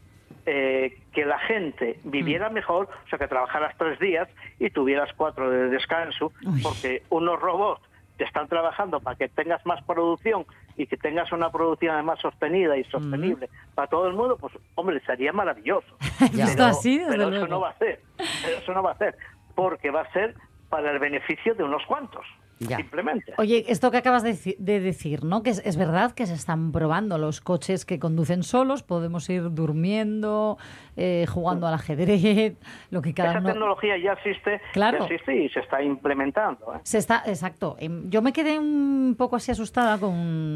eh, 0.46 0.98
que 1.12 1.24
la 1.24 1.38
gente 1.38 2.00
viviera 2.04 2.50
mejor, 2.50 2.88
o 3.04 3.08
sea, 3.08 3.18
que 3.18 3.28
trabajaras 3.28 3.74
tres 3.78 3.98
días 3.98 4.28
y 4.58 4.70
tuvieras 4.70 5.10
cuatro 5.16 5.50
de 5.50 5.68
descanso, 5.68 6.32
porque 6.62 7.02
unos 7.10 7.40
robots 7.40 7.82
te 8.16 8.24
están 8.24 8.48
trabajando 8.48 9.00
para 9.00 9.16
que 9.16 9.28
tengas 9.28 9.64
más 9.66 9.82
producción 9.84 10.46
y 10.76 10.86
que 10.86 10.96
tengas 10.96 11.32
una 11.32 11.50
producción 11.50 11.94
además 11.94 12.20
sostenida 12.20 12.76
y 12.76 12.84
sostenible 12.84 13.48
para 13.74 13.88
todo 13.88 14.06
el 14.06 14.14
mundo, 14.14 14.36
pues 14.38 14.52
hombre, 14.74 15.00
sería 15.06 15.32
maravilloso. 15.32 15.96
Así, 16.58 17.02
pero 17.08 17.28
eso 17.34 17.46
no 17.46 17.60
va 17.60 17.70
a 17.70 17.78
ser, 17.78 18.00
pero 18.16 18.58
eso 18.58 18.72
no 18.72 18.82
va 18.82 18.92
a 18.92 18.98
ser, 18.98 19.16
porque 19.54 19.90
va 19.90 20.02
a 20.02 20.12
ser 20.12 20.34
para 20.68 20.90
el 20.90 20.98
beneficio 20.98 21.54
de 21.54 21.64
unos 21.64 21.84
cuantos, 21.86 22.24
simplemente. 22.66 23.34
Oye, 23.38 23.64
esto 23.68 23.90
que 23.90 23.96
acabas 23.98 24.22
de, 24.22 24.56
de 24.58 24.80
decir, 24.80 25.24
¿no? 25.24 25.42
Que 25.42 25.50
es, 25.50 25.62
es 25.64 25.76
verdad 25.76 26.12
que 26.12 26.26
se 26.26 26.34
están 26.34 26.72
probando 26.72 27.18
los 27.18 27.40
coches 27.40 27.84
que 27.84 27.98
conducen 27.98 28.42
solos, 28.42 28.82
podemos 28.82 29.28
ir 29.30 29.52
durmiendo, 29.52 30.58
eh, 30.96 31.26
jugando 31.28 31.66
al 31.66 31.74
ajedrez, 31.74 32.54
lo 32.90 33.02
que 33.02 33.14
cada 33.14 33.30
Esa 33.30 33.38
uno... 33.40 33.48
tecnología 33.50 33.96
ya 33.98 34.12
existe, 34.12 34.60
Claro. 34.72 34.98
ya 34.98 35.04
existe 35.06 35.36
y 35.44 35.48
se 35.48 35.60
está 35.60 35.82
implementando. 35.82 36.74
¿eh? 36.74 36.78
Se 36.84 36.98
está, 36.98 37.22
exacto. 37.26 37.76
Em, 37.78 38.08
Yo 38.10 38.22
me 38.22 38.32
quedé 38.32 38.58
un 38.58 39.14
poco 39.18 39.36
así 39.36 39.50
asustada 39.50 39.98
con 39.98 40.12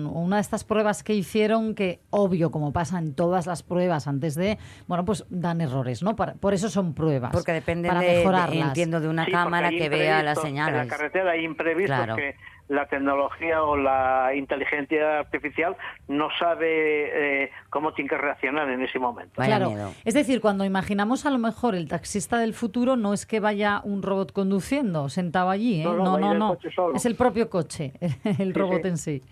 una 0.07 0.37
de 0.37 0.43
estas 0.43 0.65
pruebas 0.65 1.03
que 1.03 1.15
hicieron, 1.15 1.75
que 1.75 2.01
obvio, 2.11 2.51
como 2.51 2.73
pasa 2.73 2.99
en 2.99 3.15
todas 3.15 3.47
las 3.47 3.63
pruebas 3.63 4.07
antes 4.07 4.35
de, 4.35 4.59
bueno, 4.87 5.05
pues 5.05 5.25
dan 5.31 5.61
errores, 5.61 6.03
¿no? 6.03 6.17
Para- 6.17 6.35
por 6.35 6.55
eso 6.55 6.69
son 6.69 6.95
pruebas. 6.95 7.33
Porque 7.33 7.53
dependen 7.53 7.89
para 7.91 8.01
de- 8.01 8.07
de- 8.09 8.17
mejorarlas. 8.19 8.69
entiendo, 8.69 9.01
de 9.01 9.09
una 9.09 9.25
Sí, 9.25 9.33
cámara 9.33 9.71
que 9.71 9.89
vea 9.89 10.23
las 10.23 10.39
En 10.39 10.45
señales. 10.45 10.77
la 10.77 10.87
carretera 10.87 11.31
hay 11.33 11.45
imprevistos 11.45 11.87
Claro. 11.87 11.96
Que 12.17 12.35
la 12.69 12.87
tecnología 12.89 13.63
o 13.63 13.77
la 13.77 14.33
inteligencia 14.35 15.21
artificial 15.21 15.77
no 16.09 16.29
sabe 16.37 17.45
eh, 17.45 17.51
cómo 17.71 17.95
tiene 17.95 18.11
que 18.11 18.19
reaccionar 18.19 18.69
en 18.69 18.83
ese 18.83 18.99
momento. 18.99 19.41
Claro, 19.41 19.73
es 20.05 20.15
decir, 20.15 20.41
cuando 20.41 20.65
imaginamos 20.65 21.27
a 21.27 21.31
lo 21.31 21.39
mejor 21.39 21.77
el 21.77 21.89
taxista 21.89 22.39
del 22.39 22.55
futuro, 22.55 22.97
no 22.97 23.15
es 23.15 23.25
que 23.25 23.39
vaya 23.39 23.81
un 23.85 24.03
robot 24.03 24.33
conduciendo, 24.33 25.09
sentado 25.09 25.51
allí, 25.51 25.81
¿eh? 25.81 25.85
No, 25.85 25.95
no, 25.97 26.19
no, 26.19 26.35
no. 26.35 26.59
Es 26.95 27.07
el 27.07 27.15
propio 27.15 27.49
coche, 27.49 27.93
el 28.25 28.53
Sí, 28.53 28.53
robot 28.53 28.83
sí. 28.83 28.89
en 28.89 28.97
sí. 28.99 29.23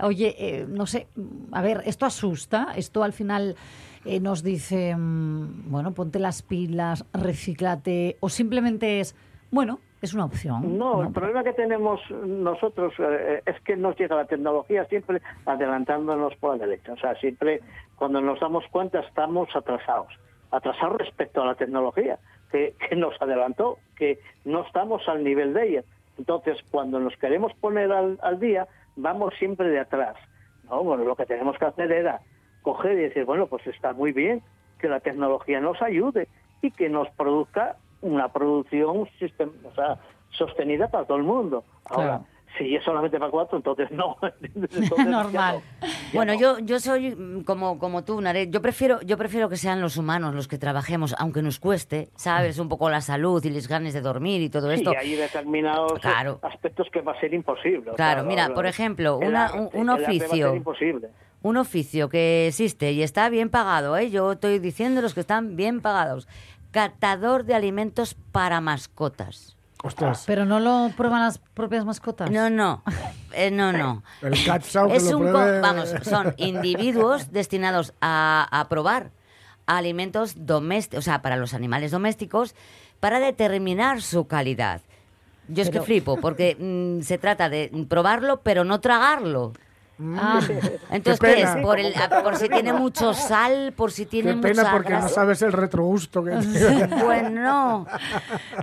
Oye, 0.00 0.36
eh, 0.38 0.66
no 0.68 0.86
sé, 0.86 1.08
a 1.50 1.60
ver, 1.60 1.82
esto 1.84 2.06
asusta, 2.06 2.68
esto 2.76 3.02
al 3.02 3.12
final 3.12 3.56
eh, 4.04 4.20
nos 4.20 4.44
dice, 4.44 4.94
mm, 4.96 5.68
bueno, 5.72 5.92
ponte 5.92 6.20
las 6.20 6.42
pilas, 6.42 7.04
recíclate, 7.12 8.16
o 8.20 8.28
simplemente 8.28 9.00
es, 9.00 9.16
bueno, 9.50 9.80
es 10.00 10.14
una 10.14 10.26
opción. 10.26 10.78
No, 10.78 11.02
el 11.02 11.12
problema 11.12 11.42
que 11.42 11.52
tenemos 11.52 12.00
nosotros 12.10 12.92
eh, 12.98 13.42
es 13.44 13.60
que 13.62 13.76
nos 13.76 13.96
llega 13.96 14.16
la 14.16 14.26
tecnología 14.26 14.84
siempre 14.84 15.20
adelantándonos 15.44 16.36
por 16.36 16.56
la 16.56 16.66
derecha. 16.66 16.92
O 16.92 16.96
sea, 16.96 17.14
siempre 17.16 17.60
cuando 17.96 18.20
nos 18.20 18.38
damos 18.40 18.64
cuenta 18.70 19.00
estamos 19.00 19.48
atrasados. 19.54 20.12
Atrasados 20.50 20.98
respecto 20.98 21.42
a 21.42 21.46
la 21.46 21.54
tecnología 21.54 22.18
que, 22.50 22.74
que 22.88 22.96
nos 22.96 23.20
adelantó, 23.20 23.78
que 23.96 24.20
no 24.44 24.64
estamos 24.64 25.06
al 25.08 25.24
nivel 25.24 25.52
de 25.52 25.68
ella. 25.68 25.84
Entonces, 26.16 26.58
cuando 26.70 27.00
nos 27.00 27.16
queremos 27.16 27.52
poner 27.54 27.92
al, 27.92 28.18
al 28.22 28.40
día, 28.40 28.66
vamos 28.96 29.34
siempre 29.38 29.68
de 29.68 29.80
atrás. 29.80 30.16
¿no? 30.64 30.82
Bueno, 30.82 31.04
lo 31.04 31.16
que 31.16 31.26
tenemos 31.26 31.58
que 31.58 31.64
hacer 31.64 31.90
era 31.92 32.20
coger 32.62 32.92
y 32.92 33.02
decir, 33.02 33.24
bueno, 33.24 33.46
pues 33.46 33.66
está 33.66 33.92
muy 33.92 34.12
bien 34.12 34.42
que 34.78 34.88
la 34.88 35.00
tecnología 35.00 35.60
nos 35.60 35.80
ayude 35.82 36.28
y 36.62 36.70
que 36.70 36.88
nos 36.88 37.08
produzca 37.10 37.76
una 38.00 38.32
producción 38.32 39.06
sistem- 39.20 39.52
o 39.64 39.74
sea, 39.74 39.98
sostenida 40.30 40.88
para 40.88 41.04
todo 41.06 41.16
el 41.16 41.24
mundo. 41.24 41.64
Ahora, 41.86 42.04
Claro. 42.06 42.24
si 42.56 42.74
es 42.76 42.84
solamente 42.84 43.18
para 43.18 43.30
cuatro, 43.30 43.56
entonces 43.58 43.90
no. 43.90 44.16
Entonces 44.42 44.90
ya 44.96 45.04
Normal. 45.04 45.60
Bueno, 46.12 46.34
yo, 46.34 46.58
yo 46.60 46.80
soy 46.80 47.14
mm, 47.14 47.42
como, 47.44 47.78
como 47.78 48.04
tú, 48.04 48.20
Naret. 48.20 48.50
Yo 48.50 48.60
prefiero, 48.62 49.00
yo 49.02 49.16
prefiero 49.16 49.48
que 49.48 49.56
sean 49.56 49.80
los 49.80 49.96
humanos 49.96 50.34
los 50.34 50.48
que 50.48 50.58
trabajemos, 50.58 51.14
aunque 51.18 51.42
nos 51.42 51.58
cueste, 51.58 52.10
¿sabes? 52.16 52.58
Un 52.58 52.68
poco 52.68 52.88
la 52.90 53.00
salud 53.00 53.44
y 53.44 53.50
las 53.50 53.68
ganas 53.68 53.92
de 53.94 54.00
dormir 54.00 54.40
y 54.42 54.48
todo 54.50 54.68
Sí, 54.68 54.74
esto. 54.76 54.92
hay 54.98 55.14
determinados 55.14 55.98
Claro. 56.00 56.38
aspectos 56.42 56.88
que 56.92 57.00
va 57.00 57.12
a 57.12 57.20
ser 57.20 57.32
imposible. 57.34 57.92
Claro, 57.96 58.24
mira, 58.24 58.48
por 58.54 58.66
ejemplo, 58.66 59.18
una- 59.18 59.46
arte- 59.46 59.58
un- 59.58 59.68
un 59.72 59.82
el 59.82 59.90
arte 59.90 60.02
va 60.02 60.08
a 60.08 60.12
ser 60.12 60.22
oficio. 60.28 60.54
imposible. 60.54 61.08
Un 61.40 61.56
oficio 61.56 62.08
que 62.08 62.48
existe 62.48 62.90
y 62.90 63.02
está 63.02 63.28
bien 63.28 63.48
pagado, 63.48 63.96
¿eh? 63.96 64.10
Yo 64.10 64.32
estoy 64.32 64.58
diciendo 64.58 65.00
los 65.02 65.14
que 65.14 65.20
están 65.20 65.54
bien 65.54 65.80
pagados. 65.80 66.26
Catador 66.70 67.44
de 67.44 67.54
alimentos 67.54 68.14
para 68.32 68.60
mascotas. 68.60 69.56
Ostras. 69.82 70.24
Pero 70.26 70.44
no 70.44 70.58
lo 70.58 70.90
prueban 70.96 71.22
las 71.22 71.38
propias 71.38 71.84
mascotas. 71.84 72.30
No, 72.30 72.50
no, 72.50 72.82
eh, 73.32 73.50
no, 73.50 73.72
no. 73.72 74.02
El 74.22 74.32
que 74.32 74.50
es 74.96 75.10
lo 75.10 75.18
un, 75.18 75.26
pruebe- 75.28 75.60
vamos, 75.60 75.94
son 76.02 76.34
individuos 76.36 77.30
destinados 77.32 77.94
a, 78.00 78.46
a 78.50 78.68
probar 78.68 79.12
alimentos 79.66 80.46
domésticos, 80.46 80.98
o 80.98 81.02
sea, 81.02 81.22
para 81.22 81.36
los 81.36 81.54
animales 81.54 81.90
domésticos, 81.92 82.54
para 83.00 83.20
determinar 83.20 84.02
su 84.02 84.26
calidad. 84.26 84.80
Yo 85.46 85.62
es 85.62 85.70
que 85.70 85.80
flipo, 85.80 86.18
porque 86.20 86.56
mm, 87.00 87.02
se 87.02 87.18
trata 87.18 87.48
de 87.48 87.70
probarlo, 87.88 88.40
pero 88.42 88.64
no 88.64 88.80
tragarlo. 88.80 89.52
Ah. 90.00 90.40
Entonces, 90.90 91.20
Qué 91.20 91.26
¿qué, 91.26 91.34
pena. 91.36 91.54
es? 91.58 91.62
Por, 91.64 91.78
el- 91.80 91.92
por 92.22 92.36
si 92.36 92.48
tiene 92.48 92.72
mucho 92.72 93.14
sal, 93.14 93.72
por 93.76 93.90
si 93.90 94.06
tiene 94.06 94.30
Qué 94.30 94.36
mucha 94.36 94.48
pena 94.48 94.70
porque 94.72 94.92
no 94.92 95.08
sabes 95.08 95.42
el 95.42 95.52
retrogusto 95.52 96.22
que 96.22 96.30
Bueno, 97.04 97.86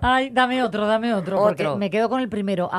Ay, 0.01 0.29
dame 0.29 0.63
otro, 0.63 0.86
dame 0.88 1.13
otro, 1.13 1.38
porque 1.38 1.67
Otro. 1.67 1.77
me 1.77 1.89
quedo 1.89 2.09
con 2.09 2.21
el 2.21 2.29
primero. 2.29 2.69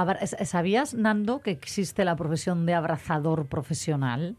¿Sabías, 0.44 0.94
Nando, 0.94 1.40
que 1.40 1.50
existe 1.50 2.04
la 2.04 2.16
profesión 2.16 2.64
de 2.66 2.74
abrazador 2.74 3.46
profesional? 3.46 4.36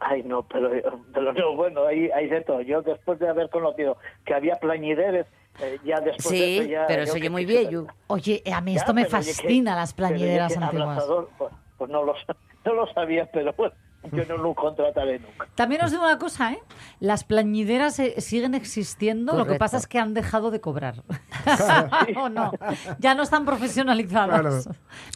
Ay, 0.00 0.22
no, 0.22 0.42
pero, 0.42 0.70
pero 1.12 1.32
no, 1.32 1.56
bueno, 1.56 1.86
hay, 1.86 2.10
hay 2.10 2.28
de 2.28 2.40
todo. 2.42 2.60
Yo 2.62 2.82
después 2.82 3.18
de 3.18 3.28
haber 3.28 3.50
conocido 3.50 3.96
que 4.24 4.34
había 4.34 4.56
plañideres, 4.56 5.26
eh, 5.60 5.78
ya 5.84 6.00
después 6.00 6.30
de 6.30 6.36
sí, 6.38 6.58
eso 6.58 6.68
ya... 6.70 6.86
pero 6.86 7.10
oye 7.12 7.28
muy 7.30 7.46
sé, 7.46 7.66
viejo. 7.66 7.86
Oye, 8.06 8.42
a 8.52 8.60
mí 8.60 8.74
Ya, 8.74 8.80
esto 8.80 8.94
me 8.94 9.04
pero 9.04 9.18
oye, 9.18 9.26
que- 9.28 9.34
fascina, 9.34 9.74
las 9.76 9.92
plañideras 9.92 10.56
antiguas. 10.56 10.88
abrazador, 10.88 11.28
pues, 11.36 11.52
pues 11.76 11.90
no, 11.90 12.02
lo, 12.02 12.14
sa- 12.26 12.36
no 12.64 12.74
lo 12.74 12.86
sabía, 12.92 13.26
pero 13.32 13.52
bueno, 13.54 13.74
yo 14.12 14.24
no 14.26 14.36
lo 14.38 14.54
contrataré 14.54 15.18
nunca. 15.18 15.46
También 15.54 15.82
os 15.82 15.90
digo 15.90 16.02
una 16.04 16.18
cosa, 16.18 16.52
¿eh? 16.52 16.58
Las 17.00 17.24
plañideras 17.24 17.98
eh, 17.98 18.20
siguen 18.20 18.54
existiendo, 18.54 19.36
lo 19.36 19.46
que 19.46 19.54
pasa 19.56 19.76
es 19.76 19.86
que 19.86 19.98
han 19.98 20.14
dejado 20.14 20.50
de 20.50 20.60
cobrar. 20.60 21.02
¿O 22.16 22.28
no? 22.28 22.52
Ya 22.98 23.14
no 23.14 23.22
están 23.22 23.44
profesionalizadas. 23.44 24.40
Claro, 24.40 24.60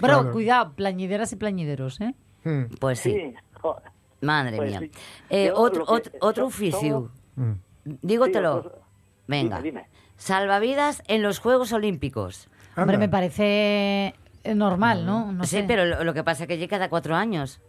Pero 0.01 0.15
claro. 0.21 0.33
cuidado, 0.33 0.73
plañideras 0.75 1.33
y 1.33 1.37
plañideros, 1.37 2.01
¿eh? 2.01 2.15
Hmm. 2.45 2.65
Pues 2.79 3.01
sí, 3.01 3.33
madre 4.21 4.57
Pues 4.59 4.71
mía. 4.71 4.81
sí. 4.81 4.91
Eh, 5.31 5.51
otro, 5.55 5.87
que- 5.87 6.13
otro, 6.21 6.47
oficio. 6.47 7.11
Hmm. 7.37 7.53
Dígotelo. 7.85 8.57
Otro- 8.57 8.79
Venga. 9.27 9.57
Dime, 9.63 9.81
dime. 9.81 9.89
Salvavidas 10.17 11.03
en 11.09 11.23
los 11.23 11.39
Juegos 11.39 11.73
Olímpicos. 11.73 12.49
Hombre, 12.77 12.99
me 12.99 13.09
parece 13.09 14.15
normal, 14.55 15.07
¿no? 15.07 15.33
no 15.33 15.45
sí, 15.45 15.57
sé. 15.59 15.65
pero 15.67 15.85
lo, 15.87 16.05
lo 16.05 16.13
que 16.13 16.23
pasa 16.25 16.45
es 16.45 16.49
que 16.49 16.59
llega 16.59 16.77
cada 16.77 16.89
cuatro 16.91 17.15
años. 17.17 17.61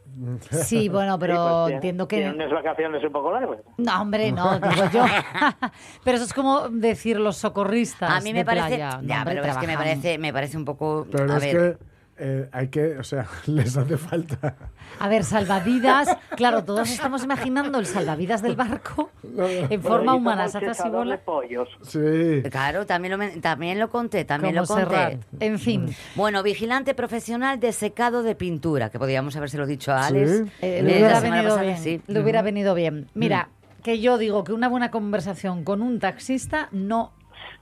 Sí, 0.51 0.89
bueno, 0.89 1.19
pero 1.19 1.33
Sí, 1.35 1.39
pues, 1.41 1.65
tiene- 1.65 1.75
entiendo 1.75 2.07
que... 2.07 2.15
tiene 2.17 2.33
unas 2.35 2.51
vacaciones 2.51 3.03
un 3.03 3.11
poco 3.11 3.31
largas. 3.31 3.59
No, 3.77 4.01
hombre, 4.01 4.31
no, 4.31 4.59
digo 4.59 4.83
yo. 4.93 5.05
pero 6.03 6.15
eso 6.17 6.25
es 6.25 6.33
como 6.33 6.69
decir 6.69 7.19
los 7.19 7.37
socorristas 7.37 8.09
A 8.09 8.19
mí 8.21 8.31
me 8.33 8.39
de 8.39 8.45
parece, 8.45 8.67
playa. 8.77 8.97
No, 9.01 9.07
ya, 9.07 9.19
hombre, 9.19 9.35
pero 9.41 9.51
es 9.53 9.57
que 9.57 9.67
me 9.67 9.77
parece, 9.77 10.17
me 10.17 10.33
parece 10.33 10.57
un 10.57 10.65
poco, 10.65 11.05
Pero 11.11 11.33
a 11.33 11.37
es 11.37 11.43
ver, 11.43 11.77
que 11.79 11.85
eh, 12.17 12.47
hay 12.51 12.69
que, 12.69 12.97
o 12.97 13.03
sea, 13.03 13.27
les 13.45 13.75
hace 13.75 13.97
falta. 13.97 14.55
A 14.99 15.07
ver, 15.09 15.23
salvavidas, 15.23 16.07
claro, 16.35 16.63
todos 16.63 16.89
estamos 16.89 17.23
imaginando 17.23 17.79
el 17.79 17.85
salvavidas 17.85 18.41
del 18.41 18.55
barco 18.55 19.11
en 19.23 19.81
forma 19.81 20.13
Bueno, 20.13 20.15
y 20.15 20.17
humana, 20.19 20.41
como 20.45 20.49
se 20.51 20.57
hace 20.57 20.67
así 20.69 20.77
chechador 20.77 20.99
bola. 20.99 21.11
de 21.17 21.17
pollos. 21.23 21.69
Sí. 21.81 22.49
claro, 22.49 22.85
también 22.85 23.17
lo, 23.19 23.41
también 23.41 23.79
lo 23.79 23.89
conté, 23.89 24.23
también 24.25 24.55
Como 24.55 24.61
lo 24.61 24.67
conté. 24.67 24.95
Serrat. 24.95 25.19
En 25.39 25.59
fin, 25.59 25.95
Bueno, 26.15 26.41
vigilante 26.43 26.93
profesional 26.93 27.59
de 27.59 27.71
secado 27.73 28.23
de 28.23 28.35
pintura, 28.35 28.89
que 28.89 28.99
podríamos 28.99 29.35
habérselo 29.35 29.65
dicho 29.65 29.91
a 29.91 30.05
Alex. 30.07 30.31
Sí. 30.31 30.43
eh, 30.61 30.79
eh, 30.79 30.83
le 30.83 30.93
hubiera 30.93 31.19
venido 31.19 31.43
pasada, 31.43 31.61
bien. 31.63 31.77
sí. 31.77 32.01
Le 32.07 32.19
hubiera 32.21 32.41
venido 32.41 32.73
bien. 32.75 33.07
Mira, 33.13 33.49
que 33.83 33.99
yo 33.99 34.17
digo 34.17 34.43
que 34.43 34.53
una 34.53 34.69
buena 34.69 34.89
conversación 34.89 35.63
con 35.63 35.81
un 35.81 35.99
taxista 35.99 36.69
no 36.71 37.11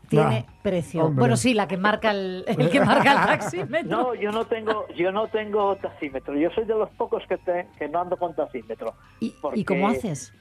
tiene 0.10 0.46
Ah, 0.48 0.54
precio. 0.62 1.06
hombre. 1.06 1.20
Bueno, 1.22 1.38
sí, 1.38 1.54
la 1.54 1.68
que 1.68 1.78
marca 1.78 2.12
el, 2.12 2.44
el 2.48 2.70
que 2.70 2.80
marca 2.86 3.12
el 3.12 3.40
taxímetro. 3.40 3.90
No, 3.98 4.14
yo 4.16 4.32
no 4.32 4.46
tengo, 4.46 4.88
yo 4.96 5.12
no 5.12 5.28
tengo 5.28 5.76
taxímetro. 5.78 6.36
Yo 6.36 6.50
soy 6.52 6.66
de 6.66 6.76
los 6.76 6.90
pocos 6.92 7.24
que, 7.28 7.38
te- 7.38 7.68
que 7.78 7.88
no 7.90 8.02
ando 8.02 8.18
con 8.18 8.36
taxímetro. 8.36 8.94
¿Y, 9.20 9.34
¿Y 9.56 9.66
cómo 9.66 9.88
haces? 9.88 10.34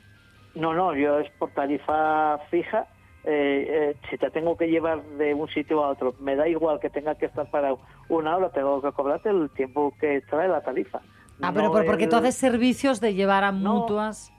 No, 0.54 0.74
no, 0.74 0.94
yo 0.94 1.18
es 1.20 1.30
por 1.38 1.50
tarifa 1.52 2.38
fija. 2.50 2.86
Eh, 3.24 3.66
eh, 3.94 3.96
si 4.10 4.18
te 4.18 4.30
tengo 4.30 4.56
que 4.56 4.66
llevar 4.66 5.00
de 5.04 5.32
un 5.32 5.48
sitio 5.48 5.84
a 5.84 5.90
otro, 5.90 6.14
me 6.18 6.34
da 6.34 6.48
igual 6.48 6.80
que 6.80 6.90
tenga 6.90 7.14
que 7.14 7.26
estar 7.26 7.48
para 7.50 7.72
una 8.08 8.36
hora, 8.36 8.50
tengo 8.50 8.82
que 8.82 8.90
cobrarte 8.90 9.30
el 9.30 9.48
tiempo 9.50 9.94
que 10.00 10.22
trae 10.28 10.48
la 10.48 10.60
tarifa. 10.60 11.00
Ah, 11.40 11.52
pero 11.54 11.70
porque 11.70 12.04
el- 12.04 12.10
tú 12.10 12.16
haces 12.16 12.34
servicios 12.34 13.00
de 13.00 13.14
llevar 13.14 13.44
a 13.44 13.52
No. 13.52 13.74
mutuas. 13.74 14.32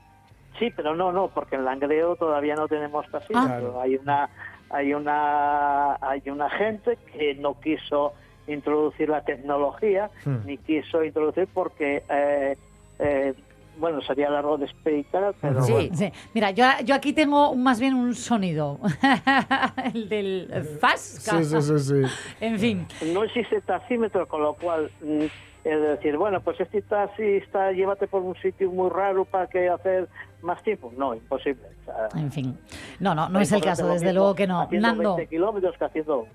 Sí, 0.58 0.70
pero 0.76 0.94
no, 0.94 1.10
no, 1.12 1.28
porque 1.28 1.56
en 1.56 1.64
Langreo 1.64 2.14
todavía 2.14 2.54
no 2.54 2.68
tenemos 2.68 3.10
taxímetro. 3.10 3.80
Ah. 3.80 3.82
Hay 3.84 3.96
una, 3.96 4.28
hay 4.74 4.92
una, 4.92 5.94
hay 6.00 6.22
una 6.26 6.50
gente 6.50 6.98
que 7.12 7.34
no 7.36 7.58
quiso 7.60 8.12
introducir 8.46 9.08
la 9.08 9.22
tecnología, 9.24 10.10
Hmm. 10.24 10.38
ni 10.44 10.58
quiso 10.58 11.02
introducir 11.04 11.46
porque, 11.54 12.02
eh, 12.10 12.56
eh, 12.98 13.34
bueno, 13.78 14.00
sería 14.02 14.28
largo 14.30 14.58
de 14.58 14.66
explicar, 14.66 15.34
pero 15.40 15.62
Sí. 15.62 15.72
bueno. 15.72 15.96
Sí. 15.96 16.12
Mira, 16.34 16.50
yo, 16.50 16.64
yo 16.84 16.94
aquí 16.94 17.12
tengo 17.12 17.54
más 17.56 17.80
bien 17.80 17.94
un 17.94 18.14
sonido. 18.14 18.78
el 19.94 20.08
del 20.08 20.48
Fasca. 20.80 21.42
Sí, 21.42 21.44
sí, 21.44 21.62
sí, 21.62 21.78
sí. 21.78 22.02
En 22.40 22.58
fin. 22.58 22.86
no 23.12 23.24
existe 23.24 23.60
taxímetro, 23.62 24.26
con 24.28 24.42
lo 24.42 24.54
cual 24.54 24.90
mm, 25.02 25.24
es 25.64 25.80
decir, 25.80 26.16
bueno, 26.18 26.40
pues 26.42 26.60
este 26.60 26.82
taxista 26.82 27.72
llévate 27.72 28.06
por 28.06 28.22
un 28.22 28.36
sitio 28.36 28.70
muy 28.70 28.90
raro 28.90 29.24
para 29.24 29.46
que 29.46 29.68
hacer 29.68 30.08
más 30.42 30.62
tiempo. 30.62 30.92
No, 30.96 31.14
imposible. 31.14 31.66
O 31.80 31.84
sea, 31.84 32.20
En 32.20 32.30
fin. 32.30 32.58
No, 33.00 33.14
no, 33.14 33.30
no 33.30 33.40
es 33.40 33.50
el 33.50 33.62
caso, 33.62 33.88
desde 33.88 34.12
luego 34.12 34.34
que 34.34 34.46
no. 34.46 34.68
Nando, 34.70 35.16
20 35.16 35.30
kilómetros 35.30 35.76
que 35.78 35.84
haciendo 35.84 36.26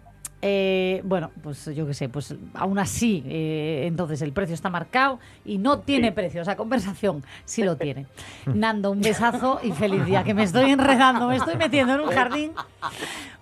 eh, 0.41 1.01
bueno, 1.03 1.31
pues 1.43 1.65
yo 1.75 1.85
qué 1.85 1.93
sé, 1.93 2.07
pues 2.09 2.33
aún 2.53 2.79
así, 2.79 3.23
eh, 3.27 3.83
entonces 3.87 4.21
el 4.21 4.31
precio 4.31 4.53
está 4.55 4.69
marcado 4.69 5.19
y 5.45 5.57
no 5.57 5.79
tiene 5.79 6.11
precio. 6.11 6.41
Esa 6.41 6.55
conversación 6.55 7.23
sí 7.45 7.63
lo 7.63 7.75
tiene. 7.75 8.05
Nando, 8.45 8.91
un 8.91 9.01
besazo 9.01 9.59
y 9.63 9.71
feliz 9.71 10.05
día, 10.05 10.23
que 10.23 10.33
me 10.33 10.43
estoy 10.43 10.71
enredando, 10.71 11.27
me 11.27 11.35
estoy 11.35 11.55
metiendo 11.57 11.93
en 11.95 12.01
un 12.01 12.09
jardín. 12.09 12.51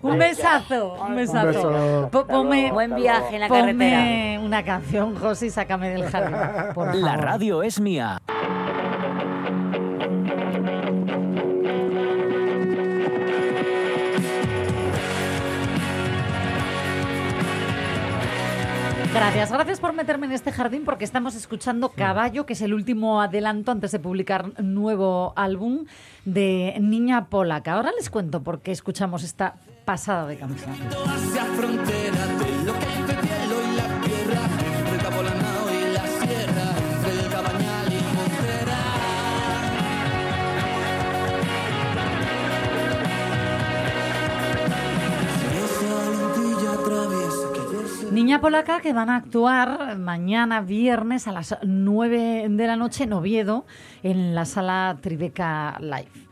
Un 0.02 0.18
besazo, 0.18 0.94
un 0.94 1.14
besazo. 1.16 1.46
beso. 1.46 2.08
Po- 2.10 2.26
ponme- 2.26 2.72
Buen 2.72 2.94
viaje 2.94 3.34
en 3.36 3.40
la 3.42 3.48
carretera. 3.48 3.72
Ponme 3.72 4.38
una 4.42 4.64
canción, 4.64 5.14
José, 5.16 5.46
y 5.46 5.50
sácame 5.50 5.90
del 5.90 6.04
jardín. 6.10 6.36
Por 6.74 6.94
La 6.94 7.16
radio 7.16 7.62
es 7.62 7.80
mía. 7.80 8.18
Gracias, 19.18 19.50
gracias 19.50 19.80
por 19.80 19.94
meterme 19.94 20.26
en 20.26 20.32
este 20.32 20.52
jardín 20.52 20.84
porque 20.84 21.04
estamos 21.04 21.34
escuchando 21.34 21.88
Caballo, 21.88 22.46
que 22.46 22.52
es 22.52 22.62
el 22.62 22.72
último 22.72 23.20
adelanto 23.20 23.72
antes 23.72 23.90
de 23.90 23.98
publicar 23.98 24.62
nuevo 24.62 25.32
álbum 25.34 25.86
de 26.24 26.76
Niña 26.80 27.26
Polaca. 27.26 27.72
Ahora 27.72 27.90
les 27.98 28.10
cuento 28.10 28.44
por 28.44 28.60
qué 28.60 28.70
escuchamos 28.70 29.24
esta 29.24 29.56
pasada 29.84 30.24
de 30.28 30.38
canción. 30.38 30.72
Niña 48.18 48.40
Polaca 48.40 48.80
que 48.80 48.92
van 48.92 49.10
a 49.10 49.14
actuar 49.14 49.96
mañana 49.96 50.60
viernes 50.60 51.28
a 51.28 51.32
las 51.32 51.56
9 51.62 52.48
de 52.50 52.66
la 52.66 52.74
noche 52.74 53.04
en 53.04 53.12
Oviedo 53.12 53.64
en 54.02 54.34
la 54.34 54.44
sala 54.44 54.98
Tribeca 55.00 55.78
Live. 55.78 56.27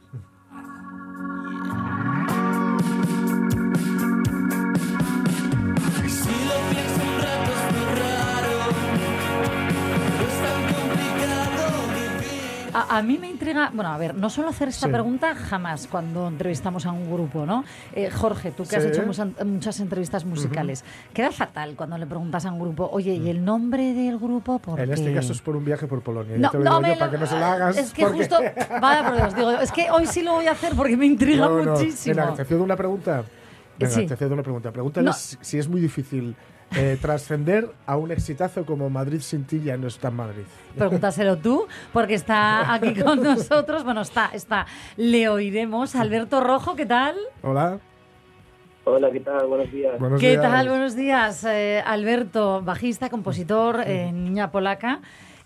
A, 12.88 13.02
mí 13.02 13.18
me 13.18 13.28
intriga, 13.28 13.70
bueno, 13.74 13.90
a 13.90 13.98
ver, 13.98 14.14
no 14.14 14.30
suelo 14.30 14.50
hacer 14.50 14.68
esta 14.68 14.86
Sí. 14.86 14.92
pregunta 14.92 15.34
jamás 15.34 15.86
cuando 15.86 16.28
entrevistamos 16.28 16.86
a 16.86 16.92
un 16.92 17.10
grupo, 17.12 17.44
¿no? 17.46 17.64
Eh, 17.94 18.10
Jorge, 18.10 18.50
tú 18.52 18.64
que 18.64 18.76
has 18.76 18.84
hecho 18.84 19.02
muchas, 19.04 19.28
muchas 19.44 19.80
entrevistas 19.80 20.24
musicales, 20.24 20.84
queda 21.12 21.30
fatal 21.32 21.74
cuando 21.76 21.98
le 21.98 22.06
preguntas 22.06 22.44
a 22.46 22.52
un 22.52 22.60
grupo, 22.60 22.88
oye, 22.92 23.14
¿y 23.14 23.28
el 23.30 23.44
nombre 23.44 23.92
del 23.94 24.18
grupo? 24.18 24.58
¿Por 24.58 24.80
En 24.80 24.92
este 24.92 25.06
qué?". 25.06 25.14
caso 25.14 25.32
es 25.32 25.40
por 25.40 25.56
un 25.56 25.64
viaje 25.64 25.86
por 25.86 26.02
Polonia. 26.02 26.36
No, 26.38 26.50
no 26.52 26.80
me 26.80 26.88
yo 26.88 26.94
lo- 26.94 26.98
para 27.00 27.10
que 27.10 27.18
no 27.18 27.26
se 27.26 27.38
lo 27.38 27.44
hagas. 27.44 27.76
Es 27.76 27.92
que 27.92 28.02
porque- 28.02 28.18
justo, 28.18 28.38
vaya 28.80 29.04
por 29.04 29.16
Dios, 29.16 29.34
digo, 29.36 29.50
es 29.52 29.72
que 29.72 29.90
hoy 29.90 30.06
sí 30.06 30.22
lo 30.22 30.32
voy 30.34 30.46
a 30.46 30.52
hacer 30.52 30.74
porque 30.76 30.96
me 30.96 31.06
intriga 31.06 31.46
No, 31.48 31.62
no. 31.62 31.72
muchísimo. 31.72 32.14
Venga, 32.16 32.34
te 32.34 32.44
cedo 32.44 32.62
una 32.62 32.76
pregunta. 32.76 33.24
Venga, 33.78 33.92
Sí. 33.94 34.06
te 34.06 34.16
cedo 34.16 34.32
una 34.34 34.42
pregunta. 34.42 34.70
Pregúntale 34.72 35.10
si 35.12 35.58
es 35.58 35.68
muy 35.68 35.80
difícil 35.80 36.34
eh, 36.74 36.98
trascender 37.00 37.70
a 37.86 37.96
un 37.96 38.10
exitazo 38.10 38.66
como 38.66 38.90
Madrid 38.90 39.20
sin 39.20 39.44
ti 39.44 39.60
ya 39.62 39.76
no 39.76 39.86
está 39.86 40.08
en 40.08 40.16
Madrid. 40.16 40.42
Pregúntaselo 40.76 41.38
tú, 41.38 41.66
porque 41.92 42.14
está 42.14 42.72
aquí 42.74 42.94
con 43.02 43.22
nosotros. 43.22 43.84
Bueno, 43.84 44.02
está, 44.02 44.30
está. 44.32 44.66
Le 44.96 45.28
oiremos. 45.28 45.94
Alberto 45.94 46.40
Rojo, 46.42 46.74
¿qué 46.76 46.86
tal? 46.86 47.16
Hola. 47.42 47.78
Hola, 48.84 49.10
¿qué 49.10 49.20
tal? 49.20 49.46
Buenos 49.48 49.72
días. 49.72 49.98
Buenos 49.98 50.20
¿Qué 50.20 50.30
días. 50.30 50.42
tal? 50.42 50.68
Buenos 50.68 50.94
días, 50.94 51.44
eh, 51.44 51.82
Alberto, 51.84 52.62
bajista, 52.62 53.10
compositor, 53.10 53.82
eh, 53.84 54.12
niña 54.12 54.52
polaca. 54.52 55.00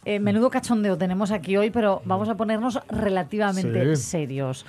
Eh, 0.04 0.18
menudo 0.18 0.50
cachondeo 0.50 0.96
tenemos 0.98 1.30
aquí 1.30 1.56
hoy, 1.58 1.70
pero 1.70 2.00
vamos 2.04 2.28
a 2.28 2.34
ponernos 2.34 2.80
relativamente 2.88 3.96
Sí. 3.96 4.02
serios. 4.02 4.64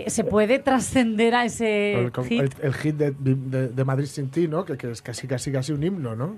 Eh, 0.00 0.10
¿Se 0.10 0.24
puede 0.24 0.58
trascender 0.58 1.34
a 1.34 1.44
ese 1.44 1.94
El, 2.00 2.12
con- 2.12 2.24
hit? 2.24 2.40
el- 2.42 2.50
el 2.62 2.74
hit 2.74 2.94
de, 2.96 3.10
de- 3.18 3.68
de 3.68 3.84
Madrid 3.84 4.06
sin 4.06 4.30
ti, 4.30 4.48
¿no? 4.48 4.64
Que, 4.64 4.76
que 4.76 4.90
es 4.90 5.00
casi, 5.02 5.26
casi, 5.26 5.50
casi 5.52 5.72
un 5.72 5.82
himno, 5.82 6.14
¿no? 6.16 6.36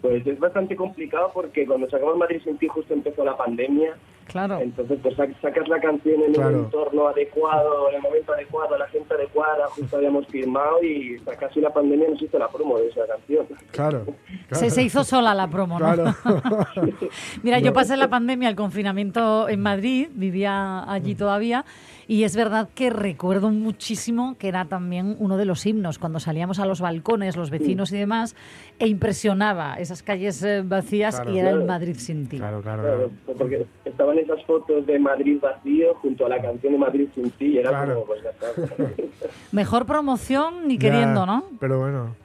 Pues 0.00 0.24
es 0.26 0.38
bastante 0.38 0.76
complicado 0.76 1.30
porque 1.34 1.66
cuando 1.66 1.90
sacamos 1.90 2.16
Madrid 2.16 2.40
sin 2.44 2.56
ti 2.56 2.68
justo 2.68 2.94
empezó 2.94 3.24
la 3.24 3.36
pandemia 3.36 3.94
Claro. 4.28 4.58
Entonces, 4.60 4.98
pues 5.02 5.16
sac- 5.16 5.34
sacas 5.40 5.66
la 5.68 5.80
canción 5.80 6.20
en 6.22 6.34
Claro. 6.34 6.58
un 6.58 6.64
entorno 6.66 7.08
adecuado, 7.08 7.88
en 7.88 7.94
el 7.96 8.02
momento 8.02 8.34
adecuado, 8.34 8.76
la 8.76 8.86
gente 8.88 9.14
adecuada, 9.14 9.68
justo 9.68 9.96
habíamos 9.96 10.26
firmado 10.26 10.82
y 10.84 11.18
casi 11.40 11.62
la 11.62 11.72
pandemia 11.72 12.10
nos 12.10 12.20
hizo 12.20 12.38
la 12.38 12.46
promo 12.48 12.78
de 12.78 12.88
esa 12.88 13.06
canción. 13.06 13.46
Claro. 13.70 14.04
Se, 14.52 14.68
se 14.68 14.82
hizo 14.82 15.02
sola 15.02 15.32
la 15.34 15.48
promo, 15.48 15.78
¿no? 15.78 15.86
Claro. 15.94 16.14
Mira, 17.42 17.58
yo 17.60 17.72
pasé 17.72 17.96
la 17.96 18.08
pandemia, 18.08 18.50
el 18.50 18.54
confinamiento 18.54 19.48
en 19.48 19.62
Madrid, 19.62 20.08
vivía 20.12 20.84
allí 20.92 21.14
todavía, 21.14 21.64
y 22.08 22.24
es 22.24 22.34
verdad 22.34 22.68
que 22.74 22.90
recuerdo 22.90 23.50
muchísimo 23.50 24.34
que 24.38 24.48
era 24.48 24.64
también 24.64 25.14
uno 25.20 25.36
de 25.36 25.44
los 25.44 25.64
himnos, 25.66 25.98
cuando 26.00 26.18
salíamos 26.18 26.58
a 26.58 26.64
los 26.66 26.80
balcones, 26.80 27.36
los 27.36 27.50
vecinos 27.50 27.92
y 27.92 27.98
demás, 27.98 28.34
e 28.80 28.88
impresionaba 28.88 29.74
esas 29.74 30.02
calles 30.02 30.42
eh, 30.42 30.62
vacías 30.64 31.16
Claro. 31.16 31.30
y 31.32 31.38
era 31.38 31.50
el 31.50 31.56
Claro. 31.56 31.68
Madrid 31.68 31.94
sin 31.98 32.26
ti. 32.26 32.38
Claro, 32.38 32.62
Claro, 32.62 33.10
porque 33.38 33.66
estaban 33.84 34.18
esas 34.18 34.42
fotos 34.46 34.86
de 34.86 34.98
Madrid 34.98 35.38
vacío 35.40 35.94
junto 35.96 36.26
a 36.26 36.30
la 36.30 36.40
canción 36.42 36.72
de 36.72 36.78
Madrid 36.78 37.08
sin 37.14 37.30
ti 37.32 37.44
y 37.46 37.58
era 37.58 37.70
Claro. 37.70 37.94
como, 37.94 38.06
pues 38.06 38.22
ya 38.24 38.30
está. 38.30 38.46
Mejor 39.52 39.84
promoción 39.86 40.66
ni 40.66 40.78
Ya, 40.78 40.80
queriendo, 40.90 41.26
¿no? 41.26 41.44
Pero 41.60 41.78
bueno. 41.78 42.16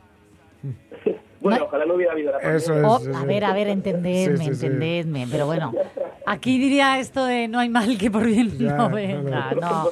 bueno, 1.44 1.66
ojalá 1.66 1.86
no 1.86 1.94
hubiera 1.96 2.14
habido 2.14 2.32
la 2.32 2.38
pandemia. 2.40 2.58
Eso 2.58 2.74
es. 2.74 2.84
Oh, 2.84 2.98
eso 3.10 3.18
a 3.18 3.26
ver, 3.26 3.44
a 3.46 3.54
ver, 3.54 3.68
entendedme, 3.68 4.38
Sí, 4.38 4.46
sí, 4.46 4.56
sí. 4.56 4.66
entendedme. 4.66 5.28
Pero 5.30 5.46
bueno, 5.46 5.74
aquí 6.26 6.58
diría 6.58 7.00
esto 7.00 7.26
de 7.26 7.48
no 7.48 7.60
hay 7.60 7.70
mal 7.70 7.98
que 7.98 8.10
por 8.10 8.26
bien 8.26 8.58
Ya, 8.58 8.76
no 8.76 8.90
no, 8.90 8.96
venga. 8.96 9.52
no. 9.62 9.62
No, 9.62 9.90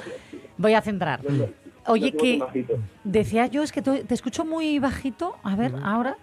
voy 0.58 0.74
a 0.74 0.82
centrar. 0.82 1.20
Oye, 1.88 2.12
que 2.14 2.40
decía 3.04 3.48
yo, 3.48 3.64
es 3.64 3.72
que 3.72 3.82
te 3.82 4.14
escucho 4.14 4.46
muy 4.46 4.80
bajito. 4.80 5.36
A 5.44 5.56
ver, 5.56 5.74
ahora. 5.84 6.18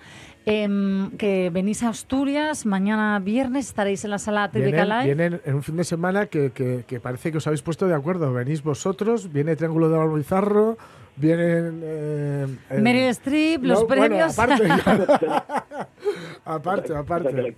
em, 0.47 1.11
que 1.19 1.51
venís 1.53 1.83
a 1.83 1.91
Asturias, 1.91 2.65
mañana 2.65 3.19
viernes 3.19 3.67
estaréis 3.67 4.03
en 4.05 4.11
la 4.13 4.19
sala 4.19 4.49
Vienen, 4.49 4.89
Live. 4.89 5.05
vienen 5.05 5.41
en 5.45 5.55
un 5.57 5.63
fin 5.63 5.77
de 5.77 5.85
semana 5.85 6.25
que, 6.27 6.53
que- 6.53 6.85
que 6.87 7.01
parece 7.01 7.31
que 7.33 7.37
os 7.37 7.47
habéis 7.47 7.61
puesto 7.61 7.87
de 7.87 7.95
acuerdo. 7.95 8.33
Venís 8.33 8.63
vosotros, 8.63 9.31
viene 9.31 9.57
Triángulo 9.57 9.91
de 9.91 9.97
Álvaro 9.97 10.15
Bizarro, 10.15 10.79
vienen... 11.19 11.81
Eh, 11.85 12.47
el- 12.71 12.83
Meryl 12.83 13.09
Streep, 13.11 13.63
los 13.65 13.81
No, 13.81 13.87
bueno, 13.87 14.03
premios. 14.03 14.39
aparte, 14.39 14.69
aparte, 16.45 16.95
aparte. 16.97 17.57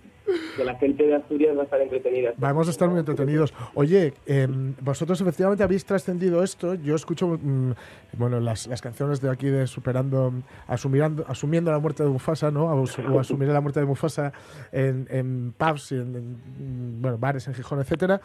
Que, 0.56 0.64
la, 0.64 0.74
gente 0.76 1.06
de 1.06 1.14
Asturias 1.14 1.56
va 1.56 1.62
a 1.62 1.64
estar 1.64 1.80
entretenida. 1.80 2.32
Vamos 2.36 2.68
a 2.68 2.70
estar 2.70 2.88
muy 2.88 2.98
entretenidos. 2.98 3.52
Oye, 3.74 4.14
em, 4.26 4.74
vosotros 4.80 5.20
efectivamente 5.20 5.62
habéis 5.62 5.84
trascendido 5.84 6.42
esto. 6.42 6.74
Yo 6.74 6.94
escucho 6.94 7.38
mm, 7.40 7.72
bueno, 8.16 8.40
las, 8.40 8.68
canciones 8.80 9.20
de 9.20 9.30
aquí 9.30 9.48
de 9.48 9.66
Superando, 9.66 10.32
asumirando, 10.66 11.24
asumiendo 11.28 11.70
la 11.70 11.78
muerte 11.78 12.02
de 12.02 12.08
Mufasa, 12.08 12.50
¿no? 12.50 12.66
O, 12.66 12.84
o 12.84 13.20
asumiré 13.20 13.52
la 13.52 13.60
muerte 13.60 13.80
de 13.80 13.86
Mufasa 13.86 14.32
en, 14.72 15.54
pubs, 15.56 15.92
y 15.92 15.96
en, 15.96 16.16
en, 16.16 16.98
mm, 16.98 17.02
bueno, 17.02 17.18
bares 17.18 17.46
en 17.48 17.54
Gijón, 17.54 17.80
etcétera. 17.80 18.20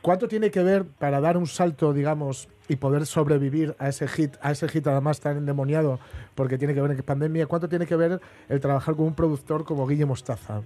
¿Cuánto 0.00 0.28
tiene 0.28 0.50
que 0.50 0.62
ver 0.62 0.84
para 0.84 1.20
dar 1.20 1.36
un 1.36 1.46
salto, 1.46 1.92
digamos, 1.92 2.48
y 2.68 2.76
poder 2.76 3.04
sobrevivir 3.04 3.74
a 3.78 3.88
ese 3.88 4.06
hit, 4.06 4.36
a 4.40 4.52
ese 4.52 4.68
hit 4.68 4.86
además 4.86 5.20
tan 5.20 5.38
endemoniado, 5.38 5.98
porque 6.34 6.56
tiene 6.56 6.74
que 6.74 6.80
ver 6.80 6.92
en 6.92 7.02
pandemia? 7.02 7.46
¿Cuánto 7.46 7.68
tiene 7.68 7.86
que 7.86 7.96
ver 7.96 8.20
el 8.48 8.60
trabajar 8.60 8.94
con 8.94 9.06
un 9.06 9.14
productor 9.14 9.64
como 9.64 9.86
Guille 9.86 10.04
Mostaza? 10.04 10.62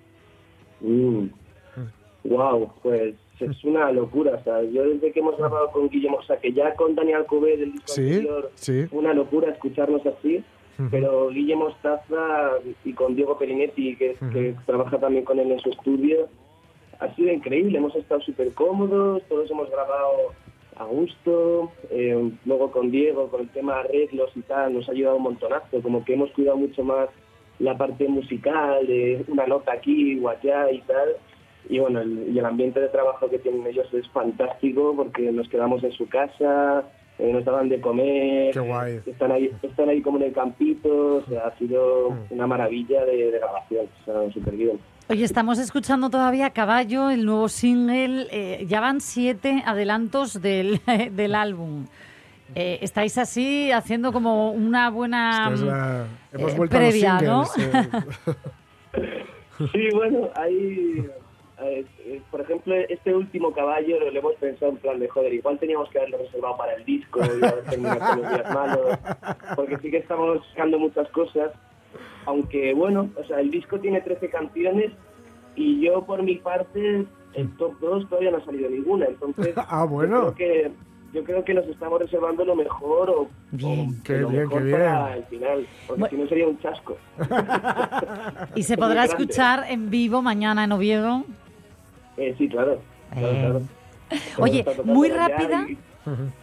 Wow, 2.24 2.72
pues 2.82 3.14
es 3.40 3.64
una 3.64 3.90
locura. 3.90 4.36
O 4.40 4.44
sea, 4.44 4.62
yo 4.62 4.84
desde 4.84 5.10
que 5.12 5.20
hemos 5.20 5.36
grabado 5.36 5.70
con 5.72 5.88
Guillermo, 5.88 6.18
o 6.18 6.22
sea, 6.22 6.36
que 6.38 6.52
ya 6.52 6.74
con 6.76 6.94
Daniel 6.94 7.24
Cubé 7.26 7.56
del 7.56 7.72
disco 7.72 7.88
Sí, 7.92 8.02
anterior, 8.02 8.50
sí. 8.54 8.84
una 8.92 9.12
locura 9.14 9.50
escucharnos 9.50 10.04
así. 10.06 10.42
Pero 10.90 11.28
Guillermo 11.28 11.66
Mostaza 11.68 12.52
y 12.84 12.92
con 12.94 13.14
Diego 13.14 13.38
Perinetti, 13.38 13.94
que, 13.94 14.16
que 14.32 14.56
trabaja 14.66 14.98
también 14.98 15.24
con 15.24 15.38
él 15.38 15.52
en 15.52 15.60
su 15.60 15.68
estudio, 15.70 16.26
ha 16.98 17.14
sido 17.14 17.30
increíble. 17.32 17.78
Hemos 17.78 17.94
estado 17.94 18.20
súper 18.22 18.52
cómodos, 18.54 19.22
todos 19.28 19.48
hemos 19.50 19.70
grabado 19.70 20.32
a 20.76 20.84
gusto. 20.84 21.70
eh, 21.90 22.32
luego 22.46 22.72
con 22.72 22.90
Diego, 22.90 23.28
con 23.28 23.42
el 23.42 23.48
tema 23.50 23.80
arreglos 23.80 24.30
y 24.34 24.40
tal, 24.40 24.74
nos 24.74 24.88
ha 24.88 24.92
ayudado 24.92 25.16
un 25.16 25.22
montonazo. 25.24 25.80
Como 25.82 26.04
que 26.04 26.14
hemos 26.14 26.30
cuidado 26.32 26.56
mucho 26.56 26.82
más 26.82 27.08
la 27.62 27.76
parte 27.78 28.06
musical, 28.08 28.86
de 28.86 29.24
una 29.28 29.46
nota 29.46 29.72
aquí 29.72 30.18
o 30.20 30.28
allá 30.28 30.70
y 30.70 30.80
tal. 30.82 31.08
Y 31.68 31.78
bueno, 31.78 32.00
el, 32.00 32.28
y 32.34 32.38
el 32.38 32.44
ambiente 32.44 32.80
de 32.80 32.88
trabajo 32.88 33.30
que 33.30 33.38
tienen 33.38 33.66
ellos 33.66 33.86
es 33.94 34.06
fantástico 34.10 34.94
porque 34.96 35.30
nos 35.30 35.48
quedamos 35.48 35.82
en 35.84 35.92
su 35.92 36.08
casa, 36.08 36.82
eh, 37.20 37.32
nos 37.32 37.44
daban 37.44 37.68
de 37.68 37.80
comer, 37.80 38.52
Qué 38.52 38.58
guay. 38.60 38.98
están 39.06 39.30
ahí, 39.30 39.50
están 39.62 39.88
ahí 39.88 40.02
como 40.02 40.18
en 40.18 40.24
el 40.24 40.32
campito, 40.32 41.16
o 41.16 41.22
sea, 41.28 41.46
ha 41.46 41.58
sido 41.58 42.10
Mm. 42.10 42.34
una 42.34 42.46
maravilla 42.48 43.04
de, 43.04 43.30
de 43.30 43.38
grabación, 43.38 43.86
o 44.00 44.04
sea, 44.04 44.32
súper 44.32 44.56
bien. 44.56 44.78
Oye, 45.08 45.24
estamos 45.24 45.58
escuchando 45.58 46.10
todavía 46.10 46.50
Caballo, 46.50 47.10
el 47.10 47.24
nuevo 47.24 47.48
single. 47.48 48.26
eh, 48.32 48.64
ya 48.66 48.80
van 48.80 49.00
siete 49.00 49.62
adelantos 49.66 50.40
del, 50.42 50.80
del 51.12 51.34
álbum. 51.36 51.86
Eh, 52.54 52.78
estáis 52.82 53.16
así 53.18 53.70
haciendo 53.72 54.12
como 54.12 54.50
una 54.52 54.90
buena 54.90 55.48
Esta 55.52 55.54
es 55.54 55.60
la- 55.62 56.04
mm, 56.32 56.36
hemos 56.36 56.52
eh, 56.54 56.68
previa, 56.68 57.16
a 57.16 57.20
¿no? 57.22 57.38
los 57.40 57.52
singles. 57.52 57.86
eh. 57.86 58.34
Sí, 59.72 59.88
bueno, 59.94 60.28
hay, 60.34 61.08
eh, 61.60 62.20
por 62.30 62.40
ejemplo, 62.40 62.74
este 62.74 63.14
último 63.14 63.52
caballo 63.52 64.00
lo, 64.00 64.10
lo 64.10 64.18
hemos 64.18 64.34
pensado 64.36 64.72
en 64.72 64.78
plan 64.78 64.98
de, 64.98 65.08
joder, 65.08 65.32
igual 65.32 65.58
teníamos 65.58 65.88
que 65.90 65.98
haberlo 65.98 66.18
reservado 66.18 66.56
para 66.56 66.74
el 66.74 66.84
disco 66.84 67.20
y 67.20 67.44
haber 67.46 67.62
terminado 67.64 68.00
con 68.00 68.22
los 68.22 68.30
días 68.32 68.54
malos, 68.54 68.98
porque 69.54 69.78
sí 69.78 69.90
que 69.90 69.98
estamos 69.98 70.40
sacando 70.48 70.78
muchas 70.80 71.08
cosas, 71.10 71.52
aunque 72.26 72.74
bueno, 72.74 73.08
o 73.16 73.24
sea, 73.24 73.38
el 73.40 73.50
disco 73.52 73.78
tiene 73.78 74.00
13 74.00 74.30
canciones 74.30 74.90
y 75.54 75.80
yo 75.80 76.02
por 76.04 76.22
mi 76.24 76.36
parte, 76.36 77.04
el 77.34 77.56
top 77.56 77.78
2 77.80 78.08
todavía 78.08 78.32
no 78.32 78.38
ha 78.38 78.44
salido 78.44 78.68
ninguna, 78.68 79.06
entonces 79.06 79.54
Ah, 79.68 79.84
bueno. 79.84 80.32
creo 80.32 80.34
que 80.34 80.72
yo 81.12 81.22
creo 81.24 81.44
que 81.44 81.54
nos 81.54 81.66
estamos 81.66 82.00
reservando 82.00 82.44
lo 82.44 82.54
mejor 82.56 83.10
o, 83.10 83.20
o 83.22 83.28
Qué 84.04 84.18
lo 84.18 84.28
bien, 84.28 84.42
mejor 84.42 84.64
qué 84.64 84.70
para 84.72 85.06
bien. 85.06 85.18
el 85.18 85.24
final, 85.24 85.66
porque 85.86 86.00
Bueno. 86.00 86.16
si 86.16 86.22
no 86.22 86.28
sería 86.28 86.46
un 86.48 86.58
chasco. 86.60 86.96
Y 88.54 88.62
se 88.62 88.74
Es 88.74 88.78
podrá 88.78 89.04
grande. 89.06 89.12
escuchar 89.12 89.64
en 89.68 89.90
vivo 89.90 90.22
mañana 90.22 90.64
en 90.64 90.72
Oviedo. 90.72 91.24
Eh, 92.16 92.34
sí, 92.38 92.48
claro. 92.48 92.80
Eh. 93.14 93.20
claro. 93.20 93.62
Oye, 94.38 94.64
muy 94.84 95.08
rápida. 95.10 95.66
y- 95.68 95.78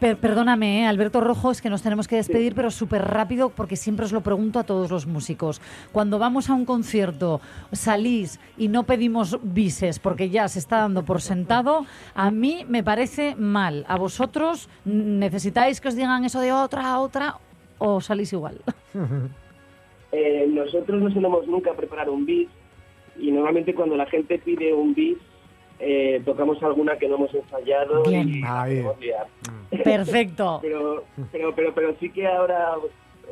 Per- 0.00 0.16
perdóname, 0.18 0.82
eh, 0.82 0.86
Alberto 0.86 1.20
Rojo, 1.20 1.50
es 1.50 1.62
que 1.62 1.70
nos 1.70 1.82
tenemos 1.82 2.08
que 2.08 2.16
despedir, 2.16 2.54
pero 2.54 2.70
súper 2.70 3.02
rápido, 3.02 3.50
porque 3.50 3.76
siempre 3.76 4.04
os 4.04 4.12
lo 4.12 4.20
pregunto 4.20 4.58
a 4.58 4.64
todos 4.64 4.90
los 4.90 5.06
músicos. 5.06 5.60
Cuando 5.92 6.18
vamos 6.18 6.50
a 6.50 6.54
un 6.54 6.64
concierto, 6.64 7.40
salís 7.72 8.40
y 8.58 8.68
no 8.68 8.82
pedimos 8.84 9.38
bises 9.42 9.98
porque 9.98 10.30
ya 10.30 10.48
se 10.48 10.58
está 10.58 10.78
dando 10.78 11.04
por 11.04 11.20
sentado, 11.20 11.86
a 12.14 12.30
mí 12.30 12.64
me 12.68 12.82
parece 12.82 13.34
mal. 13.36 13.84
¿A 13.88 13.96
vosotros 13.96 14.68
necesitáis 14.84 15.80
que 15.80 15.88
os 15.88 15.96
digan 15.96 16.24
eso 16.24 16.40
de 16.40 16.52
otra, 16.52 16.98
otra, 17.00 17.36
o 17.78 18.00
salís 18.00 18.32
igual? 18.32 18.58
Eh, 20.14 20.46
nosotros 20.46 21.00
no 21.00 21.10
solemos 21.10 21.46
nunca 21.46 21.72
preparar 21.72 22.10
un 22.10 22.26
bis 22.26 22.46
y 23.18 23.30
normalmente 23.30 23.74
cuando 23.74 23.96
la 23.96 24.04
gente 24.04 24.38
pide 24.38 24.74
un 24.74 24.92
bis 24.92 25.16
eh, 25.84 26.22
tocamos 26.24 26.62
alguna 26.62 26.96
que 26.96 27.08
no 27.08 27.16
hemos 27.16 27.34
ensayado 27.34 28.04
Bien. 28.04 28.28
y 28.28 28.40
liar. 28.40 29.26
Perfecto. 29.82 30.60
pero, 30.62 31.04
pero, 31.32 31.54
pero, 31.54 31.74
pero 31.74 31.96
sí 31.98 32.08
que 32.10 32.24
ahora 32.24 32.76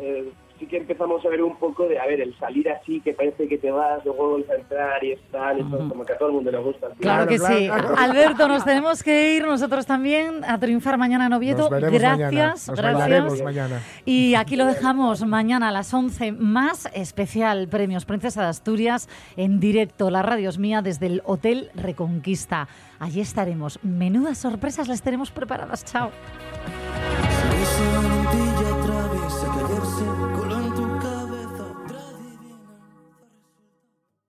eh, 0.00 0.28
sí 0.60 0.66
que 0.66 0.76
empezamos 0.76 1.24
a 1.24 1.28
ver 1.28 1.42
un 1.42 1.56
poco 1.56 1.88
de, 1.88 1.98
a 1.98 2.06
ver, 2.06 2.20
el 2.20 2.38
salir 2.38 2.68
así, 2.68 3.00
que 3.00 3.14
parece 3.14 3.48
que 3.48 3.58
te 3.58 3.70
vas, 3.70 4.04
luego 4.04 4.30
vuelves 4.30 4.50
a 4.50 4.54
entrar 4.54 5.02
y 5.02 5.12
estar, 5.12 5.58
eso 5.58 5.88
como 5.88 6.04
que 6.04 6.12
a 6.12 6.18
todo 6.18 6.28
el 6.28 6.34
mundo 6.34 6.50
le 6.50 6.58
gusta. 6.58 6.88
Claro, 7.00 7.26
que 7.26 7.38
sí. 7.38 7.68
Alberto, 7.96 8.46
nos 8.46 8.64
tenemos 8.64 9.02
que 9.02 9.34
ir 9.36 9.44
nosotros 9.44 9.86
también 9.86 10.44
a 10.44 10.58
triunfar 10.60 10.98
mañana 10.98 11.26
en 11.26 11.32
Oviedo. 11.32 11.62
Nos 11.62 11.70
veremos 11.70 12.02
mañana. 12.02 12.30
gracias, 12.30 12.68
Nos 12.68 12.78
gracias. 12.78 13.42
mañana. 13.42 13.80
Y 14.04 14.34
aquí 14.34 14.56
lo 14.56 14.66
dejamos 14.66 15.24
mañana 15.24 15.68
a 15.68 15.72
las 15.72 15.92
11, 15.92 16.32
más 16.32 16.88
especial 16.92 17.68
Premios 17.68 18.04
Princesa 18.04 18.42
de 18.42 18.48
Asturias 18.48 19.08
en 19.36 19.60
directo. 19.60 20.10
La 20.10 20.22
radio 20.22 20.50
es 20.50 20.58
mía 20.58 20.82
desde 20.82 21.06
el 21.06 21.22
Hotel 21.24 21.70
Reconquista. 21.74 22.68
Allí 22.98 23.22
estaremos. 23.22 23.78
Menudas 23.82 24.36
sorpresas 24.36 24.88
las 24.88 25.00
tenemos 25.00 25.30
preparadas. 25.30 25.84
Chao. 25.86 26.10